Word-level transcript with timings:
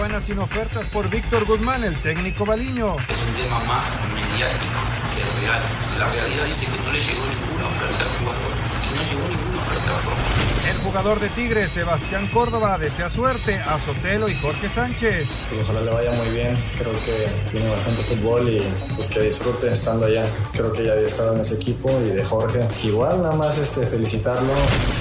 Tijuana 0.00 0.20
sin 0.22 0.38
ofertas 0.38 0.86
por 0.86 1.10
Víctor 1.10 1.44
Guzmán, 1.44 1.84
el 1.84 1.94
técnico 1.94 2.46
baliño. 2.46 2.96
Es 3.06 3.20
un 3.20 3.34
tema 3.34 3.60
más 3.64 3.84
mediático 4.14 4.80
que 5.12 5.44
real. 5.44 5.60
La 5.98 6.08
realidad 6.08 6.46
dice 6.46 6.64
que 6.64 6.80
no 6.82 6.90
le 6.90 7.00
llegó 7.00 7.20
ninguna 7.20 7.66
oferta 7.66 8.06
jugador 8.18 8.52
y 8.64 8.69
no 8.94 9.02
llegó 9.02 9.28
ninguna 9.28 9.58
oferta 9.58 9.90
a 9.92 10.70
El 10.70 10.76
jugador 10.78 11.20
de 11.20 11.28
Tigres, 11.30 11.72
Sebastián 11.72 12.28
Córdoba, 12.28 12.78
desea 12.78 13.08
suerte 13.08 13.56
a 13.56 13.78
Sotelo 13.80 14.28
y 14.28 14.34
Jorge 14.36 14.68
Sánchez. 14.68 15.28
Pues 15.48 15.62
ojalá 15.62 15.82
le 15.82 15.90
vaya 15.90 16.12
muy 16.12 16.28
bien, 16.30 16.56
creo 16.78 16.92
que 17.04 17.28
tiene 17.50 17.68
bastante 17.70 18.02
fútbol 18.02 18.48
y 18.48 18.62
pues 18.96 19.08
que 19.08 19.20
disfrute 19.20 19.70
estando 19.70 20.06
allá. 20.06 20.24
Creo 20.52 20.72
que 20.72 20.84
ya 20.84 20.92
había 20.92 21.06
estado 21.06 21.34
en 21.34 21.40
ese 21.40 21.54
equipo 21.54 21.90
y 22.06 22.10
de 22.10 22.24
Jorge. 22.24 22.66
Igual 22.82 23.22
nada 23.22 23.36
más 23.36 23.58
este, 23.58 23.86
felicitarlo. 23.86 24.52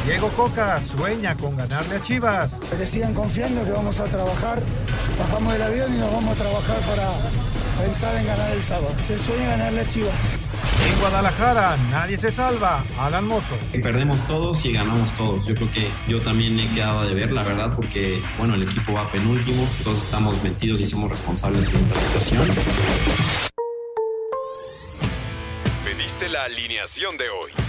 Diego 0.05 0.29
Coca 0.29 0.81
sueña 0.81 1.35
con 1.35 1.55
ganarle 1.57 1.95
a 1.95 2.01
Chivas. 2.01 2.53
Que 2.77 2.85
sigan 2.85 3.13
confiando 3.13 3.63
que 3.63 3.71
vamos 3.71 3.99
a 3.99 4.05
trabajar, 4.05 4.59
bajamos 5.17 5.53
del 5.53 5.61
avión 5.61 5.93
y 5.93 5.97
nos 5.97 6.11
vamos 6.11 6.31
a 6.31 6.41
trabajar 6.41 6.77
para 6.81 7.09
pensar 7.79 8.15
en 8.17 8.27
ganar 8.27 8.51
el 8.51 8.61
sábado. 8.61 8.93
Se 8.97 9.17
sueña 9.17 9.49
ganarle 9.49 9.81
a 9.81 9.87
Chivas. 9.87 10.13
En 10.87 10.99
Guadalajara, 10.99 11.77
nadie 11.91 12.17
se 12.17 12.31
salva. 12.31 12.83
Alan 12.97 13.25
Mozo. 13.25 13.57
Perdemos 13.81 14.25
todos 14.27 14.65
y 14.65 14.73
ganamos 14.73 15.11
todos. 15.13 15.45
Yo 15.45 15.55
creo 15.55 15.69
que 15.71 15.89
yo 16.07 16.21
también 16.21 16.59
he 16.59 16.69
quedado 16.73 17.07
de 17.07 17.15
ver, 17.15 17.31
la 17.31 17.43
verdad, 17.43 17.73
porque, 17.75 18.21
bueno, 18.37 18.55
el 18.55 18.63
equipo 18.63 18.93
va 18.93 19.09
penúltimo, 19.11 19.67
todos 19.83 20.03
estamos 20.03 20.41
metidos 20.43 20.79
y 20.81 20.85
somos 20.85 21.09
responsables 21.09 21.69
en 21.69 21.75
esta 21.77 21.95
situación. 21.95 22.47
Pediste 25.83 26.29
la 26.29 26.43
alineación 26.43 27.17
de 27.17 27.29
hoy. 27.29 27.68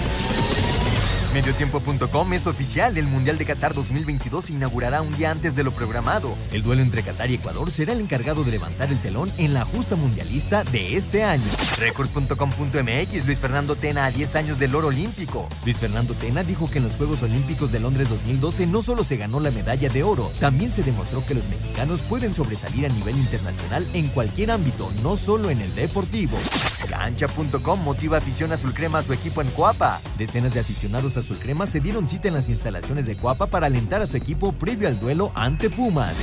Mediotiempo.com 1.33 2.33
es 2.33 2.45
oficial. 2.45 2.97
El 2.97 3.07
Mundial 3.07 3.37
de 3.37 3.45
Qatar 3.45 3.73
2022 3.73 4.45
se 4.45 4.51
inaugurará 4.51 5.01
un 5.01 5.15
día 5.15 5.31
antes 5.31 5.55
de 5.55 5.63
lo 5.63 5.71
programado. 5.71 6.35
El 6.51 6.61
duelo 6.61 6.81
entre 6.81 7.03
Qatar 7.03 7.31
y 7.31 7.35
Ecuador 7.35 7.71
será 7.71 7.93
el 7.93 8.01
encargado 8.01 8.43
de 8.43 8.51
levantar 8.51 8.89
el 8.89 8.99
telón 8.99 9.31
en 9.37 9.53
la 9.53 9.63
justa 9.63 9.95
mundialista 9.95 10.65
de 10.65 10.97
este 10.97 11.23
año. 11.23 11.45
Record.com.mx 11.79 13.25
Luis 13.25 13.39
Fernando 13.39 13.77
Tena 13.77 14.05
a 14.05 14.11
10 14.11 14.35
años 14.35 14.59
del 14.59 14.75
oro 14.75 14.89
olímpico. 14.89 15.47
Luis 15.63 15.77
Fernando 15.77 16.13
Tena 16.15 16.43
dijo 16.43 16.69
que 16.69 16.79
en 16.79 16.83
los 16.83 16.95
Juegos 16.95 17.23
Olímpicos 17.23 17.71
de 17.71 17.79
Londres 17.79 18.09
2012 18.09 18.67
no 18.67 18.81
solo 18.81 19.05
se 19.05 19.15
ganó 19.15 19.39
la 19.39 19.51
medalla 19.51 19.87
de 19.87 20.03
oro, 20.03 20.33
también 20.37 20.71
se 20.73 20.83
demostró 20.83 21.25
que 21.25 21.35
los 21.35 21.47
mexicanos 21.47 22.01
pueden 22.01 22.33
sobresalir 22.33 22.85
a 22.85 22.89
nivel 22.89 23.17
internacional 23.17 23.87
en 23.93 24.07
cualquier 24.09 24.51
ámbito, 24.51 24.91
no 25.01 25.15
solo 25.15 25.49
en 25.49 25.61
el 25.61 25.73
deportivo. 25.75 26.37
Cancha.com 26.89 27.79
motiva 27.83 28.17
afición 28.17 28.51
azul 28.51 28.73
crema 28.73 28.99
a 28.99 29.03
su 29.03 29.13
equipo 29.13 29.41
en 29.41 29.49
Coapa. 29.51 30.01
Decenas 30.17 30.53
de 30.53 30.59
aficionados 30.59 31.15
azul 31.21 31.37
crema 31.37 31.65
se 31.65 31.79
dieron 31.79 32.07
cita 32.07 32.27
en 32.27 32.33
las 32.33 32.49
instalaciones 32.49 33.05
de 33.05 33.15
Coapa 33.15 33.47
para 33.47 33.67
alentar 33.67 34.01
a 34.01 34.07
su 34.07 34.17
equipo 34.17 34.51
previo 34.51 34.87
al 34.87 34.99
duelo 34.99 35.31
ante 35.35 35.69
Pumas. 35.69 36.15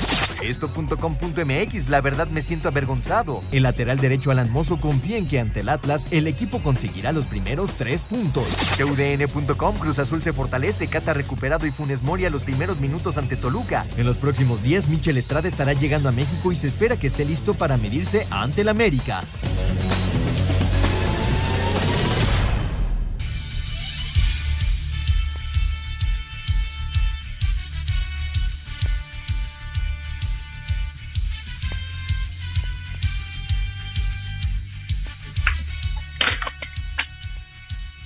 Esto.com.mx, 0.42 1.88
la 1.88 2.00
verdad 2.00 2.28
me 2.28 2.42
siento 2.42 2.68
avergonzado. 2.68 3.40
El 3.50 3.64
lateral 3.64 3.98
derecho 3.98 4.30
Alan 4.30 4.50
Mozo 4.50 4.78
confía 4.78 5.16
en 5.16 5.26
que 5.26 5.40
ante 5.40 5.60
el 5.60 5.68
Atlas 5.68 6.06
el 6.10 6.26
equipo 6.26 6.60
conseguirá 6.60 7.12
los 7.12 7.26
primeros 7.26 7.72
tres 7.72 8.02
puntos. 8.02 8.46
TUDN.com, 8.76 9.76
Cruz 9.78 9.98
Azul 9.98 10.22
se 10.22 10.32
fortalece, 10.32 10.86
Cata 10.88 11.12
recuperado 11.12 11.66
y 11.66 11.70
Funes 11.70 12.02
Mori 12.02 12.24
a 12.24 12.30
los 12.30 12.44
primeros 12.44 12.80
minutos 12.80 13.18
ante 13.18 13.36
Toluca. 13.36 13.86
En 13.96 14.06
los 14.06 14.18
próximos 14.18 14.62
días, 14.62 14.88
Michel 14.88 15.16
Estrada 15.16 15.48
estará 15.48 15.72
llegando 15.72 16.08
a 16.08 16.12
México 16.12 16.52
y 16.52 16.56
se 16.56 16.68
espera 16.68 16.96
que 16.96 17.06
esté 17.06 17.24
listo 17.24 17.54
para 17.54 17.76
medirse 17.76 18.26
ante 18.30 18.60
el 18.60 18.68
América. 18.68 19.22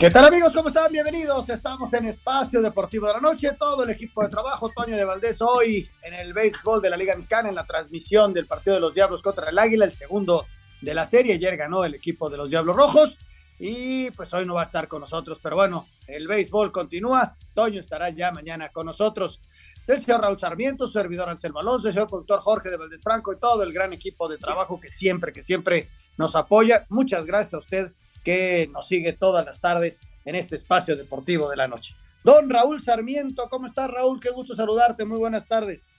¿Qué 0.02 0.10
tal 0.10 0.24
amigos? 0.24 0.52
¿Cómo 0.52 0.66
están? 0.66 0.90
Bienvenidos. 0.90 1.48
Estamos 1.48 1.92
en 1.92 2.06
Espacio 2.06 2.60
Deportivo 2.60 3.06
de 3.06 3.12
la 3.12 3.20
Noche. 3.20 3.52
Todo 3.56 3.84
el 3.84 3.90
equipo 3.90 4.20
de 4.24 4.28
trabajo, 4.28 4.68
Toño 4.74 4.96
de 4.96 5.04
Valdés, 5.04 5.40
hoy 5.40 5.88
en 6.02 6.14
el 6.14 6.32
béisbol 6.32 6.82
de 6.82 6.90
la 6.90 6.96
Liga 6.96 7.14
Mexicana, 7.14 7.48
en 7.48 7.54
la 7.54 7.64
transmisión 7.64 8.34
del 8.34 8.46
partido 8.46 8.74
de 8.74 8.80
los 8.80 8.94
Diablos 8.94 9.22
contra 9.22 9.48
el 9.48 9.56
Águila, 9.56 9.84
el 9.84 9.94
segundo 9.94 10.44
de 10.80 10.92
la 10.92 11.06
serie. 11.06 11.34
Ayer 11.34 11.56
ganó 11.56 11.84
el 11.84 11.94
equipo 11.94 12.28
de 12.28 12.36
los 12.36 12.50
Diablos 12.50 12.74
Rojos 12.74 13.16
y 13.60 14.10
pues 14.10 14.34
hoy 14.34 14.44
no 14.44 14.54
va 14.54 14.62
a 14.62 14.64
estar 14.64 14.88
con 14.88 15.02
nosotros. 15.02 15.38
Pero 15.40 15.54
bueno, 15.54 15.86
el 16.08 16.26
béisbol 16.26 16.72
continúa. 16.72 17.36
Toño 17.54 17.78
estará 17.78 18.10
ya 18.10 18.32
mañana 18.32 18.70
con 18.70 18.86
nosotros. 18.86 19.40
El 19.86 20.02
señor 20.02 20.20
Raúl 20.20 20.40
Sarmiento, 20.40 20.88
su 20.88 20.94
servidor 20.94 21.28
Anselmo 21.28 21.60
Alonso, 21.60 21.86
el 21.86 21.94
señor 21.94 22.08
productor 22.08 22.40
Jorge 22.40 22.70
de 22.70 22.76
Valdés 22.76 23.00
Franco 23.00 23.32
y 23.32 23.38
todo 23.38 23.62
el 23.62 23.72
gran 23.72 23.92
equipo 23.92 24.28
de 24.28 24.36
trabajo 24.36 24.80
que 24.80 24.88
siempre, 24.88 25.32
que 25.32 25.42
siempre 25.42 25.88
nos 26.18 26.34
apoya. 26.34 26.86
Muchas 26.88 27.24
gracias 27.24 27.54
a 27.54 27.58
usted 27.58 27.92
que 28.22 28.68
nos 28.72 28.88
sigue 28.88 29.12
todas 29.12 29.44
las 29.44 29.60
tardes 29.60 30.00
en 30.24 30.34
este 30.34 30.56
espacio 30.56 30.96
deportivo 30.96 31.50
de 31.50 31.56
la 31.56 31.68
noche. 31.68 31.94
Don 32.24 32.48
Raúl 32.48 32.80
Sarmiento, 32.80 33.48
¿cómo 33.50 33.66
estás 33.66 33.90
Raúl? 33.90 34.20
Qué 34.20 34.30
gusto 34.30 34.54
saludarte, 34.54 35.04
muy 35.04 35.18
buenas 35.18 35.48
tardes. 35.48 35.90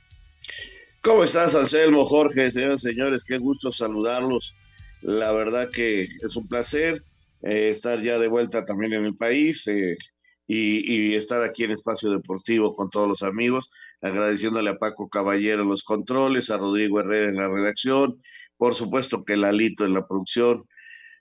¿Cómo 1.02 1.26
estás, 1.26 1.54
Anselmo, 1.54 2.06
Jorge, 2.06 2.50
señores 2.50 2.82
señores? 2.82 3.26
Qué 3.26 3.38
gusto 3.38 3.72
saludarlos. 3.72 4.56
La 5.02 5.34
verdad 5.34 5.70
que 5.70 6.04
es 6.04 6.36
un 6.38 6.48
placer 6.48 7.04
eh, 7.42 7.70
estar 7.70 8.02
ya 8.02 8.18
de 8.18 8.30
vuelta 8.30 8.64
también 8.64 8.94
en 8.94 9.04
el 9.04 9.18
país 9.18 9.68
eh, 9.68 9.98
y, 10.48 11.12
y, 11.12 11.16
estar 11.16 11.44
aquí 11.44 11.66
en 11.66 11.72
Espacio 11.72 12.10
Deportivo 12.10 12.74
con 12.74 12.88
todos 12.88 13.10
los 13.10 13.22
amigos, 13.22 13.70
agradeciéndole 14.02 14.70
a 14.70 14.78
Paco 14.78 15.10
Caballero 15.10 15.64
en 15.64 15.70
los 15.70 15.84
controles, 15.84 16.50
a 16.50 16.58
Rodrigo 16.58 17.02
Herrera 17.02 17.30
en 17.30 17.36
la 17.36 17.50
redacción, 17.50 18.22
por 18.56 18.76
supuesto 18.76 19.26
que 19.26 19.36
Lalito 19.36 19.84
en 19.84 19.94
la 19.94 20.08
producción, 20.08 20.64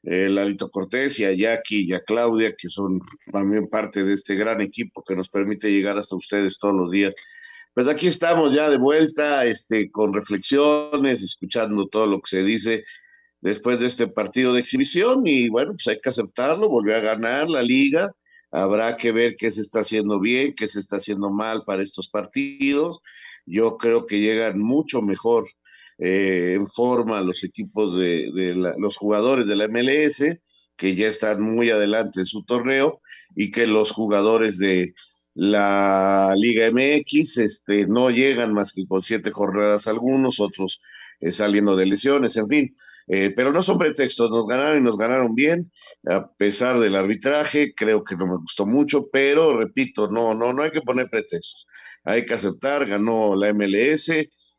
eh, 0.05 0.29
Lalito 0.29 0.71
Cortés 0.71 1.19
y 1.21 1.25
a 1.25 1.33
Jackie 1.33 1.85
y 1.89 1.95
a 1.95 2.03
Claudia, 2.03 2.55
que 2.57 2.69
son 2.69 3.01
también 3.31 3.69
parte 3.69 4.05
de 4.05 4.15
este 4.15 4.35
gran 4.35 4.61
equipo 4.61 5.03
que 5.07 5.17
nos 5.17 5.29
permite 5.29 5.71
llegar 5.71 5.99
hasta 5.99 6.17
ustedes 6.17 6.59
todos 6.59 6.75
los 6.75 6.91
días. 6.91 7.15
Pues 7.75 7.89
aquí 7.89 8.09
estamos 8.09 8.55
ya 8.55 8.69
de 8.69 8.79
vuelta, 8.79 9.45
este, 9.45 9.91
con 9.91 10.13
reflexiones, 10.13 11.23
escuchando 11.23 11.87
todo 11.89 12.07
lo 12.07 12.21
que 12.21 12.29
se 12.29 12.43
dice 12.43 12.85
después 13.41 13.81
de 13.81 13.87
este 13.87 14.09
partido 14.09 14.53
de 14.55 14.61
exhibición 14.61 15.27
y 15.27 15.49
bueno, 15.49 15.73
pues 15.73 15.89
hay 15.89 16.01
que 16.01 16.09
aceptarlo, 16.09 16.69
volvió 16.69 16.97
a 16.97 17.01
ganar 17.01 17.49
la 17.49 17.63
liga, 17.63 18.15
habrá 18.51 18.97
que 18.97 19.13
ver 19.13 19.37
qué 19.37 19.51
se 19.51 19.63
está 19.63 19.81
haciendo 19.81 20.21
bien, 20.21 20.55
qué 20.55 20.69
se 20.69 20.81
está 20.81 20.97
haciendo 20.97 21.31
mal 21.31 21.65
para 21.65 21.83
estos 21.83 22.09
partidos. 22.09 23.01
Yo 23.45 23.77
creo 23.77 24.07
que 24.07 24.21
llegan 24.21 24.59
mucho 24.61 25.03
mejor 25.03 25.49
eh, 25.99 26.55
en 26.55 26.67
forma 26.67 27.21
los 27.21 27.45
equipos 27.45 27.97
de, 27.97 28.75
los 28.79 28.97
jugadores 28.97 29.47
de 29.47 29.57
la 29.57 29.69
MLS, 29.69 30.39
que 30.77 30.95
ya 30.95 31.09
están 31.09 31.43
muy 31.43 31.71
adelante 31.71 32.21
en 32.21 32.27
su 32.27 32.45
torneo, 32.45 33.01
y 33.37 33.51
que 33.51 33.67
los 33.67 33.91
jugadores 33.91 34.59
de 34.59 34.95
la 35.35 36.35
Liga 36.37 36.71
MX 36.71 37.39
este, 37.39 37.87
no 37.87 38.11
llegan 38.11 38.53
más 38.53 38.73
que 38.73 38.87
con 38.87 39.01
siete 39.01 39.31
jornadas 39.31 39.87
algunos, 39.87 40.41
otros 40.41 40.81
eh, 41.21 41.33
saliendo 41.33 41.77
de 41.77 41.87
lesiones, 41.87 42.37
en 42.37 42.49
fin. 42.49 42.75
Eh, 43.09 43.33
pero 43.35 43.53
no 43.53 43.63
son 43.63 43.79
pretextos, 43.79 44.31
nos 44.31 44.47
ganaron 44.47 44.79
y 44.79 44.85
nos 44.85 44.97
ganaron 44.97 45.35
bien, 45.35 45.73
a 46.07 46.31
pesar 46.33 46.79
del 46.79 46.95
arbitraje, 46.95 47.75
creo 47.75 48.05
que 48.05 48.17
no 48.17 48.27
me 48.27 48.37
gustó 48.37 48.65
mucho, 48.67 49.09
pero 49.13 49.57
repito, 49.57 50.09
no, 50.09 50.35
no, 50.35 50.53
no 50.53 50.63
hay 50.63 50.71
que 50.71 50.83
poner 50.83 51.11
pretextos, 51.11 51.67
hay 52.05 52.25
que 52.25 52.35
aceptar, 52.35 52.87
ganó 52.87 53.35
la 53.35 53.53
MLS, 53.53 54.11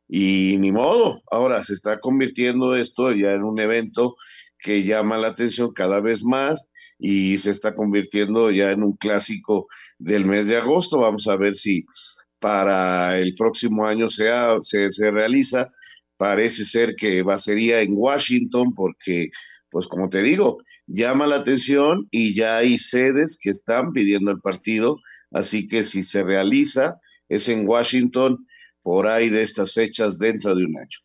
y 0.08 0.58
ni 0.58 0.72
modo, 0.72 1.22
ahora 1.32 1.64
se 1.64 1.74
está 1.74 2.00
convirtiendo 2.00 2.76
esto 2.76 3.12
ya 3.14 3.34
en 3.34 3.44
un 3.44 3.60
evento 3.60 4.16
que 4.60 4.84
llama 4.84 5.18
la 5.18 5.30
atención 5.30 5.74
cada 5.74 6.02
vez 6.02 6.24
más 6.24 6.70
y 7.00 7.38
se 7.38 7.52
está 7.52 7.76
convirtiendo 7.76 8.52
ya 8.52 8.72
en 8.72 8.84
un 8.84 8.94
clásico 8.96 9.68
del 9.98 10.26
mes 10.26 10.48
de 10.48 10.58
agosto. 10.58 11.00
Vamos 11.00 11.28
a 11.28 11.36
ver 11.36 11.56
si 11.56 11.84
para 12.40 13.20
el 13.20 13.36
próximo 13.36 13.86
año 13.86 14.10
sea, 14.10 14.58
se, 14.62 14.92
se 14.92 15.12
realiza. 15.12 15.70
Parece 16.18 16.66
ser 16.66 16.96
que 16.96 17.24
va 17.24 17.38
sería 17.38 17.82
en 17.82 17.94
Washington 17.94 18.74
porque, 18.76 19.30
pues 19.70 19.88
como 19.88 20.10
te 20.10 20.22
digo, 20.22 20.60
llama 20.88 21.28
la 21.28 21.38
atención 21.38 22.08
y 22.12 22.36
ya 22.36 22.58
hay 22.58 22.78
sedes 22.78 23.38
que 23.42 23.50
están 23.50 23.92
pidiendo 23.92 24.32
el 24.32 24.40
partido, 24.40 25.00
así 25.32 25.68
que 25.68 25.84
si 25.84 26.04
se 26.04 26.24
realiza 26.24 27.00
es 27.30 27.50
en 27.50 27.68
Washington 27.68 28.46
por 28.84 29.08
ahí 29.08 29.30
de 29.30 29.42
estas 29.42 29.74
fechas 29.74 30.20
dentro 30.20 30.54
de 30.54 30.66
un 30.66 30.78
año. 30.78 31.00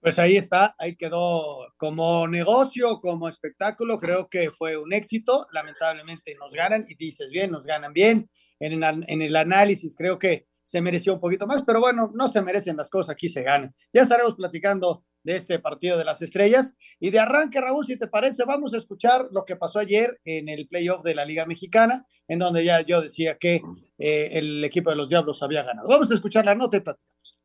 Pues 0.00 0.18
ahí 0.20 0.36
está, 0.36 0.76
ahí 0.78 0.96
quedó 0.96 1.66
como 1.76 2.28
negocio, 2.28 3.00
como 3.00 3.28
espectáculo, 3.28 3.98
creo 3.98 4.28
que 4.28 4.50
fue 4.50 4.76
un 4.76 4.92
éxito. 4.94 5.48
Lamentablemente 5.52 6.36
nos 6.36 6.54
ganan 6.54 6.86
y 6.88 6.94
dices 6.94 7.30
bien, 7.30 7.50
nos 7.50 7.66
ganan 7.66 7.92
bien. 7.92 8.30
En 8.60 8.82
el, 9.22 9.36
análisis 9.36 9.94
creo 9.96 10.18
que 10.18 10.46
se 10.62 10.80
mereció 10.80 11.14
un 11.14 11.20
poquito 11.20 11.46
más, 11.46 11.62
pero 11.64 11.80
bueno, 11.80 12.08
no 12.14 12.28
se 12.28 12.42
merecen 12.42 12.76
las 12.76 12.90
cosas, 12.90 13.14
aquí 13.14 13.28
se 13.28 13.42
ganan. 13.42 13.74
Ya 13.92 14.02
estaremos 14.02 14.34
platicando 14.34 15.04
de 15.22 15.36
este 15.36 15.58
partido 15.58 15.98
de 15.98 16.04
las 16.04 16.22
estrellas. 16.22 16.74
Y 17.00 17.10
de 17.10 17.20
arranque, 17.20 17.60
Raúl, 17.60 17.86
si 17.86 17.98
te 17.98 18.08
parece, 18.08 18.44
vamos 18.44 18.74
a 18.74 18.78
escuchar 18.78 19.28
lo 19.30 19.44
que 19.44 19.56
pasó 19.56 19.78
ayer 19.78 20.20
en 20.24 20.48
el 20.48 20.68
playoff 20.68 21.02
de 21.02 21.14
la 21.14 21.24
Liga 21.24 21.46
Mexicana, 21.46 22.06
en 22.26 22.38
donde 22.38 22.64
ya 22.64 22.80
yo 22.82 23.00
decía 23.00 23.36
que 23.38 23.62
eh, 23.98 24.30
el 24.32 24.64
equipo 24.64 24.90
de 24.90 24.96
los 24.96 25.08
Diablos 25.08 25.42
había 25.42 25.62
ganado. 25.62 25.88
Vamos 25.88 26.10
a 26.10 26.14
escuchar 26.14 26.44
la 26.44 26.54
nota 26.54 26.76
y 26.76 26.80
platicamos. 26.80 27.38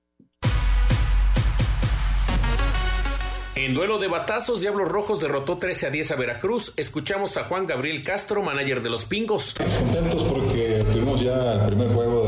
En 3.55 3.75
duelo 3.75 3.99
de 3.99 4.07
batazos, 4.07 4.61
Diablos 4.61 4.89
Rojos 4.89 5.21
derrotó 5.21 5.57
13 5.59 5.87
a 5.87 5.89
10 5.91 6.11
a 6.11 6.15
Veracruz. 6.15 6.73
Escuchamos 6.75 7.37
a 7.37 7.43
Juan 7.43 7.67
Gabriel 7.67 8.01
Castro, 8.01 8.41
manager 8.41 8.81
de 8.81 8.89
los 8.89 9.05
Pingos. 9.05 9.53
Contentos 9.53 10.23
porque 10.23 10.83
tuvimos 10.91 11.21
ya 11.21 11.53
el 11.53 11.67
primer 11.67 11.87
juego. 11.89 12.22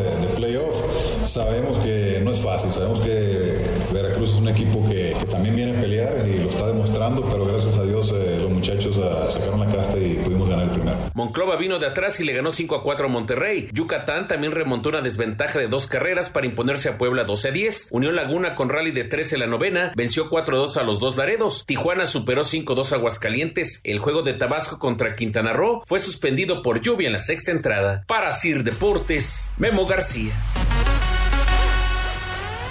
Sabemos 1.26 1.80
que 1.80 2.22
no 2.24 2.32
es 2.32 2.40
fácil, 2.40 2.72
sabemos 2.72 3.02
que 3.02 3.58
Veracruz 3.92 4.30
es 4.30 4.36
un 4.36 4.48
equipo 4.48 4.88
que, 4.88 5.16
también 5.32 5.56
viene 5.56 5.78
a 5.78 5.82
pelear 5.82 6.28
y 6.28 6.40
lo 6.40 6.50
está 6.50 6.68
demostrando, 6.68 7.24
pero 7.24 7.46
gracias 7.46 7.74
a 7.74 7.84
Dios 7.84 8.14
eh, 8.16 8.38
los 8.42 8.52
muchachos 8.52 8.98
uh, 8.98 9.32
sacaron 9.32 9.60
la 9.60 9.66
casta 9.66 9.98
y 9.98 10.16
pudimos 10.24 10.48
ganar 10.50 10.66
el 10.66 10.72
primero. 10.72 10.98
Monclova 11.16 11.56
vino 11.56 11.80
de 11.80 11.88
atrás 11.88 12.20
y 12.20 12.26
le 12.26 12.34
ganó 12.34 12.52
5 12.52 12.76
a 12.76 12.84
4 12.84 13.08
a 13.08 13.10
Monterrey. 13.10 13.70
Yucatán 13.74 14.28
también 14.28 14.52
remontó 14.52 14.90
una 14.90 15.02
desventaja 15.02 15.60
de 15.60 15.68
dos 15.68 15.88
carreras 15.88 16.30
para 16.30 16.46
imponerse 16.46 16.90
a 16.90 16.98
Puebla 16.98 17.24
12 17.24 17.48
a 17.48 17.52
10. 17.52 17.88
Unión 17.92 18.16
Laguna 18.16 18.56
con 18.56 18.70
rally 18.70 18.92
de 18.92 19.04
13 19.04 19.38
la 19.38 19.48
novena 19.48 19.94
venció 19.96 20.30
4 20.30 20.56
a 20.56 20.60
2 20.60 20.78
a 20.78 20.84
los 20.84 21.00
dos 21.00 21.18
Laredos. 21.18 21.66
Tijuana 21.66 22.06
superó 22.06 22.44
5 22.44 22.74
a 22.74 22.76
2 22.76 22.94
a 22.94 22.96
Aguascalientes. 22.98 23.82
El 23.84 24.00
juego 24.00 24.22
de 24.22 24.34
Tabasco 24.34 24.78
contra 24.78 25.16
Quintana 25.16 25.54
Roo 25.54 25.82
fue 25.86 26.00
suspendido 26.00 26.62
por 26.62 26.82
lluvia 26.82 27.08
en 27.08 27.14
la 27.14 27.20
sexta 27.20 27.52
entrada. 27.52 28.04
Para 28.08 28.32
Sir 28.32 28.64
Deportes, 28.64 29.50
Memo 29.58 29.86
García. 29.86 30.34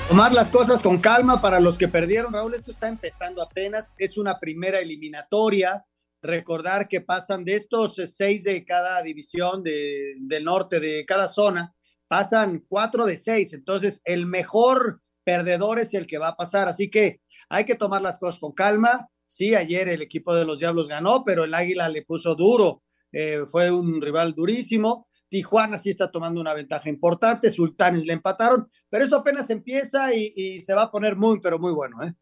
Tomar 0.08 0.32
las 0.32 0.50
cosas 0.50 0.82
con 0.82 0.98
calma 0.98 1.40
para 1.40 1.60
los 1.60 1.78
que 1.78 1.88
perdieron, 1.88 2.34
Raúl. 2.34 2.54
Esto 2.54 2.72
está 2.72 2.88
empezando 2.88 3.42
apenas. 3.42 3.94
Es 3.96 4.18
una 4.18 4.38
primera 4.38 4.78
eliminatoria. 4.78 5.86
Recordar 6.22 6.88
que 6.88 7.00
pasan 7.00 7.44
de 7.44 7.54
estos 7.56 7.96
seis 8.14 8.44
de 8.44 8.64
cada 8.66 9.02
división 9.02 9.62
de, 9.62 10.14
del 10.20 10.44
norte, 10.44 10.78
de 10.78 11.06
cada 11.06 11.28
zona, 11.28 11.74
pasan 12.06 12.64
cuatro 12.68 13.06
de 13.06 13.16
seis. 13.16 13.54
Entonces, 13.54 14.02
el 14.04 14.26
mejor 14.26 15.00
perdedor 15.24 15.78
es 15.78 15.94
el 15.94 16.06
que 16.06 16.18
va 16.18 16.28
a 16.28 16.36
pasar. 16.36 16.68
Así 16.68 16.90
que 16.90 17.22
hay 17.48 17.64
que 17.64 17.74
tomar 17.74 18.02
las 18.02 18.18
cosas 18.18 18.38
con 18.38 18.52
calma. 18.52 19.08
Sí, 19.26 19.54
ayer 19.54 19.88
el 19.88 20.02
equipo 20.02 20.34
de 20.34 20.44
los 20.44 20.60
Diablos 20.60 20.86
ganó, 20.86 21.24
pero 21.24 21.44
el 21.44 21.54
Águila 21.54 21.88
le 21.88 22.02
puso 22.02 22.34
duro. 22.34 22.82
Eh, 23.10 23.44
fue 23.50 23.70
un 23.70 24.02
rival 24.02 24.34
durísimo. 24.34 25.08
Tijuana 25.28 25.78
sí 25.78 25.90
está 25.90 26.10
tomando 26.10 26.40
una 26.40 26.54
ventaja 26.54 26.88
importante, 26.88 27.50
Sultanes 27.50 28.04
le 28.04 28.12
empataron, 28.12 28.68
pero 28.88 29.04
esto 29.04 29.16
apenas 29.16 29.50
empieza 29.50 30.14
y, 30.14 30.60
se 30.60 30.74
va 30.74 30.84
a 30.84 30.90
poner 30.90 31.16
muy, 31.16 31.40
pero 31.40 31.58
muy 31.58 31.72
bueno, 31.72 32.02
¿eh? 32.04 32.14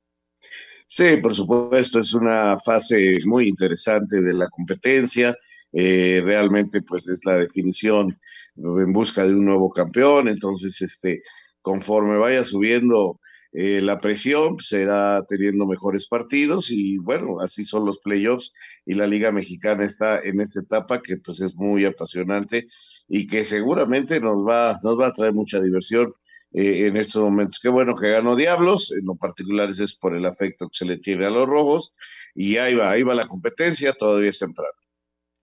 Sí, 0.86 1.16
por 1.22 1.34
supuesto, 1.34 2.00
es 2.00 2.12
una 2.12 2.58
fase 2.58 3.18
muy 3.24 3.48
interesante 3.48 4.20
de 4.20 4.34
la 4.34 4.48
competencia. 4.48 5.34
Eh, 5.72 6.20
realmente, 6.22 6.82
pues 6.82 7.08
es 7.08 7.24
la 7.24 7.38
definición 7.38 8.18
en 8.56 8.92
busca 8.92 9.26
de 9.26 9.34
un 9.34 9.46
nuevo 9.46 9.70
campeón. 9.70 10.28
Entonces, 10.28 10.82
este, 10.82 11.22
conforme 11.62 12.18
vaya 12.18 12.44
subiendo 12.44 13.20
eh, 13.54 13.82
la 13.82 14.00
presión, 14.00 14.58
será 14.58 15.24
teniendo 15.28 15.66
mejores 15.66 16.08
partidos 16.08 16.70
y 16.70 16.96
bueno, 16.96 17.38
así 17.40 17.64
son 17.64 17.84
los 17.84 17.98
playoffs 17.98 18.54
y 18.86 18.94
la 18.94 19.06
Liga 19.06 19.30
Mexicana 19.30 19.84
está 19.84 20.18
en 20.20 20.40
esta 20.40 20.60
etapa 20.60 21.02
que 21.02 21.18
pues 21.18 21.40
es 21.40 21.54
muy 21.54 21.84
apasionante 21.84 22.68
y 23.08 23.26
que 23.26 23.44
seguramente 23.44 24.20
nos 24.20 24.36
va, 24.36 24.78
nos 24.82 24.98
va 24.98 25.08
a 25.08 25.12
traer 25.12 25.34
mucha 25.34 25.60
diversión 25.60 26.14
eh, 26.52 26.86
en 26.86 26.96
estos 26.96 27.22
momentos. 27.22 27.60
Qué 27.60 27.68
bueno 27.68 27.94
que 27.94 28.08
ganó 28.08 28.36
Diablos, 28.36 28.90
en 28.90 29.04
lo 29.04 29.16
particular 29.16 29.68
es 29.68 29.96
por 29.96 30.16
el 30.16 30.24
afecto 30.24 30.68
que 30.68 30.78
se 30.78 30.86
le 30.86 30.96
tiene 30.96 31.26
a 31.26 31.30
los 31.30 31.46
rojos 31.46 31.92
y 32.34 32.56
ahí 32.56 32.74
va, 32.74 32.90
ahí 32.90 33.02
va 33.02 33.14
la 33.14 33.26
competencia, 33.26 33.92
todavía 33.92 34.30
es 34.30 34.38
temprano. 34.38 34.72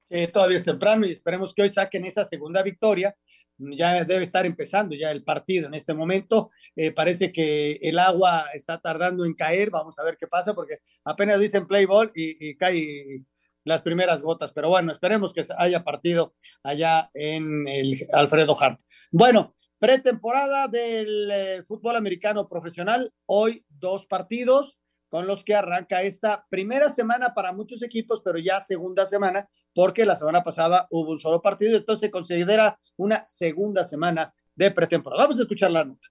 Eh, 0.10 0.28
todavía 0.30 0.58
es 0.58 0.64
temprano 0.64 1.06
y 1.06 1.12
esperemos 1.12 1.54
que 1.54 1.62
hoy 1.62 1.70
saquen 1.70 2.06
esa 2.06 2.26
segunda 2.26 2.64
victoria 2.64 3.16
ya 3.60 4.04
debe 4.06 4.24
estar 4.24 4.46
empezando 4.46 4.96
ya 4.96 5.12
el 5.12 5.24
partido 5.24 5.68
en 5.68 5.74
este 5.74 5.94
momento. 5.94 6.50
Eh, 6.76 6.92
parece 6.92 7.32
que 7.32 7.74
el 7.82 8.00
agua 8.00 8.48
está 8.54 8.80
tardando 8.80 9.26
en 9.26 9.34
caer. 9.34 9.70
Vamos 9.70 10.00
a 10.00 10.04
ver 10.04 10.18
qué 10.18 10.28
pasa 10.28 10.54
porque 10.54 10.78
apenas 11.04 11.40
dicen 11.40 11.68
play 11.68 11.86
ball 11.86 12.12
y, 12.16 12.50
y 12.50 12.56
cae 12.56 13.24
las 13.64 13.82
primeras 13.82 14.22
gotas. 14.22 14.52
Pero 14.52 14.70
bueno, 14.70 14.92
esperemos 14.92 15.34
que 15.34 15.46
haya 15.58 15.84
partido 15.84 16.34
allá 16.64 17.10
en 17.14 17.68
el 17.68 18.08
Alfredo 18.14 18.56
Hart. 18.60 18.82
Bueno, 19.12 19.54
pretemporada 19.78 20.68
del 20.68 21.32
eh, 21.32 21.64
fútbol 21.66 21.96
americano 21.96 22.48
profesional. 22.48 23.14
Hoy 23.26 23.66
dos 23.70 24.06
partidos 24.06 24.78
con 25.10 25.26
los 25.26 25.44
que 25.44 25.56
arranca 25.56 26.04
esta 26.04 26.46
primera 26.50 26.90
semana 26.90 27.34
para 27.34 27.52
muchos 27.52 27.82
equipos, 27.82 28.22
pero 28.24 28.38
ya 28.38 28.62
segunda 28.62 29.06
semana 29.06 29.50
porque 29.74 30.06
la 30.06 30.16
semana 30.16 30.44
pasada 30.44 30.88
hubo 30.90 31.12
un 31.12 31.20
solo 31.20 31.42
partido, 31.42 31.78
entonces 31.78 32.02
se 32.02 32.12
considera 32.12 32.80
una 32.98 33.26
segunda 33.28 33.84
semana 33.84 34.34
de 34.56 34.72
pretemporada. 34.72 35.24
Vamos 35.24 35.40
a 35.40 35.44
escuchar 35.44 35.72
la 35.72 35.86
nota. 35.86 36.08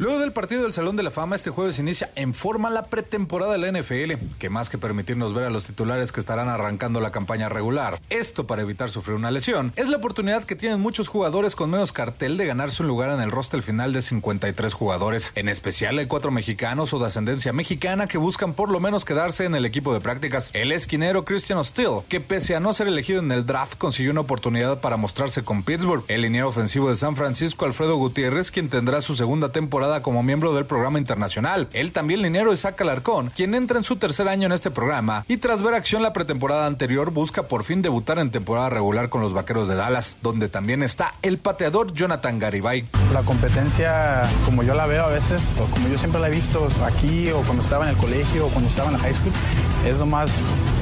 Luego 0.00 0.18
del 0.18 0.32
partido 0.32 0.62
del 0.62 0.72
Salón 0.72 0.96
de 0.96 1.02
la 1.02 1.10
Fama, 1.10 1.36
este 1.36 1.50
jueves 1.50 1.78
inicia 1.78 2.08
en 2.14 2.32
forma 2.32 2.70
la 2.70 2.86
pretemporada 2.86 3.52
de 3.52 3.58
la 3.58 3.70
NFL, 3.70 4.14
que 4.38 4.48
más 4.48 4.70
que 4.70 4.78
permitirnos 4.78 5.34
ver 5.34 5.44
a 5.44 5.50
los 5.50 5.66
titulares 5.66 6.10
que 6.10 6.20
estarán 6.20 6.48
arrancando 6.48 7.02
la 7.02 7.12
campaña 7.12 7.50
regular, 7.50 8.00
esto 8.08 8.46
para 8.46 8.62
evitar 8.62 8.88
sufrir 8.88 9.14
una 9.14 9.30
lesión, 9.30 9.74
es 9.76 9.90
la 9.90 9.98
oportunidad 9.98 10.44
que 10.44 10.56
tienen 10.56 10.80
muchos 10.80 11.08
jugadores 11.08 11.54
con 11.54 11.68
menos 11.68 11.92
cartel 11.92 12.38
de 12.38 12.46
ganarse 12.46 12.82
un 12.82 12.88
lugar 12.88 13.10
en 13.10 13.20
el 13.20 13.30
roster 13.30 13.60
final 13.60 13.92
de 13.92 14.00
53 14.00 14.72
jugadores. 14.72 15.32
En 15.34 15.50
especial 15.50 15.98
hay 15.98 16.06
cuatro 16.06 16.30
mexicanos 16.30 16.94
o 16.94 16.98
de 16.98 17.04
ascendencia 17.04 17.52
mexicana 17.52 18.06
que 18.06 18.16
buscan 18.16 18.54
por 18.54 18.70
lo 18.70 18.80
menos 18.80 19.04
quedarse 19.04 19.44
en 19.44 19.54
el 19.54 19.66
equipo 19.66 19.92
de 19.92 20.00
prácticas. 20.00 20.48
El 20.54 20.72
esquinero 20.72 21.26
Christian 21.26 21.62
Steele, 21.62 22.00
que 22.08 22.22
pese 22.22 22.56
a 22.56 22.60
no 22.60 22.72
ser 22.72 22.86
elegido 22.86 23.20
en 23.20 23.30
el 23.32 23.44
draft, 23.44 23.76
consiguió 23.76 24.12
una 24.12 24.22
oportunidad 24.22 24.80
para 24.80 24.96
mostrarse 24.96 25.44
con 25.44 25.62
Pittsburgh. 25.62 26.04
El 26.08 26.22
liniero 26.22 26.48
ofensivo 26.48 26.88
de 26.88 26.96
San 26.96 27.16
Francisco, 27.16 27.66
Alfredo 27.66 27.96
Gutiérrez, 27.96 28.50
quien 28.50 28.70
tendrá 28.70 29.02
su 29.02 29.14
segunda 29.14 29.52
temporada 29.52 29.89
como 29.98 30.22
miembro 30.22 30.54
del 30.54 30.64
programa 30.64 30.98
internacional. 30.98 31.68
Él 31.72 31.92
también 31.92 32.22
liniero 32.22 32.52
Isaac 32.52 32.80
Alarcón, 32.80 33.32
quien 33.34 33.54
entra 33.54 33.78
en 33.78 33.84
su 33.84 33.96
tercer 33.96 34.28
año 34.28 34.46
en 34.46 34.52
este 34.52 34.70
programa 34.70 35.24
y 35.26 35.38
tras 35.38 35.62
ver 35.62 35.74
acción 35.74 36.02
la 36.02 36.12
pretemporada 36.12 36.66
anterior 36.66 37.10
busca 37.10 37.48
por 37.48 37.64
fin 37.64 37.82
debutar 37.82 38.18
en 38.18 38.30
temporada 38.30 38.70
regular 38.70 39.08
con 39.08 39.20
los 39.20 39.32
Vaqueros 39.32 39.66
de 39.66 39.74
Dallas, 39.74 40.16
donde 40.22 40.48
también 40.48 40.82
está 40.82 41.14
el 41.22 41.38
pateador 41.38 41.92
Jonathan 41.92 42.38
Garibay. 42.38 42.86
La 43.12 43.22
competencia, 43.22 44.22
como 44.44 44.62
yo 44.62 44.74
la 44.74 44.86
veo 44.86 45.04
a 45.04 45.08
veces, 45.08 45.42
o 45.58 45.64
como 45.66 45.88
yo 45.88 45.98
siempre 45.98 46.20
la 46.20 46.28
he 46.28 46.30
visto 46.30 46.68
aquí 46.84 47.30
o 47.30 47.40
cuando 47.42 47.62
estaba 47.62 47.84
en 47.84 47.90
el 47.90 47.96
colegio 47.96 48.46
o 48.46 48.48
cuando 48.50 48.70
estaba 48.70 48.88
en 48.88 48.94
la 48.94 49.00
high 49.00 49.14
school, 49.14 49.32
es 49.86 49.98
lo 49.98 50.06
más 50.06 50.30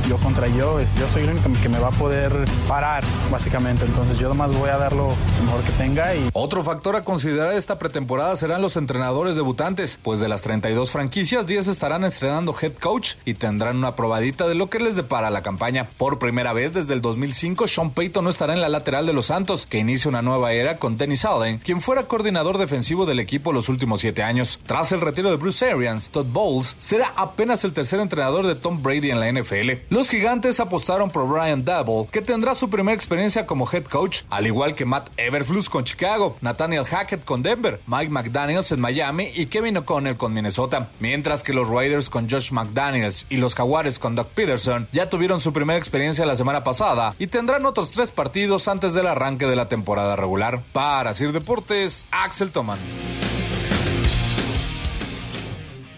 yo 0.08 0.16
contra 0.16 0.48
yo, 0.48 0.80
yo 0.80 1.08
soy 1.08 1.24
el 1.24 1.30
único 1.30 1.50
que 1.62 1.68
me 1.68 1.78
va 1.78 1.88
a 1.88 1.92
poder 1.92 2.32
parar, 2.66 3.04
básicamente. 3.30 3.84
Entonces 3.84 4.18
yo 4.18 4.28
nomás 4.28 4.56
voy 4.56 4.70
a 4.70 4.78
dar 4.78 4.94
lo 4.94 5.08
mejor 5.44 5.62
que 5.62 5.72
tenga. 5.72 6.14
Y... 6.14 6.30
Otro 6.32 6.64
factor 6.64 6.96
a 6.96 7.04
considerar 7.04 7.52
esta 7.52 7.78
pretemporada 7.78 8.34
serán 8.36 8.62
los 8.62 8.76
entrenadores 8.76 9.36
debutantes, 9.36 9.98
pues 10.02 10.18
de 10.18 10.28
las 10.28 10.40
32 10.42 10.90
franquicias, 10.90 11.46
10 11.46 11.68
estarán 11.68 12.04
estrenando 12.04 12.54
head 12.60 12.72
coach 12.74 13.14
y 13.26 13.34
tendrán 13.34 13.76
una 13.76 13.96
probadita 13.96 14.48
de 14.48 14.54
lo 14.54 14.70
que 14.70 14.80
les 14.80 14.96
depara 14.96 15.28
la 15.28 15.42
campaña. 15.42 15.88
Por 15.98 16.18
primera 16.18 16.52
vez 16.52 16.72
desde 16.72 16.94
el 16.94 17.02
2005, 17.02 17.68
Sean 17.68 17.90
Payton 17.90 18.24
no 18.24 18.30
estará 18.30 18.54
en 18.54 18.62
la 18.62 18.68
lateral 18.68 19.04
de 19.04 19.12
los 19.12 19.26
Santos, 19.26 19.66
que 19.66 19.78
inicia 19.78 20.08
una 20.08 20.22
nueva 20.22 20.52
era 20.52 20.78
con 20.78 20.96
Dennis 20.96 21.26
Allen, 21.26 21.58
quien 21.58 21.82
fuera 21.82 22.04
coordinador 22.04 22.56
defensivo 22.56 23.04
del 23.04 23.20
equipo 23.20 23.52
los 23.52 23.68
últimos 23.68 24.00
siete 24.00 24.22
años. 24.22 24.58
Tras 24.66 24.92
el 24.92 25.02
retiro 25.02 25.30
de 25.30 25.36
Bruce 25.36 25.70
Arians, 25.70 26.08
Todd 26.08 26.26
Bowles 26.32 26.76
será 26.78 27.12
apenas 27.16 27.62
el 27.64 27.72
tercer 27.74 28.00
entrenador 28.00 28.46
de 28.46 28.54
Tom 28.54 28.82
Brady 28.82 29.10
en 29.10 29.20
la 29.20 29.30
NFL. 29.30 29.88
Los 29.98 30.10
gigantes 30.10 30.60
apostaron 30.60 31.10
por 31.10 31.26
Brian 31.26 31.64
Dabble, 31.64 32.06
que 32.12 32.22
tendrá 32.22 32.54
su 32.54 32.70
primera 32.70 32.94
experiencia 32.94 33.46
como 33.46 33.68
head 33.68 33.82
coach, 33.82 34.20
al 34.30 34.46
igual 34.46 34.76
que 34.76 34.84
Matt 34.84 35.08
Everflus 35.16 35.68
con 35.68 35.82
Chicago, 35.82 36.36
Nathaniel 36.40 36.84
Hackett 36.84 37.24
con 37.24 37.42
Denver, 37.42 37.80
Mike 37.88 38.08
McDaniels 38.08 38.70
en 38.70 38.80
Miami 38.80 39.32
y 39.34 39.46
Kevin 39.46 39.78
O'Connell 39.78 40.16
con 40.16 40.32
Minnesota. 40.32 40.88
Mientras 41.00 41.42
que 41.42 41.52
los 41.52 41.68
Raiders 41.68 42.10
con 42.10 42.30
Josh 42.30 42.52
McDaniels 42.52 43.26
y 43.28 43.38
los 43.38 43.56
Jaguares 43.56 43.98
con 43.98 44.14
Doug 44.14 44.28
Peterson 44.28 44.86
ya 44.92 45.10
tuvieron 45.10 45.40
su 45.40 45.52
primera 45.52 45.80
experiencia 45.80 46.24
la 46.24 46.36
semana 46.36 46.62
pasada 46.62 47.16
y 47.18 47.26
tendrán 47.26 47.66
otros 47.66 47.90
tres 47.90 48.12
partidos 48.12 48.68
antes 48.68 48.94
del 48.94 49.08
arranque 49.08 49.46
de 49.46 49.56
la 49.56 49.68
temporada 49.68 50.14
regular. 50.14 50.62
Para 50.72 51.12
Sir 51.12 51.32
Deportes, 51.32 52.06
Axel 52.12 52.52
Toman. 52.52 52.78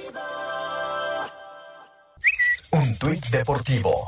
Un 2.72 2.96
tuit 2.98 3.26
deportivo. 3.30 4.04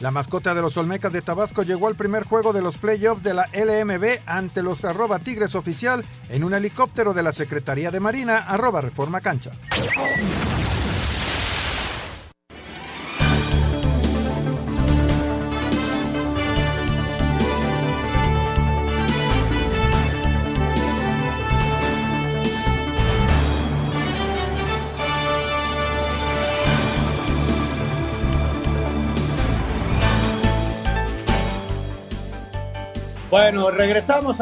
La 0.00 0.12
mascota 0.12 0.54
de 0.54 0.62
los 0.62 0.76
Olmecas 0.76 1.12
de 1.12 1.20
Tabasco 1.20 1.64
llegó 1.64 1.88
al 1.88 1.96
primer 1.96 2.24
juego 2.24 2.52
de 2.52 2.62
los 2.62 2.76
playoffs 2.76 3.22
de 3.24 3.34
la 3.34 3.46
LMB 3.52 4.20
ante 4.26 4.62
los 4.62 4.84
arroba 4.84 5.18
Tigres 5.18 5.56
oficial 5.56 6.04
en 6.28 6.44
un 6.44 6.54
helicóptero 6.54 7.12
de 7.12 7.24
la 7.24 7.32
Secretaría 7.32 7.90
de 7.90 7.98
Marina 7.98 8.38
arroba 8.38 8.80
Reforma 8.80 9.20
Cancha. 9.20 9.50
Bueno, 33.32 33.70
regresamos 33.70 34.36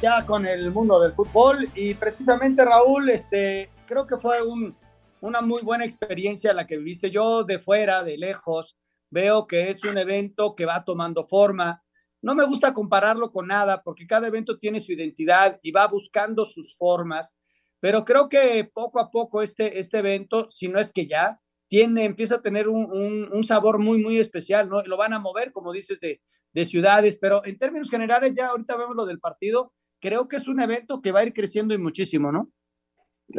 ya 0.00 0.24
con 0.24 0.46
el 0.46 0.70
mundo 0.70 1.00
del 1.00 1.14
fútbol 1.14 1.68
y 1.74 1.94
precisamente 1.94 2.64
Raúl, 2.64 3.10
este, 3.10 3.72
creo 3.88 4.06
que 4.06 4.18
fue 4.18 4.40
un, 4.40 4.76
una 5.20 5.40
muy 5.40 5.62
buena 5.62 5.84
experiencia 5.84 6.54
la 6.54 6.64
que 6.64 6.76
viviste. 6.76 7.10
Yo 7.10 7.42
de 7.42 7.58
fuera, 7.58 8.04
de 8.04 8.16
lejos, 8.16 8.76
veo 9.10 9.48
que 9.48 9.70
es 9.70 9.82
un 9.82 9.98
evento 9.98 10.54
que 10.54 10.64
va 10.64 10.84
tomando 10.84 11.26
forma. 11.26 11.82
No 12.22 12.36
me 12.36 12.44
gusta 12.44 12.72
compararlo 12.72 13.32
con 13.32 13.48
nada 13.48 13.82
porque 13.82 14.06
cada 14.06 14.28
evento 14.28 14.60
tiene 14.60 14.78
su 14.78 14.92
identidad 14.92 15.58
y 15.60 15.72
va 15.72 15.88
buscando 15.88 16.44
sus 16.44 16.76
formas, 16.76 17.34
pero 17.80 18.04
creo 18.04 18.28
que 18.28 18.70
poco 18.72 19.00
a 19.00 19.10
poco 19.10 19.42
este, 19.42 19.80
este 19.80 19.98
evento, 19.98 20.48
si 20.52 20.68
no 20.68 20.78
es 20.78 20.92
que 20.92 21.08
ya, 21.08 21.40
tiene, 21.68 22.04
empieza 22.04 22.36
a 22.36 22.42
tener 22.42 22.68
un, 22.68 23.28
un, 23.32 23.44
sabor 23.44 23.82
muy, 23.82 24.02
muy 24.02 24.18
especial, 24.18 24.68
¿no? 24.68 24.82
Lo 24.82 24.96
van 24.96 25.12
a 25.12 25.18
mover, 25.18 25.52
como 25.52 25.72
dices, 25.72 25.98
de, 26.00 26.20
de 26.52 26.66
ciudades, 26.66 27.18
pero 27.20 27.44
en 27.44 27.58
términos 27.58 27.90
generales, 27.90 28.34
ya 28.34 28.48
ahorita 28.48 28.76
vemos 28.76 28.96
lo 28.96 29.06
del 29.06 29.18
partido, 29.18 29.74
creo 30.00 30.28
que 30.28 30.36
es 30.36 30.48
un 30.48 30.60
evento 30.60 31.02
que 31.02 31.12
va 31.12 31.20
a 31.20 31.24
ir 31.24 31.32
creciendo 31.32 31.74
y 31.74 31.78
muchísimo, 31.78 32.32
¿no? 32.32 32.50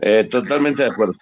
Eh, 0.01 0.25
totalmente 0.29 0.83
de 0.83 0.89
acuerdo, 0.89 1.15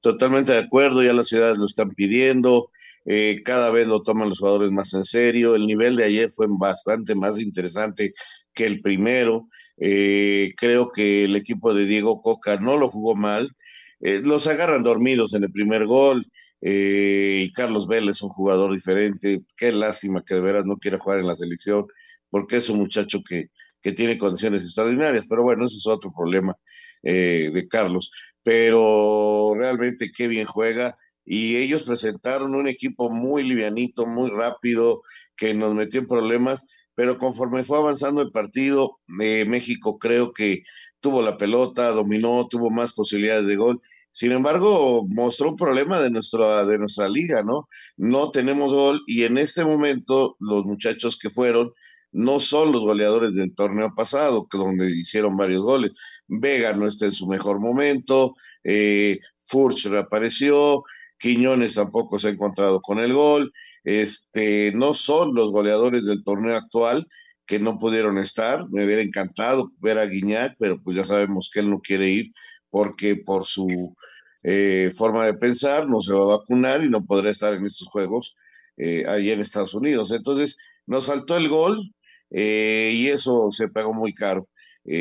totalmente 0.00 0.52
de 0.52 0.58
acuerdo, 0.58 1.02
ya 1.02 1.12
las 1.12 1.28
ciudades 1.28 1.58
lo 1.58 1.66
están 1.66 1.90
pidiendo, 1.90 2.70
eh, 3.04 3.42
cada 3.44 3.70
vez 3.70 3.86
lo 3.86 4.02
toman 4.02 4.28
los 4.28 4.38
jugadores 4.38 4.70
más 4.72 4.94
en 4.94 5.04
serio, 5.04 5.54
el 5.54 5.66
nivel 5.66 5.96
de 5.96 6.04
ayer 6.04 6.30
fue 6.30 6.46
bastante 6.48 7.14
más 7.14 7.38
interesante 7.38 8.14
que 8.54 8.66
el 8.66 8.80
primero, 8.80 9.48
eh, 9.76 10.54
creo 10.56 10.90
que 10.90 11.24
el 11.24 11.36
equipo 11.36 11.74
de 11.74 11.84
Diego 11.84 12.20
Coca 12.20 12.56
no 12.56 12.78
lo 12.78 12.88
jugó 12.88 13.14
mal, 13.14 13.54
los 14.00 14.46
agarran 14.46 14.82
dormidos 14.82 15.32
en 15.34 15.44
el 15.44 15.52
primer 15.52 15.86
gol, 15.86 16.26
eh, 16.60 17.44
y 17.46 17.52
Carlos 17.52 17.86
Vélez, 17.86 18.22
un 18.22 18.30
jugador 18.30 18.72
diferente. 18.72 19.42
Qué 19.56 19.72
lástima 19.72 20.24
que 20.24 20.34
de 20.34 20.40
veras 20.40 20.64
no 20.64 20.76
quiera 20.76 20.98
jugar 20.98 21.20
en 21.20 21.26
la 21.26 21.36
selección, 21.36 21.86
porque 22.30 22.56
es 22.56 22.68
un 22.70 22.78
muchacho 22.78 23.22
que, 23.28 23.50
que 23.80 23.92
tiene 23.92 24.18
condiciones 24.18 24.62
extraordinarias. 24.62 25.26
Pero 25.28 25.42
bueno, 25.42 25.66
eso 25.66 25.76
es 25.78 25.86
otro 25.86 26.12
problema 26.12 26.56
eh, 27.02 27.50
de 27.52 27.68
Carlos. 27.68 28.10
Pero 28.42 29.54
realmente 29.56 30.10
qué 30.10 30.28
bien 30.28 30.46
juega. 30.46 30.96
Y 31.24 31.56
ellos 31.56 31.82
presentaron 31.82 32.54
un 32.54 32.68
equipo 32.68 33.10
muy 33.10 33.42
livianito, 33.42 34.06
muy 34.06 34.30
rápido, 34.30 35.02
que 35.36 35.54
nos 35.54 35.74
metió 35.74 36.00
en 36.00 36.06
problemas. 36.06 36.66
Pero 36.94 37.18
conforme 37.18 37.64
fue 37.64 37.78
avanzando 37.78 38.22
el 38.22 38.30
partido, 38.30 38.98
eh, 39.20 39.44
México 39.44 39.98
creo 39.98 40.32
que 40.32 40.62
tuvo 41.00 41.22
la 41.22 41.36
pelota, 41.36 41.90
dominó, 41.90 42.46
tuvo 42.48 42.70
más 42.70 42.94
posibilidades 42.94 43.46
de 43.46 43.56
gol 43.56 43.80
sin 44.16 44.32
embargo, 44.32 45.06
mostró 45.10 45.50
un 45.50 45.56
problema 45.56 46.00
de 46.00 46.08
nuestra, 46.08 46.64
de 46.64 46.78
nuestra 46.78 47.06
liga, 47.06 47.42
¿no? 47.42 47.68
No 47.98 48.30
tenemos 48.30 48.72
gol 48.72 49.02
y 49.06 49.24
en 49.24 49.36
este 49.36 49.62
momento 49.62 50.38
los 50.40 50.64
muchachos 50.64 51.18
que 51.18 51.28
fueron 51.28 51.70
no 52.12 52.40
son 52.40 52.72
los 52.72 52.80
goleadores 52.80 53.34
del 53.34 53.54
torneo 53.54 53.92
pasado, 53.94 54.48
donde 54.50 54.90
hicieron 54.90 55.36
varios 55.36 55.62
goles. 55.62 55.92
Vega 56.28 56.72
no 56.72 56.88
está 56.88 57.04
en 57.04 57.12
su 57.12 57.26
mejor 57.26 57.60
momento, 57.60 58.34
eh, 58.64 59.20
Furch 59.36 59.84
reapareció, 59.84 60.82
Quiñones 61.18 61.74
tampoco 61.74 62.18
se 62.18 62.28
ha 62.28 62.30
encontrado 62.30 62.80
con 62.80 63.00
el 63.00 63.12
gol, 63.12 63.52
este, 63.84 64.72
no 64.72 64.94
son 64.94 65.34
los 65.34 65.50
goleadores 65.50 66.06
del 66.06 66.24
torneo 66.24 66.56
actual 66.56 67.06
que 67.44 67.58
no 67.58 67.78
pudieron 67.78 68.16
estar. 68.16 68.64
Me 68.70 68.86
hubiera 68.86 69.02
encantado 69.02 69.72
ver 69.78 69.98
a 69.98 70.06
Guiñac, 70.06 70.56
pero 70.58 70.80
pues 70.82 70.96
ya 70.96 71.04
sabemos 71.04 71.50
que 71.52 71.60
él 71.60 71.68
no 71.68 71.80
quiere 71.80 72.08
ir 72.08 72.32
porque 72.76 73.16
por 73.16 73.46
su 73.46 73.96
eh, 74.42 74.90
forma 74.94 75.24
de 75.24 75.32
pensar 75.38 75.88
no 75.88 76.02
se 76.02 76.12
va 76.12 76.24
a 76.24 76.36
vacunar 76.36 76.84
y 76.84 76.90
no 76.90 77.06
podrá 77.06 77.30
estar 77.30 77.54
en 77.54 77.64
estos 77.64 77.88
juegos 77.88 78.36
eh, 78.76 79.06
ahí 79.08 79.30
en 79.30 79.40
Estados 79.40 79.72
Unidos. 79.72 80.10
Entonces, 80.10 80.58
nos 80.86 81.06
faltó 81.06 81.38
el 81.38 81.48
gol 81.48 81.94
eh, 82.28 82.92
y 82.94 83.06
eso 83.06 83.50
se 83.50 83.68
pagó 83.68 83.94
muy 83.94 84.12
caro. 84.12 84.50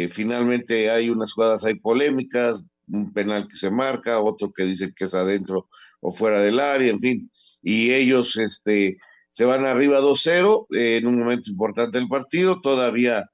finalmente 0.09 0.89
hay 0.89 1.09
unas 1.09 1.33
jugadas 1.33 1.65
hay 1.65 1.75
polémicas, 1.75 2.65
un 2.87 3.11
penal 3.11 3.45
que 3.49 3.57
se 3.57 3.69
marca, 3.69 4.21
otro 4.21 4.53
que 4.53 4.63
dice 4.63 4.93
que 4.95 5.03
es 5.03 5.13
adentro 5.13 5.67
o 5.99 6.13
fuera 6.13 6.39
del 6.39 6.61
área, 6.61 6.89
en 6.89 7.01
fin, 7.01 7.29
y 7.61 7.91
ellos 7.91 8.37
este, 8.37 8.97
se 9.27 9.43
van 9.43 9.65
arriba 9.65 9.99
2-0 9.99 10.67
en 10.69 11.07
un 11.07 11.19
momento 11.19 11.51
importante 11.51 11.97
del 11.97 12.07
partido, 12.07 12.61
todavía 12.61 13.29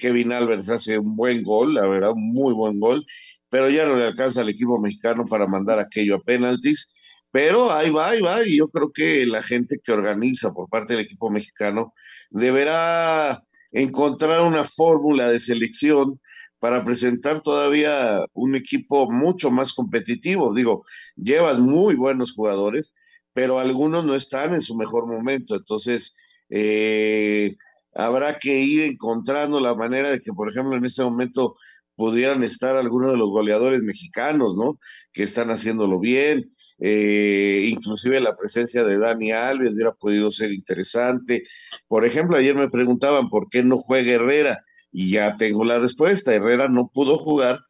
Kevin 0.00 0.32
Alves 0.32 0.70
hace 0.70 0.98
un 0.98 1.16
buen 1.16 1.42
gol, 1.42 1.74
la 1.74 1.86
verdad, 1.88 2.12
un 2.12 2.32
muy 2.32 2.54
buen 2.54 2.78
gol, 2.78 3.04
pero 3.54 3.70
ya 3.70 3.86
no 3.86 3.94
le 3.94 4.06
alcanza 4.06 4.40
al 4.40 4.48
equipo 4.48 4.80
mexicano 4.80 5.26
para 5.26 5.46
mandar 5.46 5.78
aquello 5.78 6.16
a 6.16 6.22
penaltis. 6.24 6.92
Pero 7.30 7.70
ahí 7.70 7.88
va, 7.88 8.08
ahí 8.08 8.20
va, 8.20 8.44
y 8.44 8.56
yo 8.56 8.66
creo 8.66 8.90
que 8.90 9.24
la 9.26 9.44
gente 9.44 9.78
que 9.78 9.92
organiza 9.92 10.52
por 10.52 10.68
parte 10.68 10.94
del 10.94 11.04
equipo 11.04 11.30
mexicano 11.30 11.94
deberá 12.30 13.44
encontrar 13.70 14.42
una 14.42 14.64
fórmula 14.64 15.28
de 15.28 15.38
selección 15.38 16.20
para 16.58 16.84
presentar 16.84 17.42
todavía 17.42 18.26
un 18.32 18.56
equipo 18.56 19.08
mucho 19.08 19.52
más 19.52 19.72
competitivo. 19.72 20.52
Digo, 20.52 20.84
llevan 21.14 21.62
muy 21.62 21.94
buenos 21.94 22.32
jugadores, 22.32 22.92
pero 23.34 23.60
algunos 23.60 24.04
no 24.04 24.16
están 24.16 24.54
en 24.54 24.62
su 24.62 24.74
mejor 24.74 25.06
momento. 25.06 25.54
Entonces, 25.54 26.16
eh, 26.50 27.54
habrá 27.94 28.36
que 28.36 28.58
ir 28.58 28.82
encontrando 28.82 29.60
la 29.60 29.76
manera 29.76 30.10
de 30.10 30.18
que, 30.18 30.32
por 30.32 30.48
ejemplo, 30.48 30.76
en 30.76 30.86
este 30.86 31.04
momento 31.04 31.54
pudieran 31.96 32.42
estar 32.42 32.76
algunos 32.76 33.12
de 33.12 33.18
los 33.18 33.30
goleadores 33.30 33.82
mexicanos, 33.82 34.54
¿no? 34.56 34.78
Que 35.12 35.24
están 35.24 35.50
haciéndolo 35.50 36.00
bien. 36.00 36.52
Eh, 36.80 37.68
inclusive 37.70 38.20
la 38.20 38.36
presencia 38.36 38.82
de 38.84 38.98
Dani 38.98 39.32
Alves 39.32 39.72
hubiera 39.72 39.92
podido 39.92 40.30
ser 40.30 40.52
interesante. 40.52 41.44
Por 41.88 42.04
ejemplo, 42.04 42.36
ayer 42.36 42.56
me 42.56 42.68
preguntaban 42.68 43.28
por 43.28 43.48
qué 43.48 43.62
no 43.62 43.78
juega 43.78 44.12
Herrera 44.12 44.64
y 44.92 45.10
ya 45.10 45.36
tengo 45.36 45.64
la 45.64 45.78
respuesta. 45.78 46.34
Herrera 46.34 46.68
no 46.68 46.90
pudo 46.92 47.18
jugar 47.18 47.60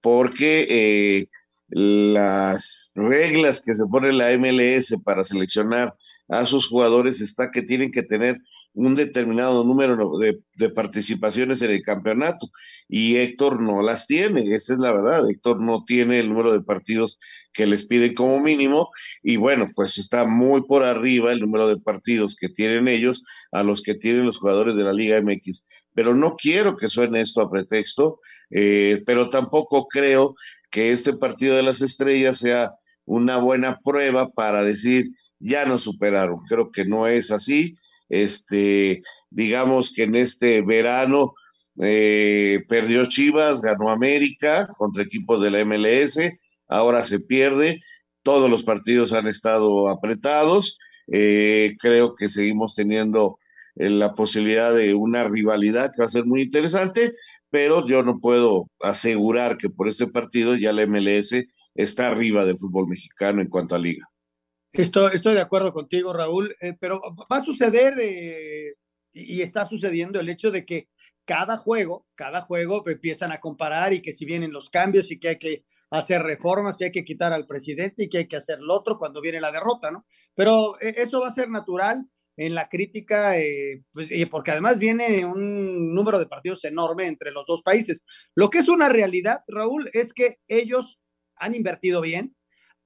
porque 0.00 0.66
eh, 0.68 1.26
las 1.68 2.92
reglas 2.94 3.62
que 3.64 3.74
se 3.74 3.86
pone 3.86 4.12
la 4.12 4.36
MLS 4.38 4.96
para 5.04 5.24
seleccionar 5.24 5.94
a 6.28 6.46
sus 6.46 6.66
jugadores 6.68 7.20
está 7.20 7.50
que 7.50 7.62
tienen 7.62 7.90
que 7.90 8.02
tener 8.02 8.38
un 8.74 8.94
determinado 8.94 9.64
número 9.64 9.96
de, 10.18 10.70
participaciones 10.70 11.62
en 11.62 11.72
el 11.72 11.82
campeonato 11.82 12.48
y 12.88 13.16
Héctor 13.16 13.62
no 13.62 13.82
las 13.82 14.06
tiene, 14.06 14.42
esa 14.42 14.74
es 14.74 14.78
la 14.78 14.92
verdad, 14.92 15.28
Héctor 15.28 15.60
no 15.60 15.84
tiene 15.84 16.20
el 16.20 16.28
número 16.28 16.52
de 16.52 16.62
partidos 16.62 17.18
que 17.52 17.66
les 17.66 17.86
piden 17.86 18.14
como 18.14 18.40
mínimo 18.40 18.90
y 19.22 19.36
bueno, 19.36 19.66
pues 19.74 19.98
está 19.98 20.24
muy 20.24 20.62
por 20.64 20.84
arriba 20.84 21.32
el 21.32 21.40
número 21.40 21.66
de 21.66 21.78
partidos 21.78 22.36
que 22.36 22.48
tienen 22.48 22.86
ellos 22.86 23.24
a 23.52 23.62
los 23.62 23.82
que 23.82 23.94
tienen 23.94 24.26
los 24.26 24.38
jugadores 24.38 24.76
de 24.76 24.84
la 24.84 24.92
Liga 24.92 25.20
MX 25.20 25.64
pero 25.98 26.14
no 26.14 26.36
quiero 26.36 26.76
que 26.76 26.86
suene 26.86 27.20
esto 27.20 27.40
a 27.40 27.50
pretexto, 27.50 28.20
eh, 28.50 29.02
pero 29.04 29.30
tampoco 29.30 29.88
creo 29.88 30.36
que 30.70 30.92
este 30.92 31.12
partido 31.14 31.56
de 31.56 31.64
las 31.64 31.82
estrellas 31.82 32.38
sea 32.38 32.70
una 33.04 33.38
buena 33.38 33.80
prueba 33.82 34.30
para 34.30 34.62
decir 34.62 35.08
ya 35.40 35.64
nos 35.64 35.82
superaron. 35.82 36.36
Creo 36.48 36.70
que 36.70 36.84
no 36.84 37.08
es 37.08 37.32
así. 37.32 37.77
Este, 38.08 39.02
digamos 39.30 39.92
que 39.92 40.04
en 40.04 40.16
este 40.16 40.62
verano 40.62 41.34
eh, 41.80 42.64
perdió 42.68 43.06
Chivas, 43.06 43.60
ganó 43.60 43.90
América 43.90 44.68
contra 44.76 45.02
equipos 45.02 45.40
de 45.40 45.50
la 45.50 45.64
MLS, 45.64 46.18
ahora 46.68 47.04
se 47.04 47.20
pierde, 47.20 47.80
todos 48.22 48.50
los 48.50 48.64
partidos 48.64 49.12
han 49.12 49.28
estado 49.28 49.88
apretados, 49.88 50.78
eh, 51.10 51.76
creo 51.78 52.14
que 52.14 52.28
seguimos 52.28 52.74
teniendo 52.74 53.38
eh, 53.76 53.90
la 53.90 54.12
posibilidad 54.14 54.74
de 54.74 54.94
una 54.94 55.24
rivalidad 55.24 55.92
que 55.92 56.02
va 56.02 56.06
a 56.06 56.10
ser 56.10 56.24
muy 56.24 56.42
interesante, 56.42 57.14
pero 57.50 57.86
yo 57.86 58.02
no 58.02 58.18
puedo 58.18 58.68
asegurar 58.80 59.56
que 59.56 59.70
por 59.70 59.88
este 59.88 60.08
partido 60.08 60.56
ya 60.56 60.72
la 60.72 60.86
MLS 60.86 61.34
está 61.74 62.08
arriba 62.08 62.44
del 62.44 62.58
fútbol 62.58 62.88
mexicano 62.88 63.40
en 63.40 63.48
cuanto 63.48 63.74
a 63.74 63.78
liga. 63.78 64.04
Estoy, 64.72 65.10
estoy 65.14 65.34
de 65.34 65.40
acuerdo 65.40 65.72
contigo, 65.72 66.12
Raúl, 66.12 66.54
pero 66.78 67.00
va 67.32 67.38
a 67.38 67.44
suceder 67.44 67.94
y 69.12 69.42
está 69.42 69.64
sucediendo 69.64 70.20
el 70.20 70.28
hecho 70.28 70.50
de 70.50 70.64
que 70.64 70.88
cada 71.28 71.58
juego, 71.58 72.06
cada 72.14 72.40
juego 72.40 72.82
empiezan 72.86 73.32
a 73.32 73.40
comparar 73.40 73.92
y 73.92 74.00
que 74.00 74.12
si 74.12 74.24
vienen 74.24 74.50
los 74.50 74.70
cambios 74.70 75.10
y 75.10 75.18
que 75.18 75.28
hay 75.28 75.38
que 75.38 75.64
hacer 75.90 76.22
reformas 76.22 76.80
y 76.80 76.84
hay 76.84 76.90
que 76.90 77.04
quitar 77.04 77.34
al 77.34 77.46
presidente 77.46 78.04
y 78.04 78.08
que 78.08 78.18
hay 78.18 78.28
que 78.28 78.36
hacer 78.36 78.60
lo 78.60 78.74
otro 78.74 78.98
cuando 78.98 79.20
viene 79.20 79.38
la 79.38 79.52
derrota, 79.52 79.90
¿no? 79.90 80.06
Pero 80.34 80.80
eh, 80.80 80.94
eso 80.96 81.20
va 81.20 81.28
a 81.28 81.32
ser 81.32 81.50
natural 81.50 82.06
en 82.38 82.54
la 82.54 82.70
crítica, 82.70 83.38
eh, 83.38 83.82
pues, 83.92 84.08
porque 84.30 84.52
además 84.52 84.78
viene 84.78 85.26
un 85.26 85.92
número 85.92 86.18
de 86.18 86.26
partidos 86.26 86.64
enorme 86.64 87.04
entre 87.04 87.30
los 87.30 87.44
dos 87.46 87.62
países. 87.62 88.04
Lo 88.34 88.48
que 88.48 88.58
es 88.58 88.68
una 88.68 88.88
realidad, 88.88 89.40
Raúl, 89.48 89.90
es 89.92 90.14
que 90.14 90.38
ellos 90.46 90.98
han 91.36 91.54
invertido 91.54 92.00
bien, 92.00 92.36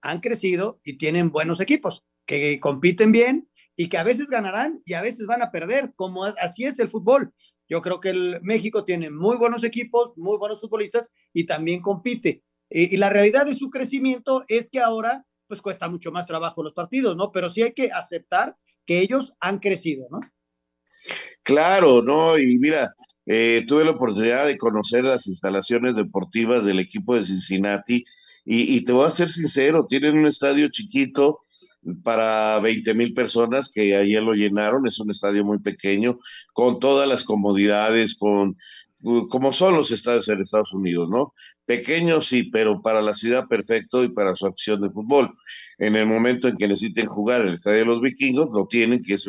han 0.02 0.20
crecido 0.20 0.80
y 0.84 0.98
tienen 0.98 1.30
buenos 1.30 1.60
equipos 1.60 2.04
que 2.26 2.60
compiten 2.60 3.12
bien 3.12 3.48
y 3.76 3.88
que 3.88 3.98
a 3.98 4.04
veces 4.04 4.28
ganarán 4.28 4.82
y 4.84 4.94
a 4.94 5.02
veces 5.02 5.26
van 5.26 5.42
a 5.42 5.50
perder, 5.50 5.92
como 5.96 6.24
así 6.24 6.64
es 6.64 6.78
el 6.78 6.90
fútbol. 6.90 7.32
Yo 7.68 7.80
creo 7.80 8.00
que 8.00 8.10
el 8.10 8.38
México 8.42 8.84
tiene 8.84 9.10
muy 9.10 9.36
buenos 9.38 9.64
equipos, 9.64 10.12
muy 10.16 10.36
buenos 10.38 10.60
futbolistas 10.60 11.10
y 11.32 11.46
también 11.46 11.80
compite. 11.80 12.42
Y, 12.68 12.96
la 12.96 13.10
realidad 13.10 13.46
de 13.46 13.54
su 13.54 13.70
crecimiento 13.70 14.44
es 14.48 14.68
que 14.70 14.80
ahora 14.80 15.24
pues 15.46 15.60
cuesta 15.60 15.88
mucho 15.88 16.12
más 16.12 16.26
trabajo 16.26 16.62
los 16.62 16.72
partidos, 16.72 17.16
¿no? 17.16 17.30
Pero 17.30 17.50
sí 17.50 17.62
hay 17.62 17.72
que 17.72 17.92
aceptar 17.92 18.56
que 18.86 19.00
ellos 19.00 19.32
han 19.40 19.58
crecido, 19.58 20.06
¿no? 20.10 20.20
Claro, 21.42 22.02
¿no? 22.02 22.38
Y 22.38 22.58
mira, 22.58 22.94
eh, 23.26 23.64
tuve 23.68 23.84
la 23.84 23.90
oportunidad 23.90 24.46
de 24.46 24.56
conocer 24.56 25.04
las 25.04 25.26
instalaciones 25.26 25.94
deportivas 25.94 26.64
del 26.64 26.78
equipo 26.78 27.14
de 27.14 27.24
Cincinnati 27.24 28.04
y, 28.44 28.76
y 28.76 28.84
te 28.84 28.92
voy 28.92 29.06
a 29.06 29.10
ser 29.10 29.30
sincero, 29.30 29.86
tienen 29.88 30.18
un 30.18 30.26
estadio 30.26 30.68
chiquito, 30.68 31.40
para 32.02 32.60
20 32.60 32.94
mil 32.94 33.12
personas 33.14 33.70
que 33.72 33.96
ayer 33.96 34.22
lo 34.22 34.34
llenaron. 34.34 34.86
Es 34.86 35.00
un 35.00 35.10
estadio 35.10 35.44
muy 35.44 35.58
pequeño, 35.58 36.18
con 36.52 36.78
todas 36.78 37.08
las 37.08 37.24
comodidades, 37.24 38.14
con 38.14 38.56
como 39.28 39.52
son 39.52 39.76
los 39.76 39.90
estadios 39.90 40.28
en 40.28 40.40
Estados 40.40 40.72
Unidos, 40.72 41.08
¿no? 41.10 41.34
Pequeños 41.66 42.28
sí, 42.28 42.44
pero 42.44 42.80
para 42.82 43.02
la 43.02 43.14
ciudad 43.14 43.48
perfecto 43.48 44.04
y 44.04 44.08
para 44.08 44.36
su 44.36 44.46
afición 44.46 44.80
de 44.80 44.90
fútbol. 44.90 45.34
En 45.78 45.96
el 45.96 46.06
momento 46.06 46.46
en 46.46 46.56
que 46.56 46.68
necesiten 46.68 47.06
jugar 47.06 47.40
el 47.40 47.54
estadio 47.54 47.80
de 47.80 47.84
los 47.86 48.00
vikingos, 48.00 48.50
lo 48.52 48.68
tienen, 48.68 49.00
que 49.00 49.14
es 49.14 49.28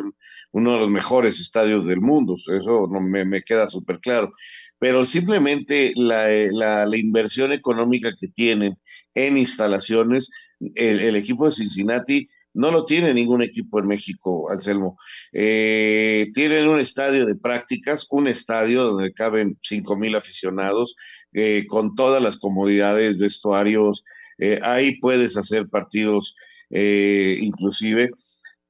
uno 0.51 0.73
de 0.73 0.79
los 0.79 0.89
mejores 0.91 1.39
estadios 1.39 1.87
del 1.87 2.01
mundo. 2.01 2.35
Eso 2.35 2.87
no 2.87 3.01
me, 3.01 3.41
queda 3.41 3.67
súper 3.67 3.99
claro. 3.99 4.31
Pero 4.77 5.05
simplemente 5.05 5.91
la, 5.95 6.27
la, 6.51 6.85
la, 6.85 6.97
inversión 6.97 7.51
económica 7.51 8.13
que 8.19 8.27
tienen 8.27 8.77
en 9.15 9.37
instalaciones, 9.37 10.29
el, 10.75 11.15
equipo 11.15 11.45
de 11.45 11.51
Cincinnati 11.51 12.29
no 12.53 12.71
lo 12.71 12.85
tiene 12.85 13.13
ningún 13.13 13.41
equipo 13.41 13.79
en 13.79 13.87
México, 13.87 14.49
Anselmo. 14.51 14.97
Eh, 15.31 16.29
tienen 16.33 16.67
un 16.67 16.79
estadio 16.79 17.25
de 17.25 17.35
prácticas, 17.35 18.07
un 18.11 18.27
estadio 18.27 18.83
donde 18.83 19.13
caben 19.13 19.57
cinco 19.61 19.95
mil 19.97 20.15
aficionados, 20.15 20.95
eh, 21.33 21.65
con 21.67 21.95
todas 21.95 22.21
las 22.21 22.37
comodidades, 22.37 23.17
vestuarios. 23.17 24.05
Eh, 24.37 24.59
ahí 24.61 24.99
puedes 24.99 25.35
hacer 25.37 25.67
partidos 25.67 26.35
inclusive. 26.75 28.09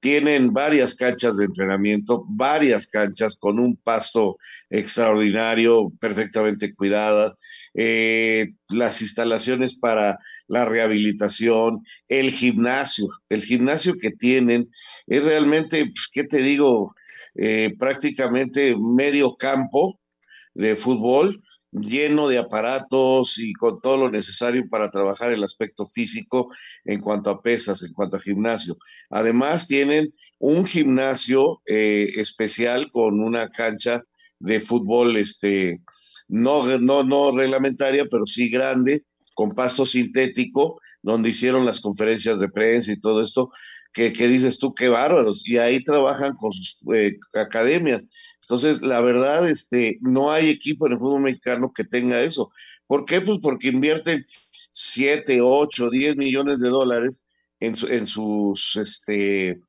Tienen 0.04 0.52
varias 0.52 0.96
canchas 0.96 1.38
de 1.38 1.46
entrenamiento, 1.46 2.26
varias 2.28 2.88
canchas 2.88 3.38
con 3.38 3.58
un 3.58 3.78
pasto 3.78 4.38
extraordinario, 4.70 5.94
perfectamente 5.98 6.76
cuidadas. 6.76 7.36
Eh, 7.74 8.50
las 8.68 9.02
instalaciones 9.02 9.78
para 9.78 10.20
la 10.50 10.66
rehabilitación, 10.66 11.86
el 12.10 12.32
gimnasio, 12.32 13.08
el 13.30 13.44
gimnasio 13.44 13.94
que 13.98 14.12
tienen 14.12 14.70
es 15.08 15.24
realmente, 15.24 15.86
pues, 15.86 16.10
¿qué 16.14 16.26
te 16.26 16.40
digo? 16.40 16.94
Eh, 17.36 17.74
prácticamente 17.80 18.76
medio 18.78 19.38
campo 19.38 19.98
de 20.54 20.76
fútbol 20.76 21.42
lleno 21.74 22.28
de 22.28 22.38
aparatos 22.38 23.40
y 23.40 23.54
con 23.54 23.82
todo 23.82 23.98
lo 23.98 24.12
necesario 24.12 24.64
para 24.70 24.92
trabajar 24.92 25.32
el 25.32 25.44
aspecto 25.44 25.86
físico 25.86 26.50
en 26.86 27.00
cuanto 27.00 27.30
a 27.30 27.42
pesas, 27.42 27.84
en 27.84 27.94
cuanto 27.94 28.18
a 28.18 28.22
gimnasio. 28.22 28.78
Además, 29.10 29.68
tienen 29.68 30.14
un 30.40 30.66
gimnasio 30.66 31.62
eh, 31.66 32.12
especial 32.18 32.90
con 32.92 33.20
una 33.20 33.50
cancha 33.50 34.04
de 34.40 34.60
fútbol, 34.60 35.16
este, 35.16 35.82
no, 36.28 36.78
no, 36.80 37.04
no 37.04 37.36
reglamentaria, 37.36 38.06
pero 38.12 38.26
sí 38.26 38.50
grande, 38.50 39.04
con 39.34 39.50
pasto 39.50 39.86
sintético, 39.86 40.80
donde 41.02 41.30
hicieron 41.30 41.66
las 41.66 41.80
conferencias 41.80 42.40
de 42.40 42.50
prensa 42.50 42.92
y 42.92 43.00
todo 43.00 43.22
esto, 43.22 43.52
que, 43.94 44.10
dices 44.10 44.58
tú, 44.58 44.74
qué 44.74 44.90
bárbaros, 44.90 45.48
y 45.48 45.58
ahí 45.58 45.84
trabajan 45.84 46.36
con 46.36 46.52
sus 46.52 46.80
eh, 46.94 47.16
academias. 47.36 48.08
Entonces, 48.44 48.82
la 48.82 49.02
verdad, 49.02 49.50
este, 49.50 49.98
no 50.02 50.32
hay 50.32 50.50
equipo 50.50 50.86
en 50.86 50.94
el 50.94 51.00
fútbol 51.00 51.22
mexicano 51.22 51.72
que 51.74 51.84
tenga 51.84 52.22
eso. 52.22 52.52
¿Por 52.88 53.06
qué? 53.06 53.22
Pues 53.22 53.40
porque 53.42 53.70
invierten 53.70 54.26
7, 54.72 55.40
8, 55.42 55.90
10 55.90 56.18
millones 56.18 56.60
de 56.60 56.70
dólares 56.70 57.26
en, 57.60 57.74
en 57.90 58.08
sus 58.08 58.76
este, 58.76 59.62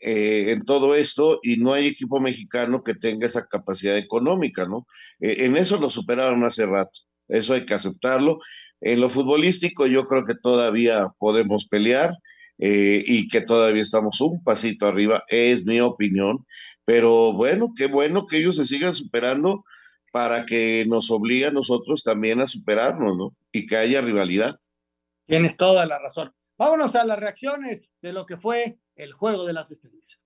eh, 0.00 0.52
en 0.52 0.64
todo 0.64 0.94
esto 0.94 1.40
y 1.42 1.56
no 1.56 1.72
hay 1.72 1.86
equipo 1.86 2.20
mexicano 2.20 2.82
que 2.82 2.94
tenga 2.94 3.26
esa 3.26 3.46
capacidad 3.46 3.96
económica, 3.96 4.66
¿no? 4.66 4.86
Eh, 5.18 5.36
en 5.40 5.56
eso 5.56 5.80
nos 5.80 5.94
superaron 5.94 6.44
hace 6.44 6.64
rato, 6.66 7.00
eso 7.28 7.54
hay 7.54 7.66
que 7.66 7.74
aceptarlo. 7.74 8.38
En 8.80 9.00
lo 9.00 9.10
futbolístico 9.10 9.86
yo 9.86 10.04
creo 10.04 10.24
que 10.24 10.36
todavía 10.36 11.08
podemos 11.18 11.66
pelear 11.66 12.14
eh, 12.58 13.02
y 13.04 13.26
que 13.28 13.40
todavía 13.40 13.82
estamos 13.82 14.20
un 14.20 14.42
pasito 14.44 14.86
arriba, 14.86 15.24
es 15.28 15.64
mi 15.64 15.80
opinión, 15.80 16.46
pero 16.90 17.32
bueno, 17.32 17.72
qué 17.76 17.86
bueno 17.86 18.26
que 18.26 18.38
ellos 18.38 18.56
se 18.56 18.64
sigan 18.64 18.92
superando 18.92 19.64
para 20.10 20.44
que 20.44 20.84
nos 20.88 21.12
obligue 21.12 21.46
a 21.46 21.52
nosotros 21.52 22.02
también 22.02 22.40
a 22.40 22.48
superarnos, 22.48 23.16
¿no? 23.16 23.30
Y 23.52 23.66
que 23.66 23.76
haya 23.76 24.00
rivalidad. 24.00 24.58
Tienes 25.24 25.56
toda 25.56 25.86
la 25.86 26.00
razón. 26.00 26.34
Vámonos 26.58 26.96
a 26.96 27.04
las 27.04 27.20
reacciones 27.20 27.88
de 28.02 28.12
lo 28.12 28.26
que 28.26 28.38
fue 28.38 28.80
el 28.96 29.12
juego 29.12 29.46
de 29.46 29.52
las 29.52 29.70
estrellas. 29.70 30.18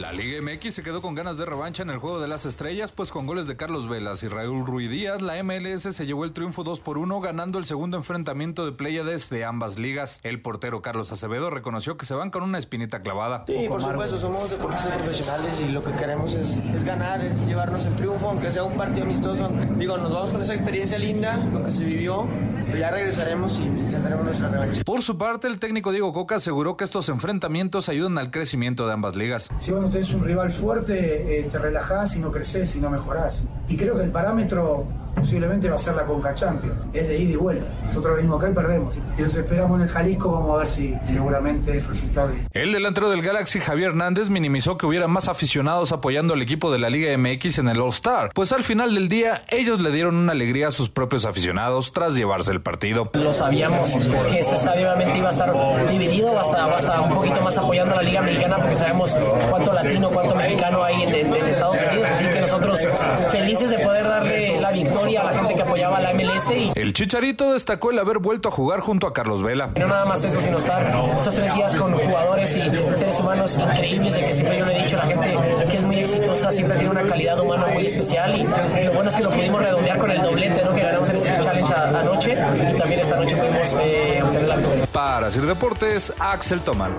La 0.00 0.12
Liga 0.12 0.40
MX 0.40 0.76
se 0.76 0.82
quedó 0.82 1.02
con 1.02 1.14
ganas 1.14 1.36
de 1.36 1.44
revancha 1.44 1.82
en 1.82 1.90
el 1.90 1.98
juego 1.98 2.20
de 2.20 2.26
las 2.26 2.46
estrellas, 2.46 2.90
pues 2.90 3.10
con 3.10 3.26
goles 3.26 3.46
de 3.46 3.58
Carlos 3.58 3.86
Velas 3.86 4.22
y 4.22 4.28
Raúl 4.28 4.64
Ruidíaz, 4.64 5.20
la 5.20 5.42
MLS 5.42 5.82
se 5.82 6.06
llevó 6.06 6.24
el 6.24 6.32
triunfo 6.32 6.64
2 6.64 6.80
por 6.80 6.96
1, 6.96 7.20
ganando 7.20 7.58
el 7.58 7.66
segundo 7.66 7.98
enfrentamiento 7.98 8.64
de 8.64 8.72
Pleiades 8.72 9.28
de 9.28 9.44
ambas 9.44 9.78
ligas. 9.78 10.20
El 10.22 10.40
portero 10.40 10.80
Carlos 10.80 11.12
Acevedo 11.12 11.50
reconoció 11.50 11.98
que 11.98 12.06
se 12.06 12.14
van 12.14 12.30
con 12.30 12.42
una 12.42 12.56
espinita 12.56 13.02
clavada. 13.02 13.44
Sí, 13.46 13.66
por 13.68 13.82
supuesto, 13.82 14.18
somos 14.18 14.48
deportistas 14.48 14.90
profesionales 15.02 15.60
y 15.60 15.70
lo 15.70 15.82
que 15.82 15.92
queremos 15.92 16.32
es, 16.32 16.56
es, 16.56 16.82
ganar, 16.82 17.20
es 17.20 17.44
llevarnos 17.44 17.84
el 17.84 17.94
triunfo, 17.96 18.30
aunque 18.30 18.50
sea 18.50 18.64
un 18.64 18.78
partido 18.78 19.04
amistoso. 19.04 19.50
Digo, 19.76 19.98
nos 19.98 20.10
vamos 20.10 20.32
con 20.32 20.40
esa 20.40 20.54
experiencia 20.54 20.98
linda, 20.98 21.36
lo 21.52 21.62
que 21.62 21.72
se 21.72 21.84
vivió, 21.84 22.26
pero 22.64 22.78
ya 22.78 22.90
regresaremos 22.90 23.58
y 23.58 23.90
tendremos 23.90 24.24
nuestra 24.24 24.48
revancha. 24.48 24.82
Por 24.82 25.02
su 25.02 25.18
parte, 25.18 25.46
el 25.46 25.58
técnico 25.58 25.92
Diego 25.92 26.14
Coca 26.14 26.36
aseguró 26.36 26.78
que 26.78 26.84
estos 26.84 27.10
enfrentamientos 27.10 27.90
ayudan 27.90 28.16
al 28.16 28.30
crecimiento 28.30 28.86
de 28.86 28.94
ambas 28.94 29.14
ligas. 29.14 29.50
Sí, 29.58 29.72
bueno, 29.72 29.89
tenés 29.90 30.12
un 30.12 30.24
rival 30.24 30.50
fuerte, 30.50 31.40
eh, 31.40 31.48
te 31.50 31.58
relajás 31.58 32.16
y 32.16 32.20
no 32.20 32.30
creces 32.30 32.74
y 32.76 32.80
no 32.80 32.90
mejorás. 32.90 33.46
Y 33.68 33.76
creo 33.76 33.96
que 33.96 34.04
el 34.04 34.10
parámetro 34.10 34.86
posiblemente 35.20 35.68
va 35.68 35.76
a 35.76 35.78
ser 35.78 35.94
la 35.94 36.04
Conca 36.04 36.34
Champions. 36.34 36.76
Es 36.92 37.08
de 37.08 37.18
ida 37.18 37.32
y 37.32 37.36
vuelta. 37.36 37.66
Nosotros 37.84 38.16
venimos 38.16 38.40
acá 38.40 38.50
y 38.50 38.54
perdemos. 38.54 38.94
Si 39.16 39.22
nos 39.22 39.34
esperamos 39.34 39.78
en 39.80 39.86
el 39.86 39.92
Jalisco, 39.92 40.32
vamos 40.32 40.56
a 40.56 40.58
ver 40.60 40.68
si 40.68 40.94
seguramente 41.04 41.78
el 41.78 41.86
resultado 41.86 42.30
es. 42.30 42.46
El 42.52 42.72
delantero 42.72 43.10
del 43.10 43.22
Galaxy, 43.22 43.60
Javier 43.60 43.90
Hernández, 43.90 44.30
minimizó 44.30 44.76
que 44.76 44.86
hubiera 44.86 45.08
más 45.08 45.28
aficionados 45.28 45.92
apoyando 45.92 46.34
al 46.34 46.42
equipo 46.42 46.70
de 46.72 46.78
la 46.78 46.90
Liga 46.90 47.16
MX 47.16 47.58
en 47.58 47.68
el 47.68 47.80
All-Star, 47.80 48.30
pues 48.34 48.52
al 48.52 48.64
final 48.64 48.94
del 48.94 49.08
día 49.08 49.44
ellos 49.48 49.80
le 49.80 49.90
dieron 49.90 50.16
una 50.16 50.32
alegría 50.32 50.68
a 50.68 50.70
sus 50.70 50.88
propios 50.88 51.24
aficionados 51.24 51.92
tras 51.92 52.14
llevarse 52.14 52.52
el 52.52 52.60
partido. 52.60 53.10
Lo 53.14 53.32
sabíamos 53.32 53.88
que 53.88 54.40
este 54.40 54.54
estadio 54.54 54.92
obviamente 54.92 55.18
iba 55.18 55.28
a 55.28 55.32
estar 55.32 55.52
dividido, 55.88 56.34
va 56.34 56.42
a 56.42 56.76
estar, 56.76 57.00
un 57.00 57.14
poquito 57.14 57.40
más 57.42 57.56
apoyando 57.58 57.94
a 57.94 57.96
la 57.98 58.02
Liga 58.02 58.22
Mexicana 58.22 58.56
porque 58.58 58.74
sabemos 58.74 59.14
cuánto 59.50 59.72
latino, 59.72 60.08
cuánto 60.10 60.34
mexicano 60.34 60.82
hay 60.82 61.02
en, 61.02 61.14
en 61.14 61.46
Estados 61.46 61.76
Unidos, 61.90 62.08
así 62.10 62.26
que 62.26 62.40
nosotros 62.40 62.86
felices 63.30 63.70
de 63.70 63.78
poder 63.78 64.04
darle 64.04 64.60
la 64.60 64.70
victoria 64.70 65.09
a 65.16 65.24
la 65.24 65.34
gente 65.34 65.54
que 65.54 65.62
apoyaba 65.62 65.98
a 65.98 66.00
la 66.00 66.14
MLS. 66.14 66.50
Y... 66.50 66.72
El 66.74 66.92
Chicharito 66.92 67.52
destacó 67.52 67.90
el 67.90 67.98
haber 67.98 68.18
vuelto 68.18 68.48
a 68.48 68.52
jugar 68.52 68.80
junto 68.80 69.06
a 69.06 69.12
Carlos 69.12 69.42
Vela. 69.42 69.70
No 69.76 69.86
nada 69.86 70.04
más 70.04 70.24
eso, 70.24 70.40
sino 70.40 70.58
estar 70.58 70.86
estos 71.16 71.34
tres 71.34 71.54
días 71.54 71.76
con 71.76 71.92
jugadores 71.92 72.56
y 72.56 72.62
seres 72.94 73.18
humanos 73.20 73.56
increíbles, 73.56 74.14
de 74.14 74.24
que 74.24 74.32
siempre 74.32 74.58
yo 74.58 74.66
le 74.66 74.78
he 74.78 74.82
dicho 74.82 74.96
a 74.96 75.04
la 75.04 75.06
gente 75.06 75.36
que 75.70 75.76
es 75.76 75.82
muy 75.82 75.98
exitosa, 75.98 76.52
siempre 76.52 76.76
tiene 76.78 76.90
una 76.90 77.04
calidad 77.04 77.38
humana 77.40 77.66
muy 77.68 77.86
especial 77.86 78.36
y, 78.36 78.44
lo 78.84 78.92
bueno 78.92 79.10
es 79.10 79.16
que 79.16 79.22
lo 79.22 79.30
pudimos 79.30 79.60
redondear 79.60 79.98
con 79.98 80.10
el 80.10 80.22
doblete 80.22 80.64
¿no? 80.64 80.72
que 80.72 80.80
ganamos 80.80 81.08
en 81.08 81.16
ese 81.16 81.40
challenge 81.40 81.74
anoche 81.74 82.32
y 82.32 82.78
también 82.78 83.00
esta 83.00 83.16
noche 83.16 83.36
pudimos 83.36 83.76
eh, 83.80 84.20
obtener 84.22 84.48
la 84.48 84.56
victoria. 84.56 84.86
Para 84.92 85.30
Sir 85.30 85.46
Deportes, 85.46 86.12
Axel 86.18 86.60
Tomán. 86.60 86.96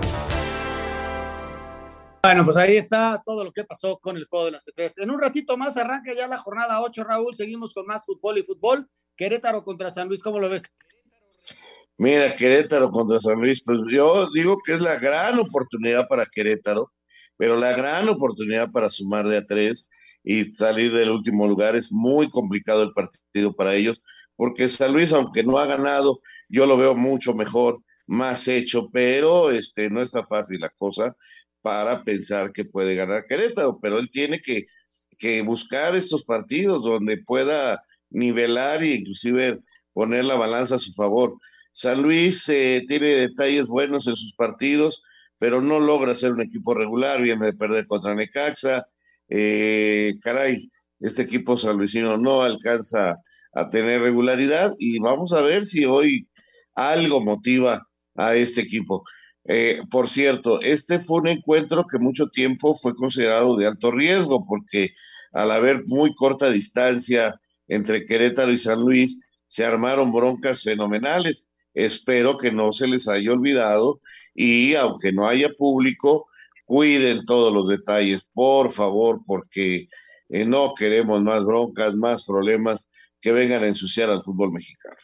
Bueno, 2.24 2.44
pues 2.44 2.56
ahí 2.56 2.76
está 2.76 3.20
todo 3.26 3.42
lo 3.42 3.50
que 3.50 3.64
pasó 3.64 3.98
con 3.98 4.16
el 4.16 4.26
juego 4.26 4.44
de 4.44 4.52
las 4.52 4.68
estrellas. 4.68 4.96
En 4.98 5.10
un 5.10 5.20
ratito 5.20 5.56
más 5.56 5.76
arranca 5.76 6.14
ya 6.14 6.28
la 6.28 6.38
jornada 6.38 6.80
8, 6.80 7.02
Raúl. 7.02 7.36
Seguimos 7.36 7.74
con 7.74 7.84
más 7.84 8.06
fútbol 8.06 8.38
y 8.38 8.44
fútbol. 8.44 8.88
Querétaro 9.16 9.64
contra 9.64 9.90
San 9.90 10.06
Luis, 10.06 10.22
¿cómo 10.22 10.38
lo 10.38 10.48
ves? 10.48 10.62
Mira, 11.98 12.36
Querétaro 12.36 12.92
contra 12.92 13.20
San 13.20 13.40
Luis, 13.40 13.64
pues 13.64 13.80
yo 13.90 14.30
digo 14.30 14.58
que 14.64 14.74
es 14.74 14.80
la 14.80 15.00
gran 15.00 15.36
oportunidad 15.40 16.06
para 16.06 16.24
Querétaro, 16.26 16.92
pero 17.36 17.56
la 17.56 17.72
gran 17.76 18.08
oportunidad 18.08 18.70
para 18.70 18.88
sumar 18.88 19.26
de 19.26 19.38
a 19.38 19.44
tres 19.44 19.88
y 20.22 20.44
salir 20.52 20.92
del 20.92 21.10
último 21.10 21.48
lugar 21.48 21.74
es 21.74 21.90
muy 21.90 22.30
complicado 22.30 22.84
el 22.84 22.92
partido 22.92 23.52
para 23.52 23.74
ellos, 23.74 24.00
porque 24.36 24.68
San 24.68 24.92
Luis, 24.92 25.12
aunque 25.12 25.42
no 25.42 25.58
ha 25.58 25.66
ganado, 25.66 26.20
yo 26.48 26.66
lo 26.66 26.76
veo 26.76 26.94
mucho 26.94 27.34
mejor, 27.34 27.82
más 28.06 28.46
hecho, 28.46 28.90
pero 28.92 29.50
este 29.50 29.90
no 29.90 30.02
está 30.02 30.22
fácil 30.24 30.60
la 30.60 30.70
cosa 30.70 31.16
para 31.62 32.04
pensar 32.04 32.52
que 32.52 32.64
puede 32.64 32.94
ganar 32.94 33.24
Querétaro, 33.26 33.78
pero 33.80 33.98
él 33.98 34.10
tiene 34.10 34.40
que, 34.40 34.66
que 35.18 35.42
buscar 35.42 35.94
estos 35.94 36.24
partidos 36.24 36.82
donde 36.82 37.18
pueda 37.18 37.82
nivelar 38.10 38.82
e 38.82 38.96
inclusive 38.96 39.60
poner 39.92 40.24
la 40.24 40.36
balanza 40.36 40.76
a 40.76 40.80
su 40.80 40.92
favor. 40.92 41.38
San 41.72 42.02
Luis 42.02 42.48
eh, 42.48 42.84
tiene 42.88 43.06
detalles 43.06 43.66
buenos 43.66 44.06
en 44.06 44.16
sus 44.16 44.34
partidos, 44.34 45.02
pero 45.38 45.62
no 45.62 45.80
logra 45.80 46.14
ser 46.14 46.32
un 46.32 46.42
equipo 46.42 46.74
regular, 46.74 47.22
viene 47.22 47.46
de 47.46 47.54
perder 47.54 47.86
contra 47.86 48.14
Necaxa. 48.14 48.86
Eh, 49.28 50.14
caray, 50.20 50.68
este 51.00 51.22
equipo 51.22 51.56
sanluisino 51.56 52.16
no 52.18 52.42
alcanza 52.42 53.16
a 53.54 53.70
tener 53.70 54.02
regularidad 54.02 54.72
y 54.78 54.98
vamos 54.98 55.32
a 55.32 55.42
ver 55.42 55.66
si 55.66 55.84
hoy 55.84 56.28
algo 56.74 57.22
motiva 57.22 57.86
a 58.14 58.34
este 58.34 58.60
equipo. 58.60 59.04
Eh, 59.44 59.80
por 59.90 60.08
cierto, 60.08 60.60
este 60.60 61.00
fue 61.00 61.20
un 61.20 61.28
encuentro 61.28 61.84
que 61.86 61.98
mucho 61.98 62.28
tiempo 62.28 62.74
fue 62.74 62.94
considerado 62.94 63.56
de 63.56 63.66
alto 63.66 63.90
riesgo 63.90 64.46
porque 64.46 64.94
al 65.32 65.50
haber 65.50 65.84
muy 65.86 66.14
corta 66.14 66.50
distancia 66.50 67.40
entre 67.68 68.06
Querétaro 68.06 68.52
y 68.52 68.58
San 68.58 68.80
Luis, 68.80 69.20
se 69.46 69.64
armaron 69.64 70.12
broncas 70.12 70.62
fenomenales. 70.62 71.48
Espero 71.74 72.38
que 72.38 72.52
no 72.52 72.72
se 72.72 72.86
les 72.86 73.08
haya 73.08 73.32
olvidado 73.32 74.00
y 74.34 74.74
aunque 74.74 75.12
no 75.12 75.26
haya 75.26 75.48
público, 75.56 76.26
cuiden 76.64 77.24
todos 77.24 77.52
los 77.52 77.68
detalles, 77.68 78.28
por 78.32 78.72
favor, 78.72 79.20
porque 79.26 79.88
eh, 80.28 80.44
no 80.44 80.74
queremos 80.74 81.20
más 81.22 81.44
broncas, 81.44 81.94
más 81.94 82.24
problemas 82.24 82.88
que 83.20 83.32
vengan 83.32 83.62
a 83.62 83.68
ensuciar 83.68 84.10
al 84.10 84.22
fútbol 84.22 84.52
mexicano. 84.52 84.96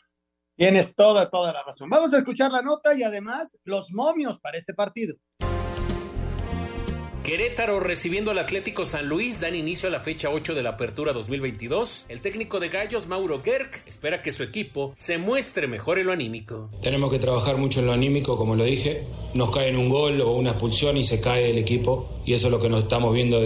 Tienes 0.59 0.97
toda, 0.97 1.31
toda 1.31 1.53
la 1.53 1.63
razón. 1.63 1.89
Vamos 1.89 2.13
a 2.13 2.19
escuchar 2.19 2.51
la 2.51 2.63
nota 2.63 2.93
y 2.99 3.05
además 3.05 3.57
los 3.63 3.93
momios 3.93 4.41
para 4.41 4.59
este 4.59 4.75
partido. 4.75 5.15
Querétaro 7.23 7.79
recibiendo 7.79 8.33
al 8.33 8.39
Atlético 8.39 8.85
San 8.85 9.07
Luis 9.07 9.41
dan 9.41 9.55
inicio 9.55 9.89
a 9.89 9.93
la 9.93 10.01
fecha 10.01 10.31
8 10.31 10.57
de 10.57 10.65
la 10.65 10.71
apertura 10.71 11.13
2022. 11.13 12.07
El 12.09 12.21
técnico 12.21 12.59
de 12.59 12.71
Gallos, 12.71 13.07
Mauro 13.07 13.41
Gerg, 13.41 13.71
espera 13.87 14.21
que 14.21 14.33
su 14.33 14.43
equipo 14.43 14.93
se 14.97 15.17
muestre 15.17 15.69
mejor 15.69 16.01
en 16.01 16.07
lo 16.07 16.13
anímico. 16.13 16.71
Tenemos 16.83 17.13
que 17.13 17.21
trabajar 17.21 17.57
mucho 17.57 17.79
en 17.79 17.87
lo 17.87 17.93
anímico, 17.93 18.37
como 18.37 18.57
lo 18.57 18.65
dije. 18.65 19.05
Nos 19.35 19.53
cae 19.53 19.69
en 19.69 19.77
un 19.77 19.89
gol 19.89 20.21
o 20.23 20.33
una 20.33 20.51
expulsión 20.51 20.97
y 20.97 21.05
se 21.05 21.21
cae 21.21 21.51
el 21.51 21.59
equipo. 21.59 22.21
Y 22.27 22.33
eso 22.33 22.49
es 22.49 22.53
lo 22.53 22.59
que 22.59 22.69
nos 22.69 22.83
estamos 22.83 23.15
viendo 23.15 23.41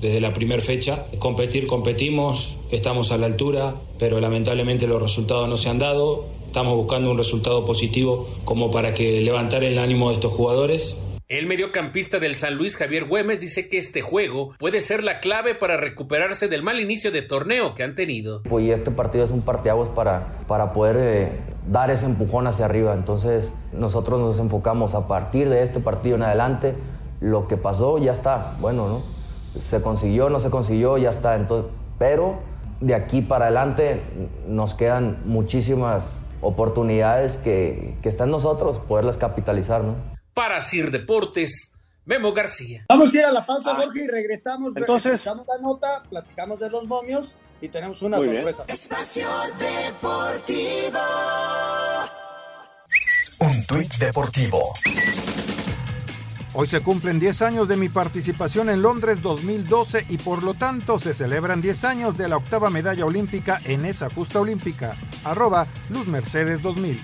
desde 0.00 0.20
la 0.20 0.32
primera 0.32 0.62
fecha. 0.62 1.06
Competir, 1.18 1.66
competimos, 1.66 2.56
estamos 2.70 3.12
a 3.12 3.18
la 3.18 3.26
altura, 3.26 3.74
pero 3.98 4.20
lamentablemente 4.20 4.86
los 4.86 5.00
resultados 5.00 5.48
no 5.48 5.56
se 5.56 5.68
han 5.68 5.78
dado. 5.78 6.26
Estamos 6.46 6.74
buscando 6.74 7.10
un 7.10 7.18
resultado 7.18 7.64
positivo 7.64 8.28
como 8.44 8.70
para 8.70 8.92
que 8.92 9.20
levantar 9.20 9.62
el 9.62 9.78
ánimo 9.78 10.08
de 10.08 10.16
estos 10.16 10.32
jugadores 10.32 11.00
el 11.30 11.46
mediocampista 11.46 12.18
del 12.18 12.34
San 12.34 12.56
Luis, 12.56 12.76
Javier 12.76 13.04
Güemes, 13.04 13.38
dice 13.40 13.68
que 13.68 13.78
este 13.78 14.02
juego 14.02 14.52
puede 14.58 14.80
ser 14.80 15.04
la 15.04 15.20
clave 15.20 15.54
para 15.54 15.76
recuperarse 15.76 16.48
del 16.48 16.64
mal 16.64 16.80
inicio 16.80 17.12
de 17.12 17.22
torneo 17.22 17.72
que 17.76 17.84
han 17.84 17.94
tenido. 17.94 18.42
Pues 18.42 18.68
este 18.68 18.90
partido 18.90 19.24
es 19.24 19.30
un 19.30 19.42
partido 19.42 19.94
para, 19.94 20.40
para 20.48 20.72
poder 20.72 20.96
eh, 20.98 21.30
dar 21.68 21.92
ese 21.92 22.06
empujón 22.06 22.48
hacia 22.48 22.64
arriba. 22.64 22.94
Entonces 22.94 23.52
nosotros 23.72 24.18
nos 24.18 24.40
enfocamos 24.40 24.96
a 24.96 25.06
partir 25.06 25.48
de 25.48 25.62
este 25.62 25.78
partido 25.78 26.16
en 26.16 26.24
adelante. 26.24 26.74
Lo 27.20 27.46
que 27.46 27.56
pasó 27.56 27.98
ya 27.98 28.10
está. 28.10 28.56
Bueno, 28.58 28.88
¿no? 28.88 29.19
Se 29.58 29.82
consiguió, 29.82 30.30
no 30.30 30.38
se 30.38 30.50
consiguió, 30.50 30.98
ya 30.98 31.10
está. 31.10 31.36
Entonces, 31.36 31.70
pero 31.98 32.38
de 32.80 32.94
aquí 32.94 33.20
para 33.20 33.46
adelante 33.46 34.02
nos 34.46 34.74
quedan 34.74 35.22
muchísimas 35.24 36.20
oportunidades 36.40 37.36
que, 37.36 37.96
que 38.02 38.08
está 38.08 38.24
en 38.24 38.30
nosotros 38.30 38.78
poderlas 38.78 39.16
capitalizar, 39.16 39.82
¿no? 39.84 39.96
Para 40.32 40.60
Sir 40.60 40.90
Deportes, 40.90 41.74
Memo 42.04 42.32
García. 42.32 42.84
Vamos 42.88 43.12
a 43.12 43.16
ir 43.16 43.24
a 43.24 43.32
la 43.32 43.44
pausa, 43.44 43.70
ah. 43.72 43.82
Jorge, 43.82 44.04
y 44.04 44.08
regresamos. 44.08 44.72
Entonces, 44.74 45.24
la 45.26 45.34
nota, 45.60 46.02
platicamos 46.08 46.58
de 46.58 46.70
los 46.70 46.84
momios 46.86 47.34
y 47.60 47.68
tenemos 47.68 48.00
una 48.02 48.16
sorpresa. 48.16 48.64
Espacio 48.66 49.28
Deportivo. 49.58 50.98
Un 53.40 53.66
tuit 53.66 53.94
deportivo. 53.96 54.72
Hoy 56.52 56.66
se 56.66 56.80
cumplen 56.80 57.20
10 57.20 57.42
años 57.42 57.68
de 57.68 57.76
mi 57.76 57.88
participación 57.88 58.70
en 58.70 58.82
Londres 58.82 59.22
2012 59.22 60.06
y 60.08 60.18
por 60.18 60.42
lo 60.42 60.54
tanto 60.54 60.98
se 60.98 61.14
celebran 61.14 61.60
10 61.60 61.84
años 61.84 62.18
de 62.18 62.28
la 62.28 62.38
octava 62.38 62.70
medalla 62.70 63.06
olímpica 63.06 63.60
en 63.64 63.84
esa 63.84 64.10
justa 64.10 64.40
olímpica. 64.40 64.96
Arroba 65.24 65.68
Luz 65.90 66.08
Mercedes 66.08 66.60
2000. 66.60 67.00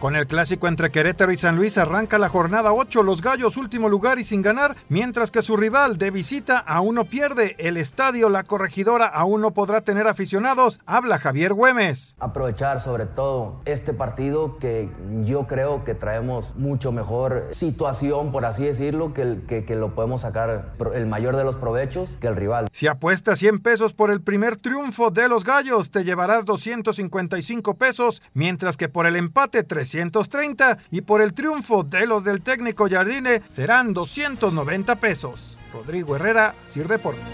Con 0.00 0.14
el 0.14 0.26
clásico 0.26 0.68
entre 0.68 0.90
Querétaro 0.90 1.32
y 1.32 1.38
San 1.38 1.56
Luis 1.56 1.78
arranca 1.78 2.18
la 2.18 2.28
jornada 2.28 2.74
8, 2.74 3.02
los 3.02 3.22
Gallos 3.22 3.56
último 3.56 3.88
lugar 3.88 4.18
y 4.18 4.24
sin 4.24 4.42
ganar, 4.42 4.76
mientras 4.90 5.30
que 5.30 5.40
su 5.40 5.56
rival 5.56 5.96
de 5.96 6.10
visita 6.10 6.58
aún 6.58 6.96
no 6.96 7.06
pierde. 7.06 7.56
El 7.58 7.78
estadio 7.78 8.28
La 8.28 8.44
Corregidora 8.44 9.06
aún 9.06 9.40
no 9.40 9.52
podrá 9.52 9.80
tener 9.80 10.06
aficionados. 10.06 10.80
Habla 10.84 11.18
Javier 11.18 11.54
Güemes. 11.54 12.14
Aprovechar 12.20 12.80
sobre 12.80 13.06
todo 13.06 13.62
este 13.64 13.94
partido 13.94 14.58
que 14.58 14.90
yo 15.24 15.46
creo 15.46 15.82
que 15.82 15.94
traemos 15.94 16.54
mucho 16.56 16.92
mejor 16.92 17.48
situación, 17.52 18.32
por 18.32 18.44
así 18.44 18.64
decirlo, 18.64 19.14
que, 19.14 19.40
que, 19.48 19.64
que 19.64 19.76
lo 19.76 19.94
podemos 19.94 20.20
sacar 20.20 20.74
el 20.94 21.06
mayor 21.06 21.36
de 21.36 21.44
los 21.44 21.56
provechos 21.56 22.10
que 22.20 22.26
el 22.26 22.36
rival. 22.36 22.68
Si 22.70 22.86
apuestas 22.86 23.38
100 23.38 23.60
pesos 23.60 23.94
por 23.94 24.10
el 24.10 24.20
primer 24.20 24.56
triunfo 24.58 25.10
de 25.10 25.26
los 25.28 25.42
Gallos, 25.42 25.90
te 25.90 26.04
llevarás 26.04 26.44
255 26.44 27.78
pesos, 27.78 28.20
mientras 28.34 28.76
que 28.76 28.90
por 28.90 29.06
el 29.06 29.16
empate 29.16 29.62
300 29.62 29.95
330 29.96 30.78
y 30.90 31.00
por 31.00 31.20
el 31.20 31.32
triunfo 31.32 31.82
de 31.82 32.06
los 32.06 32.22
del 32.22 32.42
técnico 32.42 32.88
Jardine 32.88 33.42
serán 33.48 33.94
290 33.94 34.96
pesos. 34.96 35.58
Rodrigo 35.72 36.16
Herrera, 36.16 36.54
Sir 36.68 36.86
Deportes. 36.86 37.24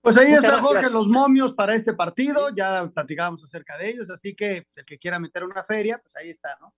Pues 0.00 0.16
ahí 0.18 0.32
está 0.32 0.60
Jorge, 0.62 0.88
los 0.88 1.08
momios 1.08 1.54
para 1.54 1.74
este 1.74 1.92
partido, 1.92 2.50
ya 2.54 2.88
platicábamos 2.94 3.42
acerca 3.42 3.76
de 3.76 3.88
ellos, 3.90 4.08
así 4.08 4.36
que 4.36 4.62
pues, 4.62 4.78
el 4.78 4.84
que 4.84 4.98
quiera 4.98 5.18
meter 5.18 5.42
una 5.42 5.64
feria, 5.64 5.98
pues 5.98 6.14
ahí 6.14 6.30
está, 6.30 6.56
¿no? 6.60 6.72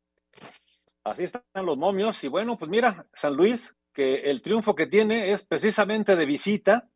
Así 1.05 1.25
están 1.25 1.43
los 1.55 1.77
momios 1.77 2.23
y 2.25 2.29
bueno, 2.29 2.57
pues 2.57 2.71
mira, 2.71 3.07
San 3.13 3.35
Luis, 3.35 3.77
que 3.93 4.31
el 4.31 4.41
triunfo 4.41 4.75
que 4.75 4.87
tiene 4.87 5.33
es 5.33 5.45
precisamente 5.45 6.17
de 6.17 6.25
visita 6.25 6.89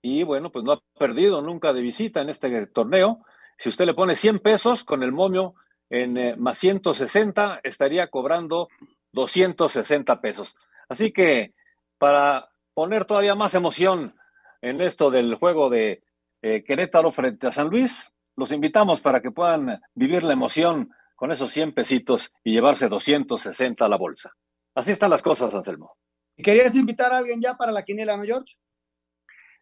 y 0.00 0.22
bueno, 0.22 0.50
pues 0.50 0.64
no 0.64 0.72
ha 0.72 0.82
perdido 0.98 1.42
nunca 1.42 1.72
de 1.72 1.80
visita 1.80 2.20
en 2.22 2.30
este 2.30 2.66
torneo. 2.68 3.24
Si 3.58 3.68
usted 3.68 3.86
le 3.86 3.94
pone 3.94 4.16
100 4.16 4.38
pesos 4.38 4.84
con 4.84 5.02
el 5.02 5.12
momio 5.12 5.54
en 5.94 6.16
eh, 6.16 6.34
más 6.36 6.58
160 6.58 7.60
estaría 7.62 8.08
cobrando 8.08 8.68
260 9.12 10.20
pesos. 10.20 10.56
Así 10.88 11.12
que 11.12 11.54
para 11.98 12.50
poner 12.74 13.04
todavía 13.04 13.36
más 13.36 13.54
emoción 13.54 14.16
en 14.60 14.80
esto 14.80 15.10
del 15.12 15.36
juego 15.36 15.70
de 15.70 16.02
eh, 16.42 16.64
Querétaro 16.64 17.12
frente 17.12 17.46
a 17.46 17.52
San 17.52 17.68
Luis, 17.68 18.12
los 18.34 18.50
invitamos 18.50 19.00
para 19.00 19.22
que 19.22 19.30
puedan 19.30 19.80
vivir 19.94 20.24
la 20.24 20.32
emoción 20.32 20.90
con 21.14 21.30
esos 21.30 21.52
100 21.52 21.72
pesitos 21.74 22.32
y 22.42 22.52
llevarse 22.52 22.88
260 22.88 23.84
a 23.84 23.88
la 23.88 23.96
bolsa. 23.96 24.32
Así 24.74 24.90
están 24.90 25.10
las 25.10 25.22
cosas, 25.22 25.54
Anselmo. 25.54 25.96
¿Querías 26.36 26.74
invitar 26.74 27.12
a 27.12 27.18
alguien 27.18 27.40
ya 27.40 27.54
para 27.54 27.70
la 27.70 27.84
quiniela, 27.84 28.16
no, 28.16 28.24
George? 28.24 28.56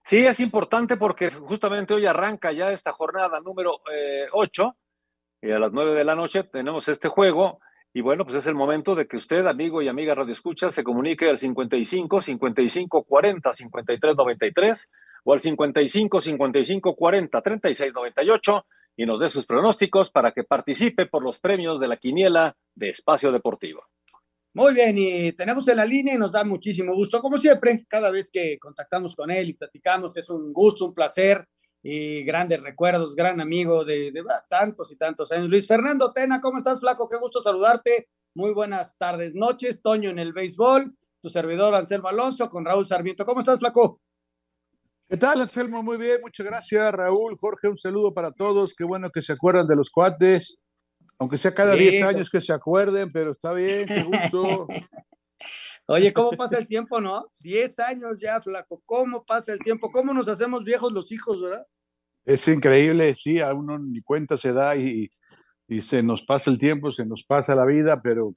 Sí, 0.03 0.25
es 0.25 0.41
importante 0.41 0.97
porque 0.97 1.31
justamente 1.31 1.93
hoy 1.93 2.07
arranca 2.07 2.53
ya 2.53 2.71
esta 2.73 2.93
jornada 2.93 3.39
número 3.41 3.81
8 4.33 4.63
eh, 4.63 4.82
y 5.43 5.51
a 5.51 5.59
las 5.59 5.73
9 5.73 5.95
de 5.95 6.05
la 6.05 6.15
noche 6.15 6.45
tenemos 6.45 6.89
este 6.89 7.09
juego 7.09 7.61
y 7.93 8.01
bueno, 8.01 8.25
pues 8.25 8.39
es 8.39 8.47
el 8.47 8.55
momento 8.55 8.95
de 8.95 9.07
que 9.07 9.19
usted, 9.19 9.47
amigo 9.47 9.83
y 9.83 9.89
amiga 9.89 10.15
Radio 10.15 10.33
Escucha, 10.33 10.71
se 10.71 10.83
comunique 10.83 11.29
al 11.29 11.37
55 11.37 12.23
55 12.23 13.03
40 13.03 13.53
53 13.53 14.17
93 14.17 14.91
o 15.25 15.33
al 15.35 15.41
55 15.41 16.21
55 16.21 16.97
40 16.97 17.43
36 17.43 17.93
98 17.93 18.67
y 18.97 19.05
nos 19.05 19.21
dé 19.21 19.29
sus 19.29 19.45
pronósticos 19.45 20.11
para 20.11 20.33
que 20.33 20.45
participe 20.45 21.07
por 21.07 21.23
los 21.23 21.39
premios 21.39 21.81
de 21.81 21.89
la 21.89 21.97
quiniela 21.99 22.57
de 22.75 22.91
Espacio 22.91 23.33
Deportivo. 23.33 23.85
Muy 24.55 24.75
bien, 24.75 24.97
y 24.99 25.33
tenemos 25.33 25.67
en 25.69 25.79
la 25.79 25.87
línea 25.87 26.15
y 26.15 26.19
nos 26.19 26.31
da 26.31 26.45
muchísimo 26.45 26.95
gusto, 26.95 27.21
como 27.21 27.39
siempre, 27.39 27.85
cada 27.89 28.11
vez 28.11 28.31
que 28.31 28.59
contactamos 28.59 29.17
con 29.17 29.31
él 29.31 29.49
y 29.51 29.55
platicamos, 29.55 30.17
es 30.17 30.29
un 30.29 30.53
gusto, 30.53 30.85
un 30.85 30.95
placer 30.95 31.49
y 31.83 32.23
grandes 32.25 32.63
recuerdos, 32.63 33.17
gran 33.17 33.41
amigo 33.41 33.85
de, 33.85 34.13
de 34.13 34.23
tantos 34.49 34.93
y 34.93 34.97
tantos 34.97 35.33
años. 35.33 35.49
Luis 35.49 35.67
Fernando 35.67 36.13
Tena, 36.13 36.41
¿cómo 36.41 36.59
estás, 36.59 36.81
flaco? 36.81 37.09
Qué 37.09 37.19
gusto 37.19 37.43
saludarte. 37.43 38.09
Muy 38.35 38.53
buenas 38.53 38.97
tardes, 38.97 39.35
noches. 39.35 39.83
Toño 39.83 40.11
en 40.11 40.19
el 40.19 40.33
béisbol, 40.33 40.97
tu 41.21 41.29
servidor 41.29 41.75
Anselmo 41.75 42.09
Alonso 42.09 42.49
con 42.49 42.65
Raúl 42.65 42.87
Sarmiento. 42.87 43.27
¿Cómo 43.27 43.41
estás, 43.41 43.59
flaco? 43.59 44.01
¿Qué 45.09 45.17
tal, 45.19 45.41
Anselmo? 45.43 45.83
Muy 45.83 45.99
bien, 45.99 46.19
muchas 46.23 46.47
gracias, 46.47 46.93
Raúl. 46.93 47.37
Jorge, 47.39 47.69
un 47.69 47.77
saludo 47.77 48.15
para 48.15 48.31
todos. 48.31 48.75
Qué 48.75 48.85
bueno 48.85 49.11
que 49.11 49.21
se 49.21 49.33
acuerdan 49.33 49.67
de 49.67 49.77
los 49.77 49.91
cuates, 49.91 50.59
aunque 51.19 51.37
sea 51.37 51.53
cada 51.53 51.75
10 51.75 52.03
años 52.05 52.31
que 52.31 52.41
se 52.41 52.53
acuerden, 52.53 53.11
pero 53.13 53.33
está 53.33 53.53
bien, 53.53 53.87
qué 53.87 54.03
gusto. 54.05 54.67
Oye, 55.87 56.13
¿cómo 56.13 56.31
pasa 56.33 56.59
el 56.59 56.67
tiempo, 56.67 57.01
no? 57.01 57.31
Diez 57.41 57.79
años 57.79 58.21
ya, 58.21 58.41
flaco. 58.41 58.83
¿Cómo 58.87 59.25
pasa 59.25 59.53
el 59.53 59.59
tiempo? 59.59 59.91
¿Cómo 59.91 60.15
nos 60.15 60.29
hacemos 60.29 60.65
viejos 60.65 60.93
los 60.93 61.11
hijos, 61.11 61.41
verdad? 61.41 61.67
Es 62.25 62.47
increíble, 62.47 63.15
sí, 63.15 63.41
a 63.41 63.53
uno 63.53 63.79
ni 63.79 64.01
cuenta 64.01 64.37
se 64.37 64.53
da 64.53 64.77
y, 64.77 65.11
y 65.67 65.83
se 65.83 66.03
nos 66.03 66.23
pasa 66.23 66.51
el 66.51 66.59
tiempo, 66.59 66.93
se 66.93 67.05
nos 67.05 67.25
pasa 67.25 67.55
la 67.55 67.67
vida, 67.67 68.01
pero 68.01 68.37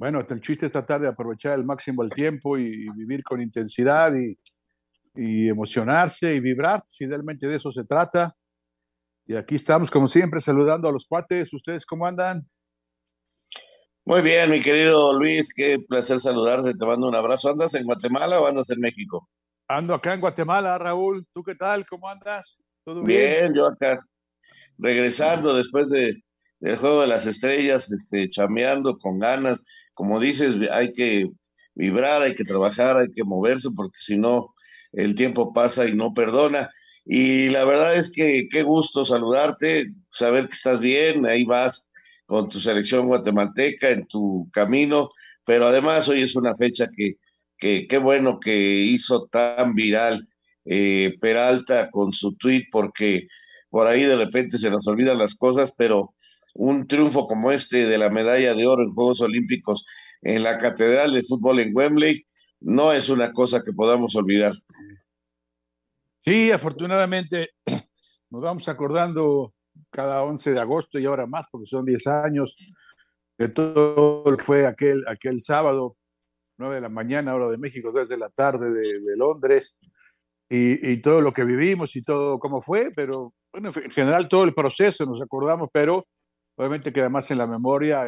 bueno, 0.00 0.18
el 0.26 0.40
chiste 0.40 0.64
es 0.64 0.72
tratar 0.72 1.00
de 1.02 1.08
aprovechar 1.08 1.52
al 1.52 1.66
máximo 1.66 2.02
el 2.02 2.08
tiempo 2.08 2.56
y, 2.56 2.88
vivir 2.94 3.22
con 3.22 3.42
intensidad 3.42 4.14
y, 4.14 4.38
y, 5.14 5.46
emocionarse 5.46 6.34
y 6.34 6.40
vibrar. 6.40 6.82
Fidelmente 6.88 7.46
de 7.46 7.56
eso 7.56 7.70
se 7.70 7.84
trata. 7.84 8.34
Y 9.26 9.36
aquí 9.36 9.56
estamos, 9.56 9.90
como 9.90 10.08
siempre, 10.08 10.40
saludando 10.40 10.88
a 10.88 10.92
los 10.92 11.06
cuates. 11.06 11.52
¿Ustedes 11.52 11.84
cómo 11.84 12.06
andan? 12.06 12.48
Muy 14.04 14.22
bien, 14.22 14.50
mi 14.50 14.60
querido 14.60 15.12
Luis, 15.12 15.52
qué 15.54 15.78
placer 15.88 16.18
saludarte, 16.18 16.74
te 16.74 16.86
mando 16.86 17.08
un 17.08 17.14
abrazo. 17.14 17.50
¿Andas 17.50 17.74
en 17.74 17.84
Guatemala 17.84 18.40
o 18.40 18.46
andas 18.46 18.70
en 18.70 18.80
México? 18.80 19.28
Ando 19.68 19.94
acá 19.94 20.14
en 20.14 20.20
Guatemala, 20.20 20.78
Raúl. 20.78 21.26
¿Tú 21.32 21.42
qué 21.44 21.54
tal? 21.54 21.86
¿Cómo 21.86 22.08
andas? 22.08 22.60
¿Todo 22.84 23.04
bien? 23.04 23.30
Bien, 23.30 23.54
yo 23.54 23.66
acá, 23.66 24.00
regresando 24.78 25.54
después 25.54 25.88
de, 25.90 26.22
del 26.60 26.76
Juego 26.76 27.02
de 27.02 27.06
las 27.06 27.26
Estrellas, 27.26 27.92
este, 27.92 28.28
chameando 28.30 28.96
con 28.98 29.18
ganas. 29.18 29.62
Como 29.94 30.18
dices, 30.18 30.56
hay 30.72 30.92
que 30.92 31.28
vibrar, 31.74 32.22
hay 32.22 32.34
que 32.34 32.44
trabajar, 32.44 32.96
hay 32.96 33.10
que 33.10 33.22
moverse, 33.22 33.68
porque 33.76 33.98
si 33.98 34.18
no, 34.18 34.54
el 34.92 35.14
tiempo 35.14 35.52
pasa 35.52 35.86
y 35.86 35.94
no 35.94 36.12
perdona. 36.12 36.70
Y 37.04 37.48
la 37.50 37.64
verdad 37.64 37.94
es 37.94 38.12
que 38.12 38.48
qué 38.50 38.62
gusto 38.62 39.04
saludarte, 39.04 39.92
saber 40.10 40.48
que 40.48 40.54
estás 40.54 40.80
bien, 40.80 41.26
ahí 41.26 41.44
vas 41.44 41.89
con 42.30 42.48
tu 42.48 42.60
selección 42.60 43.08
guatemalteca 43.08 43.90
en 43.90 44.06
tu 44.06 44.48
camino, 44.52 45.10
pero 45.44 45.66
además 45.66 46.08
hoy 46.08 46.22
es 46.22 46.36
una 46.36 46.54
fecha 46.54 46.88
que 46.96 47.16
qué 47.88 47.98
bueno 47.98 48.38
que 48.38 48.56
hizo 48.56 49.26
tan 49.26 49.74
viral 49.74 50.28
eh, 50.64 51.16
Peralta 51.20 51.90
con 51.90 52.12
su 52.12 52.36
tweet, 52.36 52.66
porque 52.70 53.26
por 53.68 53.88
ahí 53.88 54.04
de 54.04 54.14
repente 54.16 54.58
se 54.58 54.70
nos 54.70 54.86
olvidan 54.86 55.18
las 55.18 55.34
cosas, 55.34 55.74
pero 55.76 56.14
un 56.54 56.86
triunfo 56.86 57.26
como 57.26 57.50
este 57.50 57.86
de 57.86 57.98
la 57.98 58.10
medalla 58.10 58.54
de 58.54 58.64
oro 58.64 58.84
en 58.84 58.94
Juegos 58.94 59.20
Olímpicos 59.22 59.84
en 60.22 60.44
la 60.44 60.56
Catedral 60.56 61.12
de 61.12 61.24
Fútbol 61.24 61.58
en 61.58 61.74
Wembley 61.74 62.24
no 62.60 62.92
es 62.92 63.08
una 63.08 63.32
cosa 63.32 63.64
que 63.64 63.72
podamos 63.72 64.14
olvidar. 64.14 64.52
Sí, 66.24 66.52
afortunadamente 66.52 67.48
nos 68.30 68.40
vamos 68.40 68.68
acordando 68.68 69.52
cada 69.90 70.22
11 70.22 70.52
de 70.52 70.60
agosto 70.60 70.98
y 70.98 71.06
ahora 71.06 71.26
más, 71.26 71.46
porque 71.50 71.66
son 71.66 71.84
10 71.84 72.06
años 72.06 72.56
de 73.38 73.48
todo 73.48 74.30
lo 74.30 74.36
que 74.36 74.44
fue 74.44 74.66
aquel, 74.66 75.04
aquel 75.08 75.40
sábado, 75.40 75.96
9 76.58 76.74
de 76.74 76.80
la 76.82 76.88
mañana, 76.88 77.34
hora 77.34 77.48
de 77.48 77.58
México, 77.58 77.90
desde 77.90 78.16
la 78.16 78.28
tarde 78.28 78.70
de, 78.70 79.16
Londres, 79.16 79.78
y, 80.48 81.00
todo 81.00 81.20
lo 81.20 81.32
que 81.32 81.44
vivimos 81.44 81.96
y 81.96 82.02
todo 82.02 82.38
cómo 82.38 82.60
fue, 82.60 82.90
pero 82.94 83.32
bueno, 83.52 83.70
en 83.74 83.90
general 83.90 84.28
todo 84.28 84.44
el 84.44 84.52
proceso 84.52 85.06
nos 85.06 85.22
acordamos, 85.22 85.70
pero 85.72 86.06
obviamente 86.56 86.92
queda 86.92 87.08
más 87.08 87.30
en 87.30 87.38
la 87.38 87.46
memoria 87.46 88.06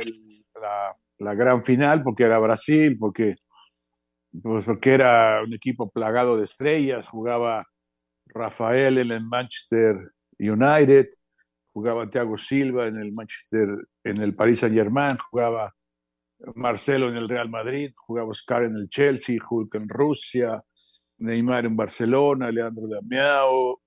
la, 0.61 0.97
la, 1.19 1.35
gran 1.35 1.65
final, 1.65 2.03
porque 2.03 2.25
era 2.25 2.39
Brasil, 2.39 2.99
porque, 2.99 3.37
pues 4.43 4.67
porque 4.67 4.95
era 4.95 5.43
un 5.43 5.55
equipo 5.55 5.89
plagado 5.91 6.37
de 6.37 6.45
estrellas, 6.45 7.09
jugaba 7.09 7.67
Rafael 8.27 8.99
en 8.99 9.13
el 9.13 9.25
Manchester 9.25 10.13
United, 10.39 11.09
jugaba 11.73 12.09
Thiago 12.09 12.37
Silva 12.37 12.87
en 12.87 12.97
el 12.97 13.13
Manchester, 13.13 13.69
en 14.05 14.21
el 14.21 14.35
Paris 14.35 14.61
Saint 14.61 14.75
Germain, 14.75 15.17
jugaba 15.17 15.75
Marcelo 16.55 17.09
en 17.09 17.17
el 17.17 17.29
Real 17.29 17.49
Madrid, 17.49 17.93
jugaba 17.97 18.31
Oscar 18.31 18.65
en 18.65 18.77
el 18.77 18.89
Chelsea, 18.89 19.39
Hulk 19.49 19.75
en 19.77 19.89
Rusia, 19.89 20.61
Neymar 21.19 21.67
en 21.67 21.77
Barcelona, 21.77 22.51
Leandro 22.51 22.89
Damiao, 22.89 23.81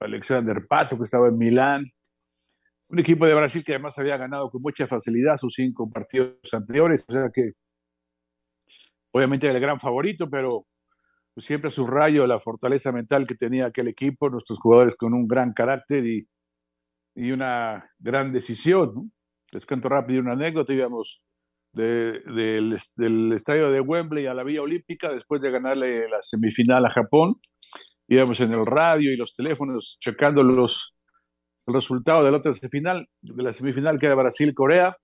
Alexander 0.00 0.66
Pato 0.66 0.96
que 0.96 1.04
estaba 1.04 1.28
en 1.28 1.36
Milán. 1.36 1.84
Un 2.88 2.98
equipo 3.00 3.26
de 3.26 3.34
Brasil 3.34 3.62
que 3.64 3.72
además 3.72 3.98
había 3.98 4.16
ganado 4.16 4.50
con 4.50 4.62
mucha 4.64 4.86
facilidad 4.86 5.36
sus 5.36 5.54
cinco 5.54 5.90
partidos 5.90 6.36
anteriores, 6.52 7.04
o 7.08 7.12
sea 7.12 7.30
que 7.32 7.52
obviamente 9.12 9.46
era 9.46 9.56
el 9.56 9.60
gran 9.60 9.78
favorito, 9.78 10.30
pero 10.30 10.66
siempre 11.36 11.70
subrayo 11.70 12.26
la 12.26 12.40
fortaleza 12.40 12.90
mental 12.90 13.26
que 13.26 13.34
tenía 13.34 13.66
aquel 13.66 13.88
equipo, 13.88 14.30
nuestros 14.30 14.58
jugadores 14.58 14.96
con 14.96 15.12
un 15.12 15.28
gran 15.28 15.52
carácter 15.52 16.06
y, 16.06 16.26
y 17.18 17.32
una 17.32 17.90
gran 17.98 18.32
decisión. 18.32 19.12
Les 19.50 19.66
cuento 19.66 19.88
rápido 19.88 20.20
una 20.20 20.34
anécdota, 20.34 20.72
digamos, 20.72 21.24
del, 21.72 22.78
del, 22.94 23.32
estadio 23.32 23.72
de 23.72 23.80
Wembley 23.80 24.26
a 24.26 24.34
la 24.34 24.44
Vía 24.44 24.62
Olímpica, 24.62 25.12
después 25.12 25.40
de 25.40 25.50
ganarle 25.50 26.08
la 26.08 26.22
semifinal 26.22 26.86
a 26.86 26.90
Japón, 26.90 27.34
íbamos 28.06 28.38
en 28.40 28.52
el 28.52 28.64
radio 28.64 29.10
y 29.10 29.16
los 29.16 29.34
teléfonos 29.34 29.98
checando 30.00 30.44
los, 30.44 30.94
resultados 31.66 32.24
de 32.24 32.30
la 32.30 32.36
otra 32.36 32.54
semifinal, 32.54 33.08
de 33.20 33.42
la 33.42 33.52
semifinal 33.52 33.98
que 33.98 34.06
era 34.06 34.14
Brasil-Corea, 34.14 34.96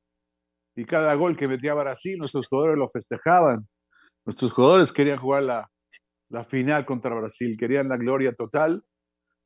y 0.77 0.85
cada 0.85 1.15
gol 1.15 1.37
que 1.37 1.49
metía 1.49 1.75
Brasil, 1.75 2.17
nuestros 2.19 2.47
jugadores 2.47 2.79
lo 2.79 2.89
festejaban. 2.89 3.69
Nuestros 4.25 4.53
jugadores 4.53 4.93
querían 4.93 5.19
jugar 5.19 5.43
la, 5.43 5.71
la 6.29 6.45
final 6.45 6.87
contra 6.87 7.15
Brasil, 7.15 7.57
querían 7.59 7.89
la 7.89 7.97
gloria 7.97 8.33
total 8.33 8.85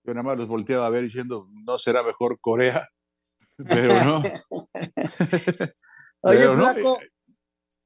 yo 0.04 0.14
nada 0.14 0.22
más 0.22 0.38
los 0.38 0.48
volteaba 0.48 0.86
a 0.86 0.90
ver 0.90 1.04
diciendo, 1.04 1.48
no 1.66 1.78
será 1.78 2.02
mejor 2.02 2.38
Corea, 2.40 2.88
pero 3.56 3.94
no. 4.04 4.20
Oye, 6.22 6.48
Flaco, 6.56 7.00
eh, 7.00 7.10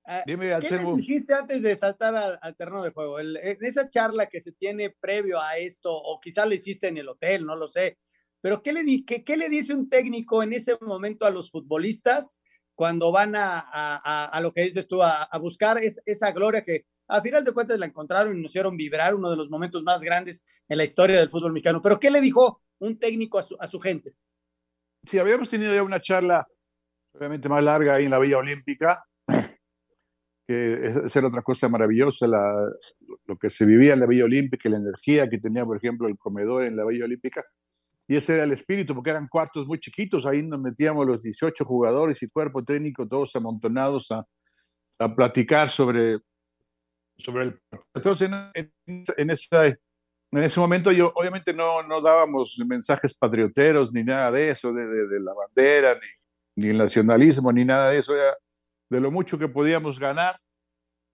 ah, 0.07 0.23
¿qué 0.27 0.37
les 0.37 0.97
dijiste 0.97 1.35
antes 1.35 1.63
de 1.63 1.77
saltar 1.77 2.39
al, 2.41 2.57
terreno 2.57 2.83
de 2.83 2.91
juego? 2.91 3.21
en 3.21 3.37
esa 3.61 3.89
charla 3.91 4.27
que 4.27 4.41
se 4.41 4.53
tiene 4.53 4.91
previo 4.91 5.41
a 5.41 5.59
esto, 5.59 5.93
o 5.93 6.21
quizá 6.21 6.47
lo 6.47 6.55
hiciste 6.55 6.89
en 6.89 6.99
el 6.99 7.09
hotel, 7.09 7.45
no 7.45 7.57
lo 7.57 7.67
sé, 7.67 7.99
pero 8.43 8.63
¿qué 8.63 8.73
le, 8.73 9.05
qué, 9.07 9.25
qué 9.25 9.37
le 9.37 9.49
dice 9.49 9.73
un 9.73 9.89
técnico 9.89 10.43
en 10.43 10.53
ese 10.53 10.77
momento 10.81 11.25
a 11.25 11.31
los 11.31 11.51
futbolistas 11.51 12.41
cuando 12.75 13.13
van 13.13 13.37
a, 13.37 13.61
a, 13.61 14.27
a 14.27 14.41
lo 14.41 14.53
que 14.53 14.63
dices 14.63 14.89
tú, 14.89 15.03
a, 15.03 15.29
buscar 15.41 15.79
esa 15.79 16.33
gloria 16.33 16.65
que 16.65 16.87
a 17.09 17.21
final 17.21 17.45
de 17.45 17.53
cuentas 17.53 17.79
la 17.79 17.87
encontraron 17.87 18.37
y 18.37 18.41
nos 18.41 18.51
hicieron 18.51 18.77
vibrar, 18.77 19.15
uno 19.15 19.31
de 19.31 19.37
los 19.37 19.51
momentos 19.51 19.83
más 19.83 20.01
grandes 20.01 20.45
en 20.69 20.79
la 20.79 20.85
historia 20.85 21.19
del 21.19 21.31
fútbol 21.31 21.53
mexicano. 21.53 21.81
Pero 21.83 22.01
¿qué 22.01 22.11
le 22.11 22.21
dijo 22.21 22.63
un 22.79 22.99
técnico 22.99 23.39
a 23.39 23.43
su, 23.43 23.57
a 23.59 23.67
su 23.67 23.79
gente? 23.81 24.15
Sí, 25.05 25.19
habíamos 25.19 25.49
tenido 25.49 25.75
ya 25.75 25.83
una 25.83 26.01
charla 26.01 26.47
obviamente 27.15 27.49
más 27.49 27.63
larga 27.63 27.95
ahí 27.95 28.05
en 28.05 28.11
la 28.11 28.19
Villa 28.19 28.39
Olímpica, 28.39 29.05
que 30.47 31.03
es, 31.05 31.17
otra 31.17 31.43
cosa 31.43 31.69
maravillosa, 31.69 32.27
lo 32.27 33.37
que 33.37 33.51
se 33.51 33.65
vivía 33.65 33.95
en 33.95 34.01
la 34.01 34.07
Villa 34.07 34.25
Olímpica, 34.25 34.69
la 34.69 34.79
energía 34.79 35.29
que 35.29 35.39
tenía, 35.39 35.65
por 35.65 35.77
ejemplo, 35.77 36.09
el 36.09 36.19
comedor 36.19 36.65
en 36.65 36.77
la 36.77 36.85
Villa 36.85 37.05
Olímpica. 37.05 37.45
Y 38.09 38.17
ese 38.17 38.35
era 38.35 38.45
el 38.45 38.53
espíritu, 38.53 38.95
porque 38.95 39.11
eran 39.11 39.29
cuartos 39.29 39.67
muy 39.67 39.79
chiquitos, 39.79 40.27
ahí 40.27 40.43
nos 40.43 40.61
metíamos 40.61 41.07
los 41.07 41.23
18 41.23 41.65
jugadores 41.65 42.23
y 42.23 42.29
cuerpo 42.29 42.65
técnico, 42.65 43.07
todos 43.07 43.35
amontonados 43.37 44.11
a, 44.11 44.27
a 44.99 45.15
platicar 45.15 45.69
sobre 45.71 46.19
sobre 47.23 47.45
el... 47.45 47.61
Entonces, 47.95 48.31
en, 48.55 48.75
en, 49.17 49.31
esa, 49.31 49.67
en 49.67 49.79
ese 50.33 50.61
momento 50.61 50.93
yo 50.93 51.13
obviamente 51.15 51.53
no, 51.53 51.83
no 51.83 52.01
dábamos 52.01 52.57
mensajes 52.67 53.15
patrioteros 53.15 53.93
ni 53.93 54.05
nada 54.05 54.31
de 54.31 54.51
eso, 54.51 54.73
de, 54.73 54.87
de, 54.87 55.21
la 55.21 55.33
bandera, 55.35 55.95
ni, 55.95 56.65
ni, 56.65 56.71
el 56.71 56.79
nacionalismo, 56.79 57.53
ni 57.53 57.65
nada 57.65 57.91
de 57.91 57.99
eso, 57.99 58.15
de 58.15 59.01
lo 59.01 59.11
mucho 59.11 59.39
que 59.39 59.49
podíamos 59.49 59.99
ganar 59.99 60.37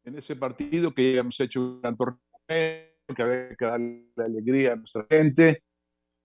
en 0.05 0.16
ese 0.16 0.37
partido, 0.37 0.94
que 0.94 1.11
habíamos 1.11 1.38
hecho 1.40 1.61
un 1.61 1.81
gran 1.81 1.97
torneo, 1.97 2.18
que 2.49 3.23
había 3.23 3.55
que 3.57 3.64
darle 3.64 4.05
alegría 4.16 4.73
a 4.73 4.77
nuestra 4.77 5.07
gente 5.09 5.62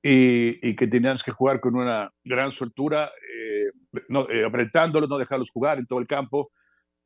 y, 0.02 0.68
y 0.68 0.76
que 0.76 0.88
teníamos 0.88 1.24
que 1.24 1.32
jugar 1.32 1.60
con 1.60 1.76
una 1.76 2.12
gran 2.24 2.52
soltura, 2.52 3.06
eh, 3.08 3.72
no, 4.10 4.30
eh, 4.30 4.46
apretándolos, 4.46 5.10
no 5.10 5.18
dejarlos 5.18 5.50
jugar 5.52 5.80
en 5.80 5.86
todo 5.86 6.00
el 6.00 6.08
campo. 6.08 6.52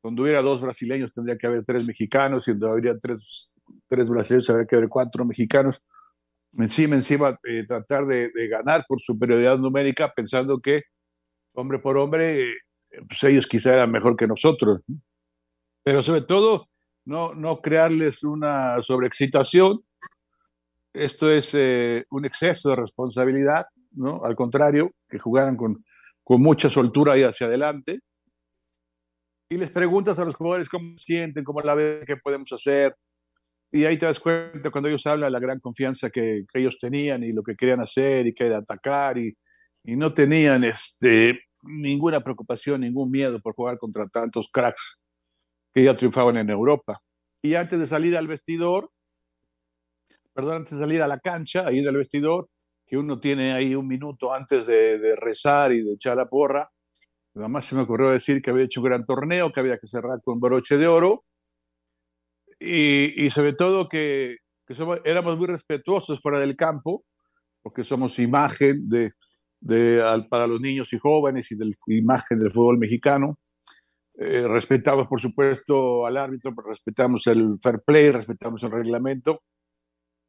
Donde 0.02 0.22
hubiera 0.22 0.42
dos 0.42 0.60
brasileños 0.60 1.12
tendría 1.12 1.36
que 1.36 1.46
haber 1.46 1.64
tres 1.64 1.86
mexicanos, 1.86 2.46
y 2.48 2.52
donde 2.52 2.70
habría 2.70 2.98
tres, 2.98 3.50
tres 3.88 4.08
brasileños 4.08 4.48
habría 4.50 4.66
que 4.66 4.76
haber 4.76 4.88
cuatro 4.88 5.24
mexicanos. 5.24 5.82
Encima, 6.52 6.94
encima, 6.94 7.38
eh, 7.44 7.66
tratar 7.66 8.06
de, 8.06 8.30
de, 8.30 8.48
ganar 8.48 8.84
por 8.88 9.00
superioridad 9.00 9.58
numérica, 9.58 10.12
pensando 10.14 10.60
que 10.60 10.82
hombre 11.52 11.78
por 11.78 11.98
hombre, 11.98 12.54
pues 13.08 13.22
ellos 13.24 13.46
quizá 13.46 13.74
eran 13.74 13.90
mejor 13.90 14.16
que 14.16 14.26
nosotros. 14.26 14.80
Pero 15.82 16.02
sobre 16.02 16.22
todo, 16.22 16.68
no, 17.08 17.34
no 17.34 17.60
crearles 17.60 18.22
una 18.22 18.82
sobreexcitación. 18.82 19.82
Esto 20.92 21.30
es 21.30 21.50
eh, 21.54 22.04
un 22.10 22.26
exceso 22.26 22.70
de 22.70 22.76
responsabilidad, 22.76 23.66
¿no? 23.92 24.22
Al 24.24 24.36
contrario, 24.36 24.92
que 25.08 25.18
jugaran 25.18 25.56
con, 25.56 25.74
con 26.22 26.42
mucha 26.42 26.68
soltura 26.68 27.16
y 27.16 27.22
hacia 27.22 27.46
adelante. 27.46 28.00
Y 29.50 29.56
les 29.56 29.70
preguntas 29.70 30.18
a 30.18 30.24
los 30.24 30.36
jugadores 30.36 30.68
cómo 30.68 30.98
sienten, 30.98 31.42
cómo 31.42 31.60
la 31.60 31.74
ven, 31.74 32.04
qué 32.06 32.16
podemos 32.16 32.52
hacer. 32.52 32.94
Y 33.72 33.84
ahí 33.84 33.98
te 33.98 34.06
das 34.06 34.20
cuenta 34.20 34.70
cuando 34.70 34.88
ellos 34.88 35.06
hablan 35.06 35.32
la 35.32 35.40
gran 35.40 35.60
confianza 35.60 36.10
que, 36.10 36.44
que 36.52 36.60
ellos 36.60 36.78
tenían 36.78 37.22
y 37.22 37.32
lo 37.32 37.42
que 37.42 37.56
querían 37.56 37.80
hacer 37.80 38.26
y 38.26 38.34
que 38.34 38.46
era 38.46 38.58
atacar 38.58 39.16
y, 39.18 39.36
y 39.84 39.96
no 39.96 40.12
tenían 40.12 40.64
este, 40.64 41.40
ninguna 41.62 42.20
preocupación, 42.20 42.82
ningún 42.82 43.10
miedo 43.10 43.40
por 43.40 43.54
jugar 43.54 43.78
contra 43.78 44.06
tantos 44.08 44.48
cracks 44.52 44.98
que 45.72 45.84
ya 45.84 45.96
triunfaban 45.96 46.36
en 46.36 46.50
Europa. 46.50 46.98
Y 47.42 47.54
antes 47.54 47.78
de 47.78 47.86
salir 47.86 48.16
al 48.16 48.26
vestidor, 48.26 48.90
perdón, 50.34 50.56
antes 50.56 50.72
de 50.74 50.80
salir 50.80 51.02
a 51.02 51.06
la 51.06 51.20
cancha, 51.20 51.66
ahí 51.66 51.78
en 51.78 51.88
el 51.88 51.96
vestidor, 51.96 52.48
que 52.86 52.96
uno 52.96 53.20
tiene 53.20 53.52
ahí 53.52 53.74
un 53.74 53.86
minuto 53.86 54.32
antes 54.32 54.66
de, 54.66 54.98
de 54.98 55.16
rezar 55.16 55.72
y 55.72 55.82
de 55.82 55.94
echar 55.94 56.16
la 56.16 56.28
porra, 56.28 56.70
nada 57.38 57.48
más 57.48 57.64
se 57.64 57.74
me 57.74 57.82
ocurrió 57.82 58.10
decir 58.10 58.42
que 58.42 58.50
había 58.50 58.64
hecho 58.64 58.80
un 58.80 58.86
gran 58.86 59.06
torneo, 59.06 59.52
que 59.52 59.60
había 59.60 59.78
que 59.78 59.86
cerrar 59.86 60.20
con 60.22 60.40
broche 60.40 60.76
de 60.76 60.86
oro, 60.86 61.24
y, 62.58 63.24
y 63.24 63.30
sobre 63.30 63.52
todo 63.52 63.88
que, 63.88 64.38
que 64.66 64.74
somos, 64.74 65.00
éramos 65.04 65.38
muy 65.38 65.46
respetuosos 65.46 66.20
fuera 66.20 66.40
del 66.40 66.56
campo, 66.56 67.04
porque 67.62 67.84
somos 67.84 68.18
imagen 68.18 68.88
de, 68.88 69.12
de, 69.60 70.02
al, 70.02 70.28
para 70.28 70.46
los 70.46 70.60
niños 70.60 70.92
y 70.92 70.98
jóvenes 70.98 71.50
y 71.52 71.56
de 71.56 71.72
imagen 71.88 72.38
del 72.38 72.52
fútbol 72.52 72.78
mexicano. 72.78 73.38
Eh, 74.14 74.46
respetamos, 74.48 75.06
por 75.06 75.20
supuesto, 75.20 76.06
al 76.06 76.16
árbitro, 76.16 76.52
respetamos 76.66 77.26
el 77.28 77.56
fair 77.62 77.80
play, 77.86 78.10
respetamos 78.10 78.62
el 78.64 78.72
reglamento, 78.72 79.42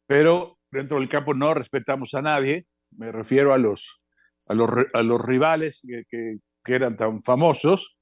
pero 0.06 0.60
dentro 0.72 1.00
del 1.00 1.10
campo 1.10 1.34
no 1.34 1.54
respetamos 1.54 2.14
a 2.14 2.22
nadie. 2.22 2.68
Me 2.92 3.12
refiero 3.12 3.54
a 3.54 3.58
los, 3.58 4.02
a 4.48 4.54
los, 4.54 4.70
a 4.94 5.02
los 5.02 5.22
rivales 5.22 5.82
que, 5.88 6.04
que, 6.08 6.38
que 6.70 6.76
eran 6.76 6.96
tan 6.96 7.22
famosos. 7.24 7.98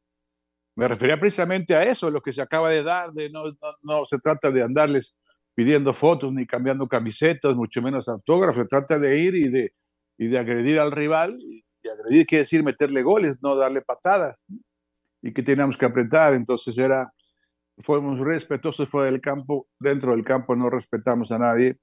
Me 0.75 0.87
refería 0.87 1.19
precisamente 1.19 1.73
a 1.75 1.83
eso, 1.83 2.11
lo 2.11 2.21
que 2.21 2.33
se 2.33 2.41
acaba 2.41 2.69
de 2.69 2.83
dar, 2.83 3.11
de 3.13 3.29
no, 3.29 3.45
no, 3.45 3.55
no 3.83 4.05
se 4.05 4.19
trata 4.19 4.51
de 4.51 4.61
andarles 4.61 5.15
pidiendo 5.55 5.93
fotos 5.93 6.31
ni 6.33 6.45
cambiando 6.45 6.87
camisetas, 6.87 7.55
mucho 7.55 7.81
menos 7.81 8.07
autógrafos, 8.07 8.63
se 8.63 8.67
trata 8.67 8.99
de 8.99 9.17
ir 9.17 9.35
y 9.35 9.49
de, 9.49 9.73
y 10.19 10.27
de 10.27 10.37
agredir 10.37 10.79
al 10.79 10.91
rival, 10.91 11.39
y 11.41 11.63
agredir 11.89 12.27
quiere 12.27 12.41
decir 12.41 12.63
meterle 12.63 13.01
goles, 13.01 13.39
no 13.41 13.55
darle 13.55 13.81
patadas 13.81 14.45
y 15.21 15.33
que 15.33 15.41
teníamos 15.41 15.77
que 15.77 15.85
apretar. 15.85 16.33
Entonces 16.33 16.77
era, 16.77 17.11
fuimos 17.79 18.19
respetuosos 18.19 18.89
fuera 18.89 19.09
del 19.09 19.21
campo, 19.21 19.67
dentro 19.79 20.11
del 20.11 20.23
campo 20.23 20.55
no 20.55 20.69
respetamos 20.69 21.31
a 21.31 21.39
nadie 21.39 21.77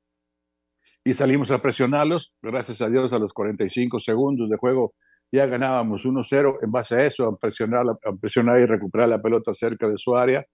y 1.02 1.14
salimos 1.14 1.50
a 1.50 1.60
presionarlos. 1.60 2.32
Gracias 2.42 2.80
a 2.82 2.88
Dios, 2.88 3.12
a 3.12 3.18
los 3.18 3.32
45 3.32 3.98
segundos 3.98 4.48
de 4.50 4.56
juego 4.56 4.94
ya 5.32 5.46
ganábamos 5.46 6.04
1-0 6.04 6.58
en 6.62 6.70
base 6.70 6.94
a 6.94 7.06
eso, 7.06 7.26
a 7.26 7.36
presionar, 7.36 7.84
a 7.88 8.12
presionar 8.20 8.60
y 8.60 8.66
recuperar 8.66 9.08
la 9.08 9.20
pelota 9.20 9.52
cerca 9.52 9.88
de 9.88 9.98
su 9.98 10.16
área. 10.16 10.46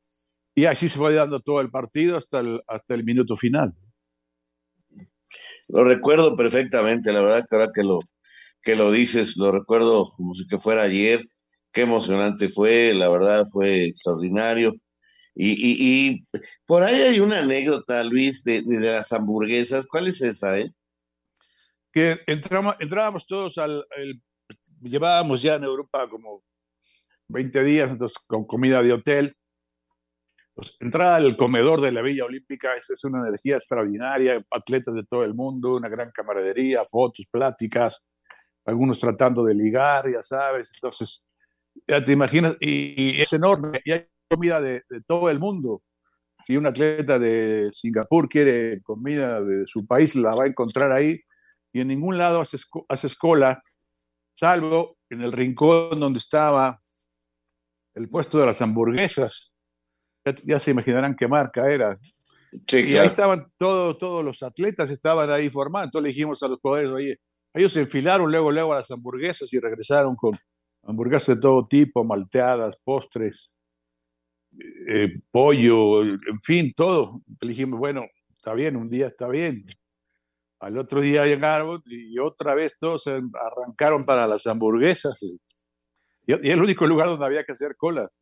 Y 0.55 0.65
así 0.65 0.89
se 0.89 0.99
fue 0.99 1.15
dando 1.15 1.41
todo 1.41 1.61
el 1.61 1.71
partido 1.71 2.17
hasta 2.17 2.41
el, 2.41 2.61
hasta 2.67 2.95
el 2.95 3.05
minuto 3.05 3.37
final. 3.37 3.75
Lo 5.69 5.85
recuerdo 5.85 6.37
perfectamente, 6.37 7.13
la 7.13 7.23
verdad 7.23 7.47
que 7.49 7.57
ahora 7.57 7.71
que 7.75 7.83
lo, 7.85 8.01
que 8.63 8.77
lo 8.77 8.91
dices, 8.91 9.37
lo 9.37 9.53
recuerdo 9.53 10.09
como 10.09 10.35
si 10.35 10.47
que 10.47 10.59
fuera 10.59 10.83
ayer 10.83 11.25
qué 11.73 11.83
emocionante 11.83 12.49
fue, 12.49 12.93
la 12.95 13.09
verdad 13.09 13.45
fue 13.53 13.87
extraordinario. 13.87 14.75
Y, 15.35 15.53
y, 15.53 16.11
y 16.11 16.27
por 16.67 16.83
ahí 16.83 17.01
hay 17.01 17.21
una 17.21 17.39
anécdota, 17.39 18.03
Luis, 18.03 18.43
de, 18.45 18.63
de, 18.63 18.81
las 18.81 19.13
hamburguesas. 19.13 19.87
¿Cuál 19.87 20.09
es 20.09 20.21
esa, 20.23 20.59
eh? 20.59 20.71
Que 21.93 22.19
entramos, 22.27 22.75
entrábamos 22.81 23.27
todos 23.27 23.57
al, 23.59 23.85
el, 23.97 24.21
llevábamos 24.81 25.43
ya 25.43 25.57
en 25.57 25.65
Europa 25.65 26.09
como 26.09 26.43
20 27.29 27.63
días, 27.65 27.91
entonces 27.91 28.19
con 28.27 28.47
comida 28.47 28.83
de 28.83 28.93
hotel. 28.93 29.37
Pues, 30.55 30.77
entrar 30.81 31.15
al 31.15 31.37
comedor 31.37 31.81
de 31.81 31.93
la 31.93 32.03
Villa 32.03 32.25
Olímpica 32.25 32.75
es, 32.75 32.91
es 32.91 33.05
una 33.05 33.27
energía 33.27 33.57
extraordinaria, 33.57 34.45
atletas 34.51 34.95
de 34.95 35.05
todo 35.05 35.25
el 35.25 35.35
mundo, 35.35 35.77
una 35.77 35.89
gran 35.89 36.11
camaradería, 36.11 36.85
fotos, 36.85 37.27
pláticas, 37.31 38.05
algunos 38.65 38.99
tratando 38.99 39.45
de 39.45 39.55
ligar, 39.55 40.11
ya 40.11 40.23
sabes, 40.23 40.73
entonces 40.75 41.25
ya 41.87 42.05
te 42.05 42.13
imaginas, 42.13 42.57
y, 42.61 43.19
y 43.19 43.21
es 43.21 43.33
enorme, 43.33 43.81
y 43.85 43.93
hay 43.93 44.07
comida 44.29 44.61
de, 44.61 44.83
de, 44.89 45.01
todo 45.07 45.31
el 45.31 45.39
mundo. 45.39 45.83
Si 46.47 46.57
un 46.57 46.67
atleta 46.67 47.19
de 47.19 47.71
Singapur 47.73 48.29
quiere 48.29 48.83
comida 48.83 49.41
de 49.41 49.67
su 49.67 49.87
país, 49.87 50.15
la 50.17 50.35
va 50.35 50.45
a 50.45 50.49
encontrar 50.49 50.93
ahí, 50.93 51.21
y 51.73 51.81
en 51.81 51.89
ningún 51.89 52.19
lado 52.19 52.41
haces, 52.41 52.67
haces 52.89 53.17
cola, 53.17 53.63
salvo 54.41 54.97
en 55.11 55.21
el 55.21 55.33
rincón 55.33 56.01
donde 56.01 56.19
estaba 56.19 56.79
el 57.95 58.09
puesto 58.09 58.39
de 58.39 58.47
las 58.47 58.63
hamburguesas. 58.63 59.53
Ya, 60.25 60.35
ya 60.45 60.59
se 60.59 60.71
imaginarán 60.71 61.15
qué 61.15 61.29
marca 61.29 61.71
era. 61.71 61.99
Sí, 62.67 62.79
y 62.79 62.83
claro. 62.85 63.01
ahí 63.03 63.07
estaban 63.07 63.53
todos, 63.59 63.99
todos 63.99 64.25
los 64.25 64.43
atletas, 64.43 64.89
estaban 64.89 65.31
ahí 65.31 65.51
formando. 65.51 65.85
Entonces 65.85 66.05
le 66.05 66.09
dijimos 66.09 66.43
a 66.43 66.49
los 66.49 66.59
jugadores, 66.59 66.91
oye, 66.91 67.21
ellos 67.53 67.73
se 67.73 67.81
enfilaron 67.81 68.31
luego, 68.31 68.51
luego 68.51 68.73
a 68.73 68.77
las 68.77 68.91
hamburguesas 68.91 69.53
y 69.53 69.59
regresaron 69.59 70.17
con 70.17 70.39
hamburguesas 70.85 71.37
de 71.37 71.43
todo 71.43 71.67
tipo, 71.69 72.03
malteadas, 72.03 72.79
postres, 72.83 73.53
eh, 74.89 75.21
pollo, 75.31 76.03
en 76.03 76.41
fin, 76.43 76.73
todo. 76.75 77.21
Le 77.41 77.51
dijimos, 77.51 77.79
bueno, 77.79 78.07
está 78.37 78.55
bien, 78.55 78.77
un 78.77 78.89
día 78.89 79.09
está 79.09 79.29
bien. 79.29 79.63
Al 80.61 80.79
otro 80.79 81.01
día 81.01 81.25
llegaron 81.25 81.83
y 81.87 82.19
otra 82.19 82.55
vez 82.55 82.77
todos 82.79 83.07
arrancaron 83.07 84.05
para 84.05 84.27
las 84.27 84.47
hamburguesas. 84.47 85.15
Y, 85.21 85.41
y 86.27 86.51
el 86.51 86.61
único 86.61 86.87
lugar 86.87 87.09
donde 87.09 87.27
había 87.27 87.45
que 87.45 87.53
hacer 87.53 87.77
colas. 87.77 88.21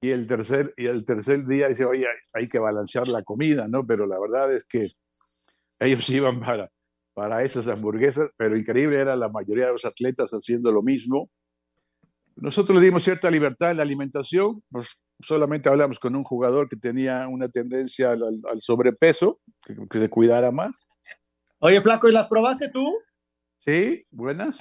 Y 0.00 0.10
el 0.10 0.26
tercer, 0.26 0.74
y 0.76 0.86
el 0.86 1.04
tercer 1.04 1.44
día 1.46 1.68
dice, 1.68 1.84
oye, 1.84 2.06
hay 2.32 2.48
que 2.48 2.58
balancear 2.58 3.06
la 3.06 3.22
comida, 3.22 3.68
¿no? 3.68 3.86
Pero 3.86 4.06
la 4.06 4.18
verdad 4.18 4.52
es 4.54 4.64
que 4.64 4.90
ellos 5.78 6.08
iban 6.10 6.40
para, 6.40 6.70
para 7.14 7.42
esas 7.42 7.68
hamburguesas, 7.68 8.30
pero 8.36 8.56
increíble 8.56 8.98
era 8.98 9.16
la 9.16 9.28
mayoría 9.28 9.66
de 9.66 9.72
los 9.72 9.84
atletas 9.84 10.30
haciendo 10.30 10.72
lo 10.72 10.82
mismo. 10.82 11.30
Nosotros 12.36 12.78
le 12.78 12.84
dimos 12.84 13.04
cierta 13.04 13.30
libertad 13.30 13.70
en 13.70 13.76
la 13.76 13.82
alimentación, 13.82 14.62
pues 14.70 14.88
solamente 15.20 15.68
hablamos 15.68 15.98
con 15.98 16.16
un 16.16 16.24
jugador 16.24 16.68
que 16.68 16.76
tenía 16.76 17.28
una 17.28 17.48
tendencia 17.48 18.12
al, 18.12 18.40
sobrepeso, 18.58 19.36
que, 19.64 19.98
se 19.98 20.08
cuidara 20.08 20.50
más. 20.50 20.86
Oye, 21.64 21.80
Flaco, 21.80 22.08
¿y 22.08 22.12
las 22.12 22.26
probaste 22.26 22.70
tú? 22.70 22.98
Sí, 23.56 24.02
buenas. 24.10 24.58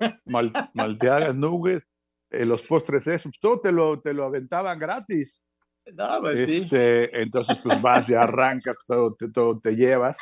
Mal, 0.24 0.50
malteadas, 0.72 1.34
nuggets, 1.34 1.86
eh, 2.30 2.46
los 2.46 2.62
postres 2.62 3.06
esos, 3.06 3.38
todo 3.38 3.60
te 3.60 3.70
lo, 3.70 4.00
te 4.00 4.14
lo 4.14 4.24
aventaban 4.24 4.78
gratis. 4.78 5.44
No, 5.92 6.20
pues 6.22 6.40
este, 6.40 7.04
sí. 7.06 7.10
Entonces, 7.12 7.58
pues 7.62 7.82
vas 7.82 8.08
y 8.08 8.14
arrancas, 8.14 8.78
todo 8.86 9.14
te, 9.14 9.30
todo 9.30 9.60
te 9.60 9.76
llevas. 9.76 10.16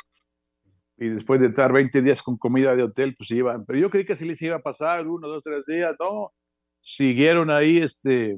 Y 0.97 1.07
después 1.07 1.39
de 1.39 1.47
estar 1.47 1.71
20 1.71 2.01
días 2.01 2.21
con 2.21 2.37
comida 2.37 2.75
de 2.75 2.83
hotel, 2.83 3.15
pues 3.17 3.31
iban. 3.31 3.65
Pero 3.65 3.79
yo 3.79 3.89
creí 3.89 4.03
que 4.03 4.17
sí 4.17 4.25
les 4.25 4.41
iba 4.41 4.57
a 4.57 4.61
pasar 4.61 5.07
uno, 5.07 5.29
dos, 5.29 5.41
tres 5.41 5.65
días. 5.65 5.95
No, 5.97 6.33
siguieron 6.81 7.49
ahí 7.49 7.77
este, 7.77 8.37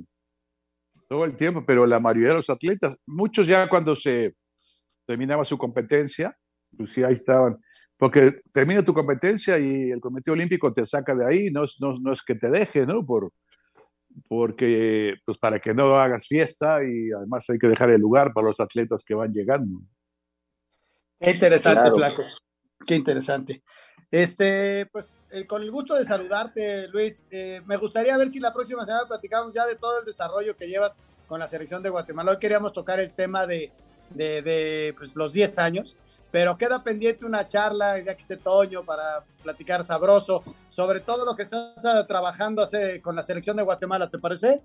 todo 1.08 1.26
el 1.26 1.36
tiempo, 1.36 1.66
pero 1.66 1.88
la 1.88 1.99
mayoría 1.99 2.30
de 2.30 2.36
los 2.36 2.51
atletas, 2.51 2.99
muchos 3.07 3.47
ya 3.47 3.68
cuando 3.68 3.95
se 3.95 4.36
terminaba 5.07 5.43
su 5.43 5.57
competencia, 5.57 6.38
pues 6.78 6.91
sí, 6.91 7.03
ahí 7.03 7.13
estaban. 7.13 7.59
Porque 8.00 8.41
termina 8.54 8.82
tu 8.82 8.93
competencia 8.93 9.60
y 9.60 9.91
el 9.91 10.00
Comité 10.00 10.32
Olímpico 10.32 10.72
te 10.72 10.86
saca 10.86 11.14
de 11.14 11.26
ahí, 11.28 11.52
no, 11.52 11.66
no, 11.82 12.00
no 12.00 12.14
es 12.14 12.22
que 12.22 12.34
te 12.34 12.50
deje, 12.50 12.86
¿no? 12.86 13.06
Por, 13.06 13.34
porque 14.30 15.16
pues 15.26 15.38
para 15.38 15.60
que 15.60 15.74
no 15.74 15.95
hagas 15.97 16.26
fiesta 16.26 16.82
y 16.82 17.12
además 17.12 17.50
hay 17.50 17.58
que 17.60 17.68
dejar 17.68 17.89
el 17.89 18.00
lugar 18.00 18.32
para 18.34 18.47
los 18.47 18.60
atletas 18.62 19.04
que 19.04 19.16
van 19.16 19.34
llegando. 19.34 19.82
Qué 21.20 21.32
interesante, 21.32 21.91
Flaco. 21.91 22.24
Qué 22.88 22.95
interesante. 22.95 23.64
Este, 24.10 24.88
pues 24.93 25.22
eh, 25.32 25.45
con 25.45 25.62
el 25.62 25.70
gusto 25.70 25.95
de 25.95 26.06
saludarte, 26.06 26.88
Luis. 26.88 27.22
Eh, 27.30 27.62
me 27.66 27.76
gustaría 27.76 28.18
ver 28.18 28.30
si 28.30 28.39
la 28.39 28.54
próxima 28.54 28.86
semana 28.86 29.08
platicamos 29.10 29.54
ya 29.54 29.66
de 29.66 29.76
todo 29.76 30.00
el 30.00 30.06
desarrollo 30.06 30.56
que 30.56 30.70
llevas 30.70 30.95
con 31.28 31.38
la 31.38 31.47
selección 31.47 31.84
de 31.84 31.89
Guatemala. 31.89 32.32
Hoy 32.32 32.39
queríamos 32.39 32.72
tocar 32.72 33.02
el 33.02 33.14
tema 33.14 33.45
de, 33.45 33.74
de, 34.12 34.41
de 34.41 34.95
pues, 34.97 35.16
los 35.16 35.34
10 35.34 35.60
años, 35.60 35.97
pero 36.32 36.57
queda 36.57 36.84
pendiente 36.84 37.25
una 37.25 37.47
charla, 37.47 37.99
ya 37.99 38.15
que 38.15 38.21
esté 38.21 38.38
Toño, 38.38 38.84
para 38.84 39.23
platicar 39.43 39.84
sabroso 39.84 40.43
sobre 40.69 40.99
todo 40.99 41.25
lo 41.25 41.36
que 41.36 41.43
estás 41.43 41.73
ah, 41.84 42.05
trabajando 42.07 42.61
hace, 42.61 43.01
con 43.01 43.15
la 43.15 43.23
selección 43.23 43.57
de 43.57 43.63
Guatemala, 43.63 44.09
¿te 44.09 44.17
parece? 44.17 44.61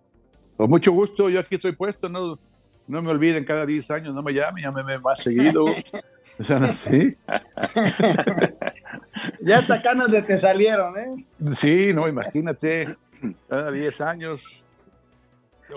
Con 0.56 0.70
mucho 0.70 0.92
gusto, 0.92 1.28
yo 1.28 1.40
aquí 1.40 1.56
estoy 1.56 1.72
puesto, 1.72 2.08
no, 2.08 2.38
no 2.86 3.02
me 3.02 3.10
olviden 3.10 3.44
cada 3.44 3.66
10 3.66 3.90
años, 3.90 4.14
no 4.14 4.22
me 4.22 4.32
llamen, 4.32 4.62
llámeme 4.62 4.98
más 4.98 5.18
seguido. 5.18 5.64
o 6.38 6.44
sea, 6.44 6.72
sí. 6.72 7.16
ya 9.40 9.58
hasta 9.58 9.82
canas 9.82 10.10
de 10.10 10.22
te 10.22 10.38
salieron, 10.38 10.96
¿eh? 10.96 11.26
Sí, 11.54 11.92
no, 11.92 12.06
imagínate, 12.06 12.96
cada 13.48 13.72
10 13.72 14.00
años. 14.02 14.64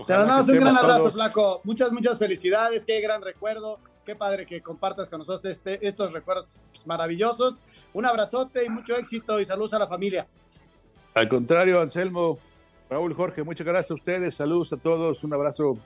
te 0.06 0.14
mandamos 0.14 0.50
un 0.50 0.60
gran 0.60 0.78
abrazo, 0.78 1.12
Flaco. 1.12 1.62
Muchas, 1.64 1.92
muchas 1.92 2.18
felicidades, 2.18 2.86
qué 2.86 3.02
gran 3.02 3.22
recuerdo. 3.22 3.80
Qué 4.08 4.16
padre 4.16 4.46
que 4.46 4.62
compartas 4.62 5.10
con 5.10 5.20
nosotros 5.20 5.44
este, 5.44 5.86
estos 5.86 6.14
recuerdos 6.14 6.66
maravillosos. 6.86 7.60
Un 7.92 8.06
abrazote 8.06 8.64
y 8.64 8.70
mucho 8.70 8.96
éxito 8.96 9.38
y 9.42 9.44
saludos 9.44 9.74
a 9.74 9.80
la 9.80 9.88
familia. 9.88 10.26
Al 11.14 11.28
contrario, 11.28 11.82
Anselmo, 11.82 12.40
Raúl, 12.90 13.14
Jorge, 13.14 13.44
muchas 13.44 13.68
gracias 13.68 13.92
a 13.92 13.96
ustedes. 13.96 14.34
Saludos 14.34 14.72
a 14.72 14.78
todos. 14.78 15.26
Un 15.26 15.34
abrazo. 15.34 15.78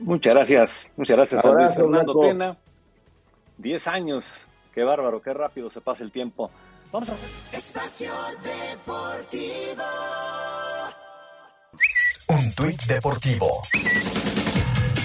Muchas 0.00 0.34
gracias. 0.34 0.90
Muchas 0.96 1.16
gracias 1.16 1.44
a 1.44 1.52
Luis 1.52 1.76
Fernando 1.76 2.20
Tena. 2.20 2.58
Diez 3.56 3.86
años. 3.86 4.44
Qué 4.74 4.82
bárbaro, 4.82 5.22
qué 5.22 5.32
rápido 5.32 5.70
se 5.70 5.80
pasa 5.80 6.02
el 6.02 6.10
tiempo. 6.10 6.50
Vamos 6.90 7.08
a 7.08 7.56
Espacio 7.56 8.10
Deportivo. 8.42 9.84
Un 12.30 12.54
tuit 12.56 12.82
deportivo. 12.86 13.62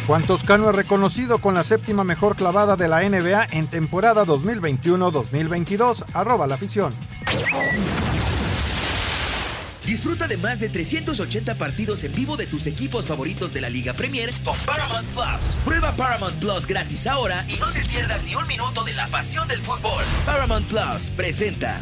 Juan 0.06 0.22
Toscano 0.24 0.70
es 0.70 0.76
reconocido 0.76 1.38
con 1.38 1.54
la 1.54 1.64
séptima 1.64 2.04
mejor 2.04 2.36
clavada 2.36 2.76
de 2.76 2.90
la 2.90 3.08
NBA 3.08 3.48
en 3.52 3.68
temporada 3.68 4.26
2021-2022. 4.26 6.04
Arroba 6.14 6.46
la 6.46 6.56
afición. 6.56 6.94
Disfruta 9.86 10.28
de 10.28 10.38
más 10.38 10.60
de 10.60 10.70
380 10.70 11.56
partidos 11.56 12.04
en 12.04 12.14
vivo 12.14 12.36
de 12.36 12.48
tus 12.48 12.68
equipos 12.68 13.06
favoritos 13.06 13.54
de 13.54 13.62
la 13.62 13.70
Liga 13.70 13.94
Premier 13.94 14.30
con 14.44 14.58
Paramount 14.66 15.08
Plus. 15.08 15.58
Prueba 15.64 15.92
Paramount 15.94 16.36
Plus 16.36 16.68
gratis 16.68 17.08
ahora 17.08 17.46
y 17.48 17.58
no 17.60 17.68
te 17.68 17.84
pierdas 17.86 18.24
ni 18.24 18.36
un 18.36 18.48
minuto 18.48 18.84
de 18.84 18.94
la 18.94 19.08
pasión 19.08 19.48
del 19.48 19.60
fútbol. 19.60 20.04
Paramount 20.26 20.68
Plus 20.68 21.12
presenta 21.16 21.82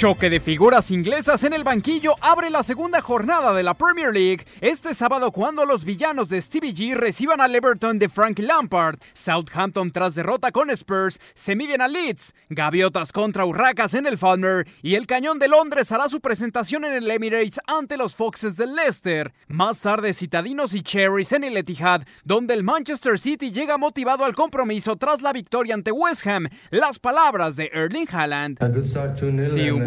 Choque 0.00 0.30
de 0.30 0.40
figuras 0.40 0.90
inglesas 0.90 1.44
en 1.44 1.52
el 1.52 1.62
banquillo 1.62 2.14
abre 2.22 2.48
la 2.48 2.62
segunda 2.62 3.02
jornada 3.02 3.52
de 3.52 3.62
la 3.62 3.74
Premier 3.74 4.14
League 4.14 4.46
este 4.62 4.94
sábado 4.94 5.30
cuando 5.30 5.66
los 5.66 5.84
villanos 5.84 6.30
de 6.30 6.40
Stevie 6.40 6.72
G 6.72 6.94
reciban 6.94 7.42
al 7.42 7.54
Everton 7.54 7.98
de 7.98 8.08
Frank 8.08 8.38
Lampard. 8.38 8.98
Southampton 9.12 9.92
tras 9.92 10.14
derrota 10.14 10.52
con 10.52 10.70
Spurs 10.70 11.20
se 11.34 11.54
miden 11.54 11.82
a 11.82 11.88
Leeds. 11.88 12.34
Gaviotas 12.48 13.12
contra 13.12 13.44
Urracas 13.44 13.92
en 13.92 14.06
el 14.06 14.16
Falmer 14.16 14.66
y 14.80 14.94
el 14.94 15.06
Cañón 15.06 15.38
de 15.38 15.48
Londres 15.48 15.92
hará 15.92 16.08
su 16.08 16.22
presentación 16.22 16.86
en 16.86 16.94
el 16.94 17.10
Emirates 17.10 17.60
ante 17.66 17.98
los 17.98 18.14
Foxes 18.14 18.56
del 18.56 18.74
Leicester. 18.74 19.34
Más 19.48 19.82
tarde 19.82 20.14
Citadinos 20.14 20.72
y 20.72 20.82
Cherries 20.82 21.32
en 21.32 21.44
el 21.44 21.58
Etihad 21.58 22.04
donde 22.24 22.54
el 22.54 22.64
Manchester 22.64 23.18
City 23.18 23.52
llega 23.52 23.76
motivado 23.76 24.24
al 24.24 24.34
compromiso 24.34 24.96
tras 24.96 25.20
la 25.20 25.34
victoria 25.34 25.74
ante 25.74 25.92
West 25.92 26.26
Ham. 26.26 26.48
Las 26.70 26.98
palabras 26.98 27.56
de 27.56 27.70
Erling 27.74 28.08
Haaland 28.10 28.56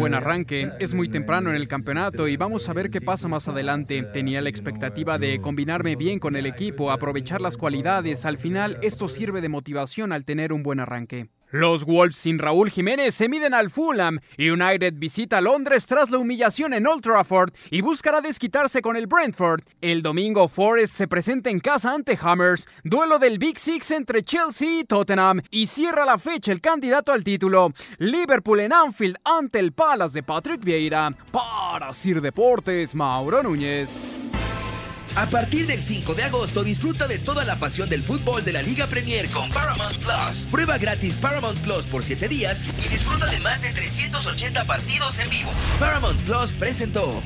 buen 0.04 0.12
arranque. 0.12 0.70
Es 0.80 0.92
muy 0.92 1.08
temprano 1.08 1.48
en 1.48 1.56
el 1.56 1.66
campeonato 1.66 2.28
y 2.28 2.36
vamos 2.36 2.68
a 2.68 2.74
ver 2.74 2.90
qué 2.90 3.00
pasa 3.00 3.26
más 3.26 3.48
adelante. 3.48 4.02
Tenía 4.02 4.42
la 4.42 4.50
expectativa 4.50 5.18
de 5.18 5.40
combinarme 5.40 5.96
bien 5.96 6.18
con 6.18 6.36
el 6.36 6.44
equipo, 6.44 6.90
aprovechar 6.90 7.40
las 7.40 7.56
cualidades. 7.56 8.26
Al 8.26 8.36
final, 8.36 8.76
esto 8.82 9.08
sirve 9.08 9.40
de 9.40 9.48
motivación 9.48 10.12
al 10.12 10.26
tener 10.26 10.52
un 10.52 10.62
buen 10.62 10.78
arranque. 10.78 11.30
Los 11.50 11.84
Wolves 11.84 12.16
sin 12.16 12.38
Raúl 12.38 12.70
Jiménez 12.70 13.14
se 13.14 13.28
miden 13.28 13.54
al 13.54 13.70
Fulham. 13.70 14.18
United 14.38 14.94
visita 14.96 15.40
Londres 15.40 15.86
tras 15.86 16.10
la 16.10 16.18
humillación 16.18 16.74
en 16.74 16.86
Old 16.86 17.02
Trafford 17.02 17.52
y 17.70 17.80
buscará 17.80 18.20
desquitarse 18.20 18.82
con 18.82 18.96
el 18.96 19.06
Brentford. 19.06 19.62
El 19.80 20.02
domingo 20.02 20.48
Forest 20.48 20.94
se 20.94 21.08
presenta 21.08 21.50
en 21.50 21.60
casa 21.60 21.92
ante 21.92 22.18
Hammers, 22.20 22.66
duelo 22.82 23.18
del 23.18 23.38
Big 23.38 23.58
Six 23.58 23.90
entre 23.92 24.22
Chelsea 24.22 24.80
y 24.80 24.84
Tottenham 24.84 25.42
y 25.50 25.66
cierra 25.66 26.04
la 26.04 26.18
fecha 26.18 26.52
el 26.52 26.60
candidato 26.60 27.12
al 27.12 27.22
título. 27.22 27.72
Liverpool 27.98 28.60
en 28.60 28.72
Anfield 28.72 29.16
ante 29.24 29.58
el 29.58 29.72
Palace 29.72 30.14
de 30.14 30.22
Patrick 30.22 30.64
Vieira. 30.64 31.14
Para 31.30 31.92
Sir 31.92 32.20
Deportes, 32.20 32.94
Mauro 32.94 33.42
Núñez. 33.42 34.23
A 35.16 35.26
partir 35.26 35.68
del 35.68 35.80
5 35.80 36.14
de 36.14 36.24
agosto 36.24 36.64
disfruta 36.64 37.06
de 37.06 37.20
toda 37.20 37.44
la 37.44 37.54
pasión 37.56 37.88
del 37.88 38.02
fútbol 38.02 38.44
de 38.44 38.52
la 38.52 38.62
Liga 38.62 38.88
Premier 38.88 39.30
con 39.30 39.48
Paramount 39.50 39.96
Plus. 39.98 40.46
Prueba 40.50 40.76
gratis 40.76 41.16
Paramount 41.16 41.56
Plus 41.60 41.86
por 41.86 42.02
7 42.02 42.26
días 42.26 42.60
y 42.84 42.88
disfruta 42.88 43.26
de 43.30 43.38
más 43.38 43.62
de 43.62 43.72
380 43.72 44.64
partidos 44.64 45.16
en 45.20 45.30
vivo. 45.30 45.52
Paramount 45.78 46.20
Plus 46.22 46.50
presentó. 46.52 47.22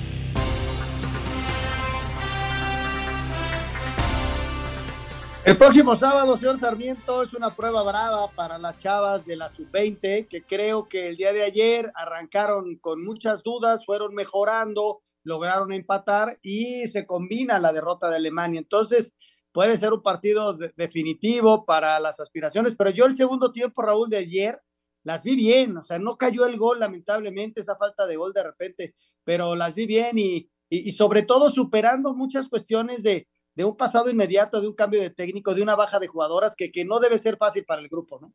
El 5.46 5.56
próximo 5.56 5.94
sábado, 5.94 6.36
señor 6.36 6.58
Sarmiento, 6.58 7.22
es 7.22 7.32
una 7.32 7.56
prueba 7.56 7.82
brava 7.82 8.30
para 8.32 8.58
las 8.58 8.76
chavas 8.76 9.24
de 9.24 9.36
la 9.36 9.48
sub-20, 9.48 10.28
que 10.28 10.42
creo 10.42 10.88
que 10.88 11.08
el 11.08 11.16
día 11.16 11.32
de 11.32 11.42
ayer 11.42 11.90
arrancaron 11.94 12.76
con 12.76 13.02
muchas 13.02 13.42
dudas, 13.42 13.86
fueron 13.86 14.14
mejorando, 14.14 15.00
lograron 15.28 15.72
empatar 15.72 16.38
y 16.42 16.88
se 16.88 17.06
combina 17.06 17.58
la 17.58 17.72
derrota 17.72 18.08
de 18.08 18.16
Alemania. 18.16 18.58
Entonces, 18.58 19.14
puede 19.52 19.76
ser 19.76 19.92
un 19.92 20.02
partido 20.02 20.54
definitivo 20.76 21.66
para 21.66 22.00
las 22.00 22.18
aspiraciones, 22.18 22.74
pero 22.76 22.90
yo 22.90 23.04
el 23.04 23.14
segundo 23.14 23.52
tiempo, 23.52 23.82
Raúl, 23.82 24.08
de 24.08 24.16
ayer, 24.16 24.60
las 25.04 25.22
vi 25.22 25.36
bien, 25.36 25.76
o 25.76 25.82
sea, 25.82 25.98
no 25.98 26.16
cayó 26.16 26.46
el 26.46 26.56
gol, 26.56 26.80
lamentablemente, 26.80 27.60
esa 27.60 27.76
falta 27.76 28.06
de 28.06 28.16
gol 28.16 28.32
de 28.32 28.42
repente, 28.42 28.94
pero 29.22 29.54
las 29.54 29.74
vi 29.74 29.86
bien 29.86 30.18
y, 30.18 30.50
y, 30.70 30.92
sobre 30.92 31.22
todo 31.22 31.50
superando 31.50 32.14
muchas 32.14 32.48
cuestiones 32.48 33.02
de, 33.02 33.28
de, 33.54 33.64
un 33.64 33.76
pasado 33.76 34.10
inmediato, 34.10 34.60
de 34.60 34.68
un 34.68 34.74
cambio 34.74 35.00
de 35.00 35.10
técnico, 35.10 35.54
de 35.54 35.62
una 35.62 35.76
baja 35.76 35.98
de 35.98 36.08
jugadoras 36.08 36.54
que, 36.56 36.72
que 36.72 36.84
no 36.84 37.00
debe 37.00 37.18
ser 37.18 37.36
fácil 37.36 37.64
para 37.64 37.80
el 37.80 37.88
grupo, 37.88 38.18
¿no? 38.20 38.34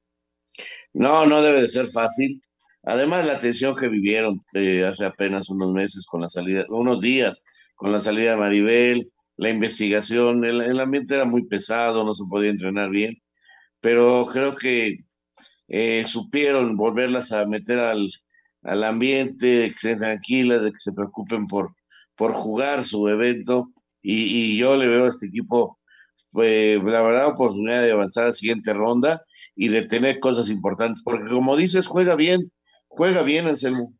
No, 0.93 1.25
no 1.25 1.41
debe 1.41 1.61
de 1.61 1.69
ser 1.69 1.87
fácil. 1.87 2.41
Además, 2.83 3.25
la 3.25 3.39
tensión 3.39 3.75
que 3.75 3.87
vivieron 3.87 4.43
eh, 4.53 4.85
hace 4.85 5.05
apenas 5.05 5.49
unos 5.49 5.71
meses 5.73 6.05
con 6.05 6.21
la 6.21 6.29
salida, 6.29 6.65
unos 6.69 7.01
días 7.01 7.41
con 7.75 7.91
la 7.91 8.01
salida 8.01 8.31
de 8.31 8.37
Maribel, 8.37 9.11
la 9.37 9.49
investigación, 9.49 10.45
el, 10.45 10.79
ambiente 10.79 11.15
era 11.15 11.25
muy 11.25 11.47
pesado, 11.47 12.03
no 12.05 12.13
se 12.15 12.25
podía 12.29 12.51
entrenar 12.51 12.89
bien, 12.89 13.17
pero 13.81 14.27
creo 14.31 14.55
que 14.55 14.97
eh, 15.67 16.05
supieron 16.07 16.77
volverlas 16.77 17.31
a 17.31 17.45
meter 17.45 17.79
al, 17.79 18.09
al 18.63 18.83
ambiente, 18.83 19.45
de 19.47 19.67
que 19.69 19.75
estén 19.75 19.99
tranquilas, 19.99 20.61
de 20.61 20.71
que 20.71 20.79
se 20.79 20.93
preocupen 20.93 21.47
por, 21.47 21.75
por 22.15 22.33
jugar 22.33 22.83
su 22.85 23.07
evento, 23.07 23.69
y, 24.01 24.57
yo 24.57 24.75
le 24.75 24.87
veo 24.87 25.05
a 25.05 25.09
este 25.09 25.27
equipo, 25.27 25.79
pues, 26.31 26.83
la 26.83 27.01
verdad, 27.01 27.27
oportunidad 27.27 27.81
de 27.83 27.91
avanzar 27.93 28.25
a 28.25 28.27
la 28.27 28.33
siguiente 28.33 28.73
ronda 28.73 29.23
y 29.55 29.69
de 29.69 29.83
tener 29.83 30.19
cosas 30.19 30.49
importantes, 30.49 31.01
porque 31.03 31.29
como 31.29 31.55
dices, 31.55 31.87
juega 31.87 32.15
bien, 32.15 32.51
Juega 32.95 33.23
bien, 33.23 33.47
Anselmo. 33.47 33.93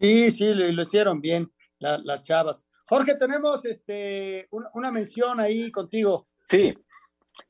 Sí, 0.00 0.30
sí, 0.30 0.54
lo, 0.54 0.82
hicieron 0.82 1.20
bien 1.20 1.52
las 1.78 2.22
chavas. 2.22 2.66
Jorge, 2.86 3.14
tenemos 3.14 3.64
este, 3.64 4.48
una, 4.50 4.90
mención 4.90 5.38
ahí 5.38 5.70
contigo. 5.70 6.26
Sí, 6.44 6.74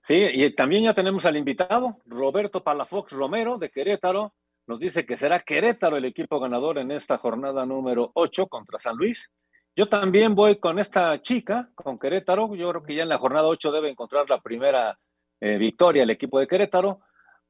sí, 0.02 0.28
y 0.32 0.54
también 0.54 0.84
ya 0.84 0.94
tenemos 0.94 1.24
al 1.24 1.36
invitado, 1.36 1.98
Roberto 2.04 2.62
Palafox 2.62 3.12
Romero 3.12 3.58
de 3.58 3.70
Querétaro. 3.70 4.34
Nos 4.66 4.80
dice 4.80 5.06
que 5.06 5.16
será 5.16 5.40
Querétaro 5.40 5.96
el 5.96 6.04
equipo 6.04 6.40
ganador 6.40 6.78
en 6.78 6.90
esta 6.90 7.18
jornada 7.18 7.64
número 7.64 8.10
8 8.14 8.48
contra 8.48 8.78
San 8.78 8.96
Luis. 8.96 9.30
Yo 9.76 9.88
también 9.88 10.34
voy 10.34 10.56
con 10.58 10.78
esta 10.78 11.20
chica, 11.20 11.70
con 11.74 11.98
Querétaro. 11.98 12.54
Yo 12.54 12.70
creo 12.70 12.82
que 12.82 12.94
ya 12.94 13.02
en 13.02 13.08
la 13.08 13.18
jornada 13.18 13.46
8 13.48 13.72
debe 13.72 13.90
encontrar 13.90 14.28
la 14.28 14.40
primera 14.40 14.98
eh, 15.40 15.58
victoria 15.58 16.02
el 16.02 16.10
equipo 16.10 16.40
de 16.40 16.46
Querétaro. 16.46 17.00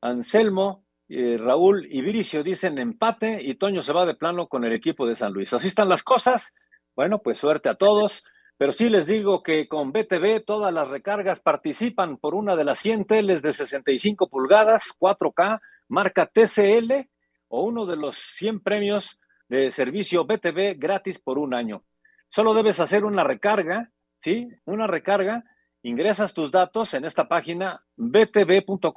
Anselmo 0.00 0.83
eh, 1.08 1.36
Raúl 1.38 1.86
y 1.90 2.00
Viricio 2.00 2.42
dicen 2.42 2.78
empate 2.78 3.42
y 3.42 3.54
Toño 3.54 3.82
se 3.82 3.92
va 3.92 4.06
de 4.06 4.14
plano 4.14 4.48
con 4.48 4.64
el 4.64 4.72
equipo 4.72 5.06
de 5.06 5.16
San 5.16 5.32
Luis. 5.32 5.52
Así 5.52 5.68
están 5.68 5.88
las 5.88 6.02
cosas. 6.02 6.54
Bueno, 6.96 7.20
pues 7.20 7.38
suerte 7.38 7.68
a 7.68 7.74
todos. 7.74 8.22
Pero 8.56 8.72
sí 8.72 8.88
les 8.88 9.06
digo 9.06 9.42
que 9.42 9.66
con 9.66 9.92
BTV 9.92 10.44
todas 10.46 10.72
las 10.72 10.88
recargas 10.88 11.40
participan 11.40 12.18
por 12.18 12.34
una 12.36 12.54
de 12.54 12.64
las 12.64 12.78
100 12.78 13.04
teles 13.06 13.42
de 13.42 13.52
65 13.52 14.28
pulgadas, 14.28 14.94
4K, 14.98 15.60
marca 15.88 16.26
TCL 16.26 17.08
o 17.48 17.64
uno 17.64 17.84
de 17.86 17.96
los 17.96 18.16
100 18.16 18.60
premios 18.60 19.18
de 19.48 19.72
servicio 19.72 20.24
BTV 20.24 20.76
gratis 20.78 21.18
por 21.18 21.38
un 21.38 21.52
año. 21.52 21.84
Solo 22.28 22.54
debes 22.54 22.78
hacer 22.80 23.04
una 23.04 23.24
recarga, 23.24 23.90
¿sí? 24.18 24.48
Una 24.64 24.86
recarga, 24.86 25.44
ingresas 25.82 26.32
tus 26.32 26.50
datos 26.52 26.94
en 26.94 27.04
esta 27.04 27.28
página 27.28 27.84
btv.com.mx, 27.96 28.88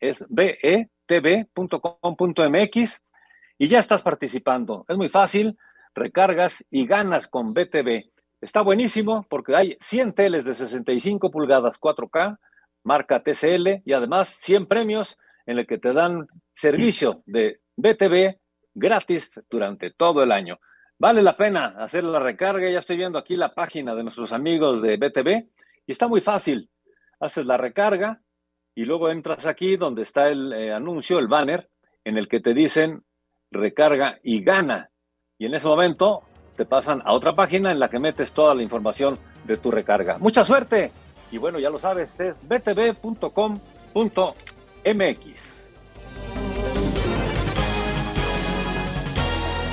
es 0.00 0.24
betv.com.mx 0.28 1.02
y 3.58 3.68
ya 3.68 3.78
estás 3.78 4.02
participando. 4.02 4.84
Es 4.88 4.96
muy 4.96 5.08
fácil, 5.08 5.58
recargas 5.94 6.64
y 6.70 6.86
ganas 6.86 7.28
con 7.28 7.54
BTV. 7.54 8.10
Está 8.40 8.60
buenísimo 8.60 9.26
porque 9.28 9.56
hay 9.56 9.76
100 9.80 10.12
teles 10.12 10.44
de 10.44 10.54
65 10.54 11.30
pulgadas 11.30 11.80
4K, 11.80 12.38
marca 12.84 13.22
TCL 13.22 13.82
y 13.84 13.92
además 13.92 14.28
100 14.28 14.66
premios 14.66 15.18
en 15.46 15.58
el 15.58 15.66
que 15.66 15.78
te 15.78 15.92
dan 15.92 16.26
servicio 16.52 17.22
de 17.26 17.60
BTV 17.76 18.38
gratis 18.74 19.40
durante 19.48 19.90
todo 19.90 20.22
el 20.22 20.32
año. 20.32 20.58
Vale 20.98 21.22
la 21.22 21.36
pena 21.36 21.74
hacer 21.78 22.04
la 22.04 22.18
recarga. 22.18 22.70
Ya 22.70 22.78
estoy 22.78 22.96
viendo 22.96 23.18
aquí 23.18 23.36
la 23.36 23.54
página 23.54 23.94
de 23.94 24.02
nuestros 24.02 24.32
amigos 24.32 24.82
de 24.82 24.96
BTV 24.96 25.48
y 25.86 25.92
está 25.92 26.08
muy 26.08 26.20
fácil. 26.20 26.70
Haces 27.20 27.46
la 27.46 27.56
recarga 27.56 28.20
y 28.76 28.84
luego 28.84 29.10
entras 29.10 29.46
aquí 29.46 29.76
donde 29.76 30.02
está 30.02 30.28
el 30.28 30.52
eh, 30.52 30.72
anuncio, 30.72 31.18
el 31.18 31.26
banner, 31.26 31.68
en 32.04 32.18
el 32.18 32.28
que 32.28 32.40
te 32.40 32.52
dicen 32.54 33.02
recarga 33.50 34.18
y 34.22 34.44
gana. 34.44 34.90
Y 35.38 35.46
en 35.46 35.54
ese 35.54 35.66
momento 35.66 36.22
te 36.56 36.66
pasan 36.66 37.02
a 37.04 37.12
otra 37.12 37.34
página 37.34 37.72
en 37.72 37.80
la 37.80 37.88
que 37.88 37.98
metes 37.98 38.32
toda 38.32 38.54
la 38.54 38.62
información 38.62 39.18
de 39.44 39.56
tu 39.56 39.70
recarga. 39.70 40.18
Mucha 40.18 40.44
suerte. 40.44 40.92
Y 41.32 41.38
bueno, 41.38 41.58
ya 41.58 41.70
lo 41.70 41.78
sabes, 41.78 42.20
es 42.20 42.46
btv.com.mx. 42.46 43.32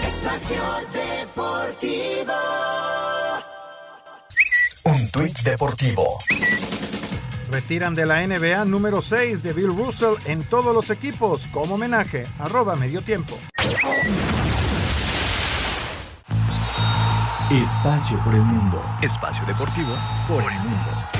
Espacio 0.05 0.63
Deportivo. 0.93 2.33
Un 4.85 5.11
tuit 5.11 5.39
deportivo. 5.43 6.17
Retiran 7.53 7.93
de 7.93 8.07
la 8.07 8.25
NBA 8.25 8.65
número 8.65 9.03
6 9.03 9.43
de 9.43 9.53
Bill 9.53 9.67
Russell 9.67 10.15
en 10.25 10.41
todos 10.41 10.73
los 10.73 10.89
equipos 10.89 11.45
como 11.51 11.75
homenaje. 11.75 12.25
Arroba 12.39 12.75
medio 12.75 13.03
tiempo. 13.03 13.37
Espacio 17.51 18.19
por 18.23 18.33
el 18.33 18.41
mundo. 18.41 18.83
Espacio 19.03 19.45
deportivo 19.45 19.95
por 20.27 20.41
el 20.41 20.59
mundo. 20.61 21.12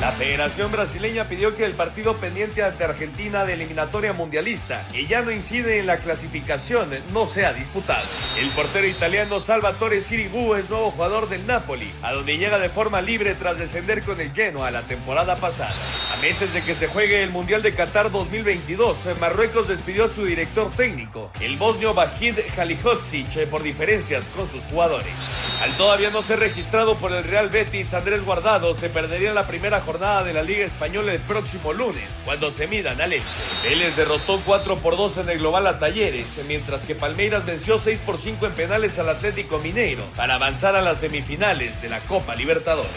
La 0.00 0.12
Federación 0.12 0.72
Brasileña 0.72 1.28
pidió 1.28 1.54
que 1.54 1.66
el 1.66 1.74
partido 1.74 2.16
pendiente 2.16 2.64
ante 2.64 2.84
Argentina 2.84 3.44
de 3.44 3.52
eliminatoria 3.52 4.14
mundialista, 4.14 4.82
que 4.90 5.06
ya 5.06 5.20
no 5.20 5.30
incide 5.30 5.78
en 5.78 5.86
la 5.86 5.98
clasificación, 5.98 6.88
no 7.12 7.26
sea 7.26 7.52
disputado. 7.52 8.06
El 8.38 8.48
portero 8.52 8.86
italiano 8.86 9.40
Salvatore 9.40 10.00
Sirigu 10.00 10.54
es 10.54 10.70
nuevo 10.70 10.90
jugador 10.90 11.28
del 11.28 11.46
Napoli, 11.46 11.92
a 12.00 12.14
donde 12.14 12.38
llega 12.38 12.58
de 12.58 12.70
forma 12.70 13.02
libre 13.02 13.34
tras 13.34 13.58
descender 13.58 14.02
con 14.02 14.18
el 14.22 14.32
Genoa 14.32 14.70
la 14.70 14.80
temporada 14.80 15.36
pasada. 15.36 15.74
A 16.14 16.16
meses 16.16 16.54
de 16.54 16.62
que 16.62 16.74
se 16.74 16.86
juegue 16.86 17.22
el 17.22 17.28
Mundial 17.28 17.60
de 17.60 17.74
Qatar 17.74 18.10
2022, 18.10 19.06
Marruecos 19.20 19.68
despidió 19.68 20.06
a 20.06 20.08
su 20.08 20.24
director 20.24 20.72
técnico, 20.72 21.30
el 21.42 21.58
bosnio 21.58 21.92
Bahid 21.92 22.38
Halihotzic, 22.56 23.50
por 23.50 23.62
diferencias 23.62 24.30
con 24.34 24.46
sus 24.46 24.64
jugadores. 24.64 25.12
Al 25.60 25.76
todavía 25.76 26.08
no 26.08 26.22
ser 26.22 26.38
registrado 26.38 26.96
por 26.96 27.12
el 27.12 27.24
Real 27.24 27.50
Betis, 27.50 27.92
Andrés 27.92 28.24
Guardado 28.24 28.74
se 28.74 28.88
perdería 28.88 29.34
la 29.34 29.46
primera 29.46 29.78
jornada 29.78 29.89
jornada 29.90 30.22
de 30.22 30.32
la 30.32 30.44
Liga 30.44 30.64
Española 30.64 31.12
el 31.12 31.20
próximo 31.22 31.72
lunes, 31.72 32.22
cuando 32.24 32.52
se 32.52 32.68
midan 32.68 33.00
al 33.00 33.12
Elche. 33.12 33.42
Vélez 33.64 33.96
derrotó 33.96 34.40
4 34.46 34.76
por 34.76 34.96
2 34.96 35.18
en 35.18 35.30
el 35.30 35.38
global 35.38 35.66
a 35.66 35.80
Talleres, 35.80 36.44
mientras 36.46 36.86
que 36.86 36.94
Palmeiras 36.94 37.44
venció 37.44 37.76
6 37.76 37.98
por 38.06 38.16
5 38.16 38.46
en 38.46 38.52
penales 38.52 39.00
al 39.00 39.08
Atlético 39.08 39.58
Mineiro 39.58 40.04
para 40.16 40.36
avanzar 40.36 40.76
a 40.76 40.80
las 40.80 41.00
semifinales 41.00 41.82
de 41.82 41.88
la 41.88 41.98
Copa 42.02 42.36
Libertadores. 42.36 42.92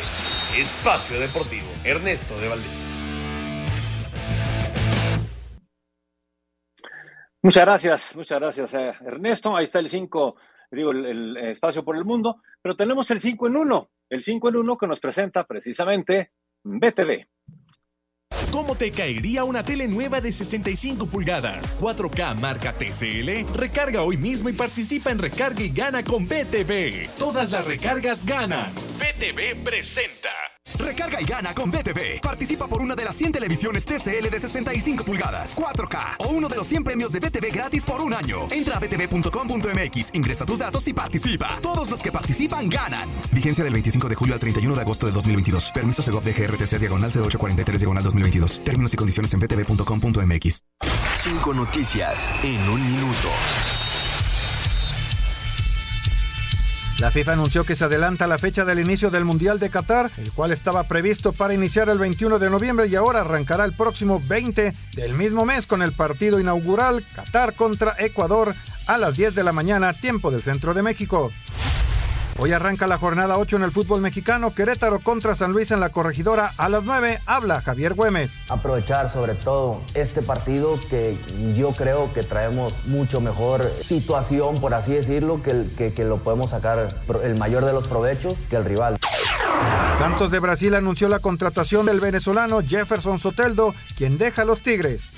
Espacio 0.56 1.20
Deportivo, 1.20 1.66
Ernesto 1.84 2.39
de 2.39 2.48
Valdés. 2.48 3.00
Muchas 7.41 7.66
gracias, 7.66 8.16
muchas 8.16 8.39
gracias, 8.39 8.74
eh, 8.76 8.94
Ernesto. 9.04 9.58
Ahí 9.58 9.64
está 9.64 9.80
el 9.80 9.89
5, 9.89 10.36
digo, 10.70 10.91
el, 10.91 11.06
el, 11.08 11.38
espacio 11.38 11.84
por 11.84 11.96
el 11.96 12.06
mundo, 12.06 12.44
pero 12.62 12.76
tenemos 12.76 13.10
el 13.10 13.20
5 13.20 13.48
en 13.48 13.58
1, 13.58 13.89
el 14.10 14.22
5 14.22 14.50
en 14.50 14.56
1 14.58 14.78
que 14.78 14.88
nos 14.88 15.00
presenta 15.00 15.44
precisamente 15.48 16.34
BTV. 16.64 17.28
¿Cómo 18.51 18.76
te 18.76 18.91
caería 18.91 19.43
una 19.45 19.64
tele 19.64 19.88
nueva 19.88 20.22
de 20.22 20.32
65 20.32 21.07
pulgadas? 21.07 21.76
4K 21.80 22.39
marca 22.39 22.72
TCL. 22.72 23.51
Recarga 23.51 24.03
hoy 24.03 24.18
mismo 24.18 24.47
y 24.47 24.53
participa 24.53 25.09
en 25.09 25.18
Recarga 25.18 25.64
y 25.64 25.70
Gana 25.70 26.03
con 26.03 26.28
BTV. 26.28 27.07
Todas 27.18 27.51
las 27.51 27.66
recargas 27.66 28.26
ganan. 28.26 28.72
BTV 28.99 29.64
presenta. 29.64 30.30
Recarga 30.78 31.22
y 31.22 31.26
gana 31.26 31.53
con 31.53 31.70
BTV. 31.70 32.22
Participa 32.22 32.68
por 32.68 32.82
una 32.82 32.95
de 32.95 33.05
las 33.05 33.16
100 33.16 33.34
televisiones 33.34 33.86
TCL 33.86 34.30
de 34.30 34.39
65 34.39 35.03
pulgadas, 35.03 35.57
4K 35.57 36.16
o 36.20 36.30
uno 36.30 36.47
de 36.47 36.55
los 36.55 36.68
100 36.68 36.84
premios 36.84 37.11
de 37.11 37.20
BTV 37.20 37.53
gratis 37.53 37.86
por 37.86 38.01
un 38.01 38.14
año. 38.14 38.47
Entra 38.51 38.78
a 38.78 38.80
btv.com.mx, 38.80 40.09
ingresa 40.14 40.45
tus 40.45 40.59
datos 40.59 40.88
y 40.88 40.93
participa. 40.93 41.59
Todos 41.61 41.89
los 41.89 42.01
que 42.01 42.11
participan 42.11 42.70
ganan. 42.70 43.09
Vigencia 43.32 43.64
del 43.64 43.74
25 43.74 44.09
de 44.09 44.16
julio 44.16 44.34
al 44.34 44.39
31 44.39 44.76
de 44.76 44.82
agosto 44.82 45.05
de 45.05 45.11
2022. 45.11 45.72
Permiso 45.72 46.01
Segov 46.01 46.24
de 46.24 46.34
GRTC 46.34 46.80
diagonal 46.80 47.11
0843 47.11 47.82
diagonal 47.82 48.03
2022. 48.03 48.64
Términos 48.64 48.93
y 48.93 48.97
condiciones 48.97 49.34
en 49.34 49.39
btv.com.mx. 49.39 50.64
Cinco 51.18 51.53
noticias 51.53 52.30
en 52.43 52.68
un 52.68 52.86
minuto. 52.86 53.30
La 57.04 57.12
FIFA 57.12 57.34
anunció 57.34 57.66
que 57.66 57.76
se 57.76 57.84
adelanta 57.84 58.28
la 58.28 58.38
fecha 58.38 58.64
del 58.64 58.80
inicio 58.80 59.12
del 59.12 59.26
Mundial 59.26 59.60
de 59.60 59.70
Qatar, 59.70 60.10
el 60.16 60.32
cual 60.32 60.54
estaba 60.54 60.84
previsto 60.84 61.34
para 61.34 61.54
iniciar 61.54 61.89
el 61.89 61.97
21 61.97 62.39
de 62.39 62.49
noviembre 62.49 62.88
y 62.88 62.95
ahora 62.95 63.20
arrancará 63.20 63.66
el 63.66 63.74
próximo 63.74 64.22
20 64.26 64.74
del 64.93 65.14
mismo 65.14 65.43
mes 65.43 65.68
con 65.68 65.82
el 65.82 65.91
partido 65.91 66.39
inaugural 66.39 67.04
Qatar 67.14 67.56
contra 67.56 67.93
Ecuador 67.99 68.56
a 68.88 68.97
las 68.97 69.18
10 69.18 69.36
de 69.36 69.43
la 69.43 69.51
mañana, 69.51 69.91
tiempo 69.91 70.32
del 70.32 70.43
centro 70.43 70.74
de 70.74 70.82
México. 70.82 71.30
Hoy 72.40 72.52
arranca 72.52 72.88
la 72.88 72.98
jornada 72.98 73.38
8 73.38 73.58
en 73.58 73.64
el 73.64 73.72
fútbol 73.72 74.02
mexicano, 74.02 74.54
Querétaro 74.54 75.00
contra 75.00 75.36
San 75.36 75.52
Luis 75.52 75.72
en 75.72 75.80
la 75.80 75.90
corregidora 75.90 76.52
a 76.58 76.68
las 76.68 76.84
9, 76.84 77.20
habla 77.26 77.62
Javier 77.62 77.94
Güemes. 77.94 78.32
Aprovechar 78.50 79.10
sobre 79.10 79.36
todo 79.36 79.82
este 79.94 80.22
partido 80.22 80.80
que 80.90 81.16
yo 81.56 81.72
creo 81.74 82.12
que 82.14 82.24
traemos 82.24 82.86
mucho 82.88 83.22
mejor 83.22 83.64
situación, 83.82 84.56
por 84.56 84.74
así 84.74 84.94
decirlo, 84.94 85.42
que, 85.44 85.66
que, 85.78 85.94
que 85.94 86.04
lo 86.04 86.18
podemos 86.18 86.50
sacar 86.50 86.88
el 87.24 87.38
mayor 87.38 87.66
de 87.66 87.74
los 87.74 87.88
provechos 87.88 88.34
que 88.50 88.56
el 88.56 88.66
rival. 88.66 88.98
Santos 89.98 90.32
de 90.32 90.40
Brasil 90.40 90.74
anunció 90.74 91.08
la 91.08 91.20
contratación 91.20 91.86
del 91.86 92.00
venezolano 92.00 92.62
Jefferson 92.62 93.20
Soteldo, 93.20 93.76
quien 93.96 94.18
deja 94.18 94.42
a 94.42 94.46
los 94.46 94.60
Tigres. 94.60 95.14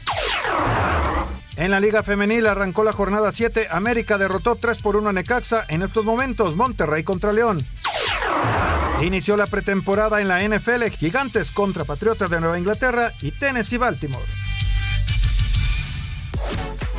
En 1.57 1.71
la 1.71 1.79
Liga 1.79 2.03
Femenil 2.03 2.47
arrancó 2.47 2.83
la 2.83 2.91
jornada 2.91 3.31
7. 3.31 3.67
América 3.71 4.17
derrotó 4.17 4.55
3 4.55 4.81
por 4.81 4.97
1 4.97 5.09
a 5.09 5.13
Necaxa. 5.13 5.65
En 5.69 5.83
estos 5.83 6.03
momentos, 6.03 6.55
Monterrey 6.55 7.03
contra 7.03 7.31
León. 7.31 7.65
Inició 9.01 9.37
la 9.37 9.47
pretemporada 9.47 10.21
en 10.21 10.27
la 10.27 10.41
NFL. 10.43 10.83
Gigantes 10.89 11.51
contra 11.51 11.85
Patriotas 11.85 12.29
de 12.29 12.39
Nueva 12.39 12.59
Inglaterra 12.59 13.11
y 13.21 13.31
Tennessee 13.31 13.77
Baltimore. 13.77 14.25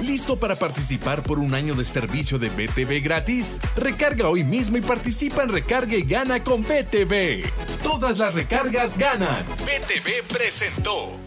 ¿Listo 0.03 0.39
para 0.39 0.55
participar 0.55 1.23
por 1.23 1.39
un 1.39 1.55
año 1.55 1.75
de 1.75 1.85
servicio 1.85 2.39
de 2.39 2.51
BTV 2.51 3.03
gratis? 3.03 3.59
Recarga 3.77 4.29
hoy 4.29 4.45
mismo 4.45 4.77
y 4.77 4.83
participa 4.83 5.43
en 5.43 5.49
Recarga 5.49 5.97
y 5.97 6.03
Gana 6.03 6.45
con 6.45 6.63
BTV. 6.63 7.45
Todas 7.83 8.19
las 8.19 8.35
recargas 8.35 8.99
ganan. 8.99 9.45
BTV 9.65 10.23
presentó. 10.29 11.26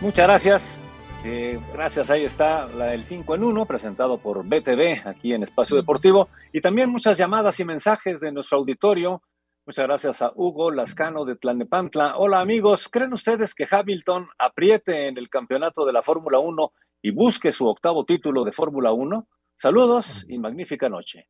Muchas 0.00 0.26
gracias. 0.26 0.80
Eh, 1.26 1.60
gracias, 1.74 2.08
ahí 2.08 2.24
está 2.24 2.66
la 2.68 2.86
del 2.86 3.04
5 3.04 3.34
en 3.34 3.44
1, 3.44 3.66
presentado 3.66 4.16
por 4.16 4.42
BTV 4.42 5.06
aquí 5.06 5.34
en 5.34 5.42
Espacio 5.42 5.76
Deportivo. 5.76 6.30
Y 6.52 6.62
también 6.62 6.88
muchas 6.88 7.18
llamadas 7.18 7.60
y 7.60 7.66
mensajes 7.66 8.20
de 8.20 8.32
nuestro 8.32 8.56
auditorio. 8.56 9.22
Muchas 9.66 9.86
gracias 9.86 10.22
a 10.22 10.32
Hugo 10.34 10.70
Lascano 10.70 11.26
de 11.26 11.36
Tlanepantla. 11.36 12.16
Hola 12.16 12.40
amigos, 12.40 12.88
¿creen 12.88 13.12
ustedes 13.12 13.54
que 13.54 13.68
Hamilton 13.70 14.26
apriete 14.38 15.08
en 15.08 15.18
el 15.18 15.28
campeonato 15.28 15.84
de 15.84 15.92
la 15.92 16.02
Fórmula 16.02 16.38
1 16.38 16.72
y 17.02 17.10
busque 17.10 17.52
su 17.52 17.66
octavo 17.66 18.06
título 18.06 18.42
de 18.44 18.52
Fórmula 18.52 18.92
1? 18.92 19.28
Saludos 19.54 20.24
y 20.30 20.38
magnífica 20.38 20.88
noche. 20.88 21.28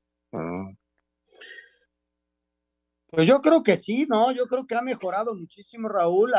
Pues 3.12 3.26
yo 3.26 3.40
creo 3.40 3.62
que 3.64 3.76
sí, 3.76 4.06
¿no? 4.08 4.30
Yo 4.30 4.46
creo 4.46 4.66
que 4.66 4.76
ha 4.76 4.82
mejorado 4.82 5.34
muchísimo 5.34 5.88
Raúl, 5.88 6.32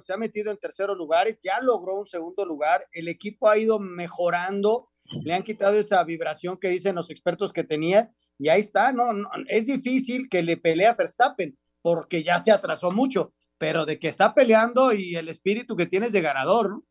se 0.00 0.12
ha 0.14 0.16
metido 0.16 0.50
en 0.50 0.56
terceros 0.56 0.96
lugares, 0.96 1.38
ya 1.42 1.60
logró 1.60 1.96
un 1.96 2.06
segundo 2.06 2.46
lugar, 2.46 2.86
el 2.92 3.08
equipo 3.08 3.48
ha 3.48 3.58
ido 3.58 3.78
mejorando, 3.78 4.88
le 5.24 5.34
han 5.34 5.42
quitado 5.42 5.78
esa 5.78 6.02
vibración 6.04 6.56
que 6.56 6.68
dicen 6.68 6.94
los 6.94 7.10
expertos 7.10 7.52
que 7.52 7.64
tenía, 7.64 8.10
y 8.38 8.48
ahí 8.48 8.60
está, 8.60 8.92
no, 8.92 9.12
no 9.12 9.28
es 9.48 9.66
difícil 9.66 10.28
que 10.30 10.42
le 10.42 10.56
pelee 10.56 10.86
a 10.86 10.94
Verstappen, 10.94 11.56
porque 11.82 12.24
ya 12.24 12.40
se 12.40 12.50
atrasó 12.50 12.90
mucho, 12.90 13.34
pero 13.58 13.84
de 13.84 13.98
que 13.98 14.08
está 14.08 14.34
peleando 14.34 14.94
y 14.94 15.16
el 15.16 15.28
espíritu 15.28 15.76
que 15.76 15.86
tienes 15.86 16.12
de 16.12 16.22
ganador, 16.22 16.70
¿no? 16.70 16.84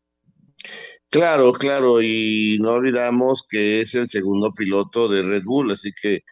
Claro, 1.10 1.52
claro, 1.52 2.00
y 2.00 2.58
no 2.60 2.72
olvidamos 2.72 3.46
que 3.48 3.80
es 3.80 3.94
el 3.94 4.08
segundo 4.08 4.52
piloto 4.54 5.08
de 5.08 5.22
Red 5.22 5.44
Bull, 5.44 5.70
así 5.72 5.92
que 6.00 6.22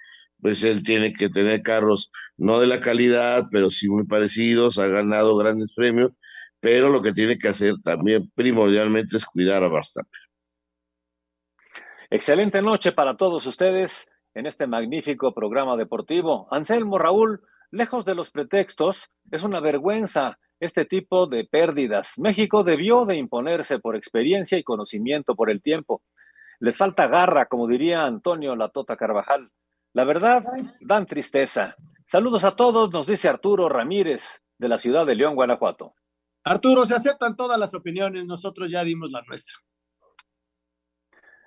pues 0.45 0.63
él 0.63 0.85
tiene 0.85 1.15
que 1.15 1.31
tener 1.31 1.63
carros 1.63 2.13
no 2.37 2.61
de 2.61 2.67
la 2.67 2.79
calidad, 2.79 3.47
pero 3.51 3.71
sí 3.71 3.89
muy 3.89 4.05
parecidos, 4.05 4.79
ha 4.79 4.87
ganado 4.89 5.39
grandes 5.39 5.73
premios, 5.75 6.13
pero 6.61 6.91
lo 6.91 7.01
que 7.01 7.15
tiene 7.15 7.39
que 7.39 7.49
hacer 7.49 7.77
también 7.83 8.31
primordialmente 8.35 9.17
es 9.17 9.25
cuidar 9.25 9.65
a 9.65 9.71
Verstappen. 9.71 10.21
Excelente 12.11 12.61
noche 12.61 12.93
para 12.93 13.17
todos 13.17 13.47
ustedes 13.47 14.07
en 14.35 14.45
este 14.45 14.67
magnífico 14.67 15.33
programa 15.33 15.79
deportivo. 15.79 16.47
Anselmo 16.51 16.99
Raúl, 16.99 17.41
lejos 17.71 18.05
de 18.05 18.15
los 18.15 18.31
pretextos, 18.31 19.01
es 19.31 19.45
una 19.45 19.61
vergüenza 19.61 20.39
este 20.61 20.85
tipo 20.85 21.27
de 21.27 21.47
pérdidas. 21.47 22.19
México 22.19 22.65
debió 22.65 23.07
de 23.07 23.17
imponerse 23.17 23.79
por 23.79 23.97
experiencia 23.97 24.59
y 24.59 24.63
conocimiento 24.63 25.37
por 25.37 25.51
el 25.51 25.63
tiempo. 25.63 26.03
Les 26.61 26.77
falta 26.77 27.09
garra, 27.09 27.47
como 27.47 27.67
diría 27.67 28.05
Antonio 28.05 28.55
Latota 28.57 28.99
Carvajal. 28.99 29.51
La 29.95 30.05
verdad, 30.05 30.43
dan 30.81 31.07
tristeza. 31.07 31.77
Saludos 32.05 32.43
a 32.43 32.57
todos, 32.57 32.91
nos 32.91 33.07
dice 33.07 33.29
Arturo 33.29 33.69
Ramírez, 33.69 34.43
de 34.59 34.69
la 34.69 34.79
ciudad 34.79 35.07
de 35.07 35.15
León, 35.15 35.37
Guanajuato. 35.37 35.95
Arturo, 36.43 36.85
se 36.85 36.95
aceptan 36.95 37.37
todas 37.37 37.59
las 37.59 37.75
opiniones, 37.75 38.27
nosotros 38.27 38.71
ya 38.71 38.83
dimos 38.83 39.11
la 39.13 39.23
nuestra. 39.23 39.57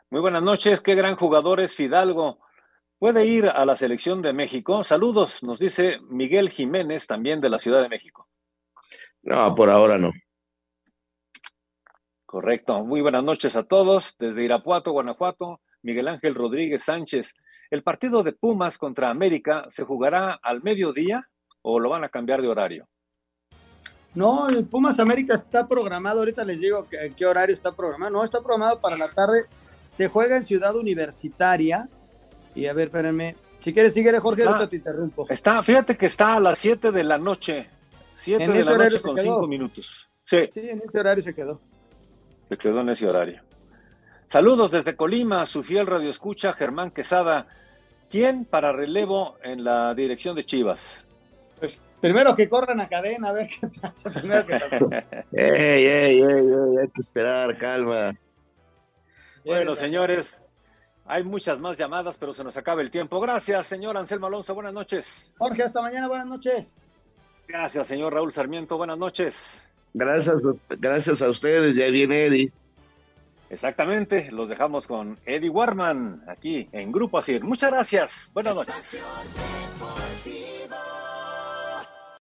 Muy 0.09 0.21
buenas 0.21 0.41
noches, 0.41 0.79
qué 0.79 0.95
gran 0.95 1.17
jugador 1.17 1.59
es 1.59 1.75
Fidalgo. 1.75 2.39
¿Puede 2.97 3.25
ir 3.25 3.49
a 3.49 3.65
la 3.65 3.75
selección 3.75 4.21
de 4.21 4.31
México? 4.31 4.81
Saludos, 4.85 5.43
nos 5.43 5.59
dice 5.59 5.99
Miguel 6.09 6.49
Jiménez, 6.49 7.05
también 7.05 7.41
de 7.41 7.49
la 7.49 7.59
Ciudad 7.59 7.81
de 7.81 7.89
México. 7.89 8.29
No, 9.23 9.53
por 9.55 9.69
ahora 9.69 9.97
no. 9.97 10.11
Correcto. 12.25 12.83
Muy 12.85 13.01
buenas 13.01 13.23
noches 13.25 13.57
a 13.57 13.63
todos. 13.63 14.15
Desde 14.17 14.43
Irapuato, 14.43 14.93
Guanajuato, 14.93 15.61
Miguel 15.81 16.07
Ángel 16.07 16.33
Rodríguez 16.33 16.83
Sánchez. 16.83 17.33
¿El 17.69 17.83
partido 17.83 18.23
de 18.23 18.31
Pumas 18.31 18.77
contra 18.77 19.09
América 19.09 19.65
se 19.69 19.83
jugará 19.83 20.39
al 20.41 20.63
mediodía 20.63 21.27
o 21.61 21.79
lo 21.79 21.89
van 21.89 22.03
a 22.03 22.09
cambiar 22.09 22.41
de 22.41 22.47
horario? 22.47 22.87
No, 24.15 24.49
el 24.49 24.65
Pumas 24.65 24.99
América 24.99 25.35
está 25.35 25.67
programado, 25.67 26.19
ahorita 26.19 26.43
les 26.45 26.59
digo 26.59 26.87
qué 27.15 27.25
horario 27.25 27.53
está 27.53 27.75
programado. 27.75 28.13
No, 28.13 28.23
está 28.23 28.39
programado 28.39 28.79
para 28.81 28.97
la 28.97 29.09
tarde. 29.09 29.43
Se 29.87 30.07
juega 30.07 30.37
en 30.37 30.43
Ciudad 30.43 30.75
Universitaria. 30.75 31.89
Y 32.55 32.65
a 32.65 32.73
ver, 32.73 32.87
espérenme. 32.87 33.35
Si 33.59 33.73
quieres, 33.73 33.93
sigue, 33.93 34.17
Jorge, 34.19 34.43
ahorita 34.43 34.69
te 34.69 34.77
interrumpo. 34.77 35.27
Está, 35.29 35.61
fíjate 35.61 35.97
que 35.97 36.05
está 36.05 36.35
a 36.35 36.39
las 36.39 36.57
7 36.57 36.91
de 36.91 37.03
la 37.03 37.17
noche. 37.17 37.69
7 38.15 38.47
de 38.47 38.65
la 38.65 38.77
noche 38.77 39.01
con 39.01 39.17
5 39.17 39.47
minutos. 39.47 39.87
Sí. 40.23 40.49
sí, 40.53 40.69
en 40.69 40.81
ese 40.81 40.99
horario 40.99 41.23
se 41.23 41.35
quedó. 41.35 41.61
Se 42.49 42.57
quedó 42.57 42.81
en 42.81 42.89
ese 42.89 43.07
horario. 43.07 43.41
Saludos 44.27 44.71
desde 44.71 44.97
Colima, 44.97 45.45
su 45.45 45.63
fiel 45.63 45.87
radio 45.87 46.09
escucha, 46.09 46.51
Germán 46.51 46.91
Quesada. 46.91 47.47
¿Quién 48.09 48.43
para 48.43 48.73
relevo 48.73 49.37
en 49.41 49.63
la 49.63 49.93
dirección 49.93 50.35
de 50.35 50.43
Chivas? 50.43 51.05
Pues 51.57 51.81
primero 52.01 52.35
que 52.35 52.49
corran 52.49 52.81
a 52.81 52.89
cadena, 52.89 53.29
a 53.29 53.33
ver 53.33 53.47
qué 53.47 53.67
pasa. 53.67 54.11
Primero 54.11 54.45
que 54.45 54.55
ey, 55.31 55.85
ey, 55.85 56.19
ey, 56.19 56.21
ey, 56.21 56.77
hay 56.81 56.87
que 56.89 57.01
esperar, 57.01 57.57
calma. 57.57 58.17
Bueno, 59.45 59.77
señores, 59.77 60.41
hay 61.05 61.23
muchas 61.23 61.57
más 61.61 61.77
llamadas, 61.77 62.17
pero 62.17 62.33
se 62.33 62.43
nos 62.43 62.57
acaba 62.57 62.81
el 62.81 62.91
tiempo. 62.91 63.21
Gracias, 63.21 63.65
señor 63.67 63.95
Anselmo 63.95 64.27
Alonso, 64.27 64.53
buenas 64.53 64.73
noches. 64.73 65.33
Jorge, 65.37 65.63
hasta 65.63 65.81
mañana, 65.81 66.09
buenas 66.09 66.27
noches. 66.27 66.75
Gracias, 67.47 67.87
señor 67.87 68.13
Raúl 68.13 68.33
Sarmiento, 68.33 68.75
buenas 68.75 68.97
noches. 68.97 69.61
Gracias, 69.93 70.43
gracias 70.81 71.21
a 71.21 71.29
ustedes, 71.29 71.77
ya 71.77 71.89
viene 71.89 72.25
Eddie. 72.25 72.51
Exactamente, 73.49 74.29
los 74.31 74.49
dejamos 74.49 74.87
con 74.87 75.17
Eddie 75.25 75.49
Warman 75.49 76.23
aquí 76.27 76.67
en 76.71 76.91
Grupo 76.91 77.17
Asir. 77.17 77.43
Muchas 77.43 77.71
gracias. 77.71 78.29
Buenas 78.33 78.55
noches. 78.55 79.01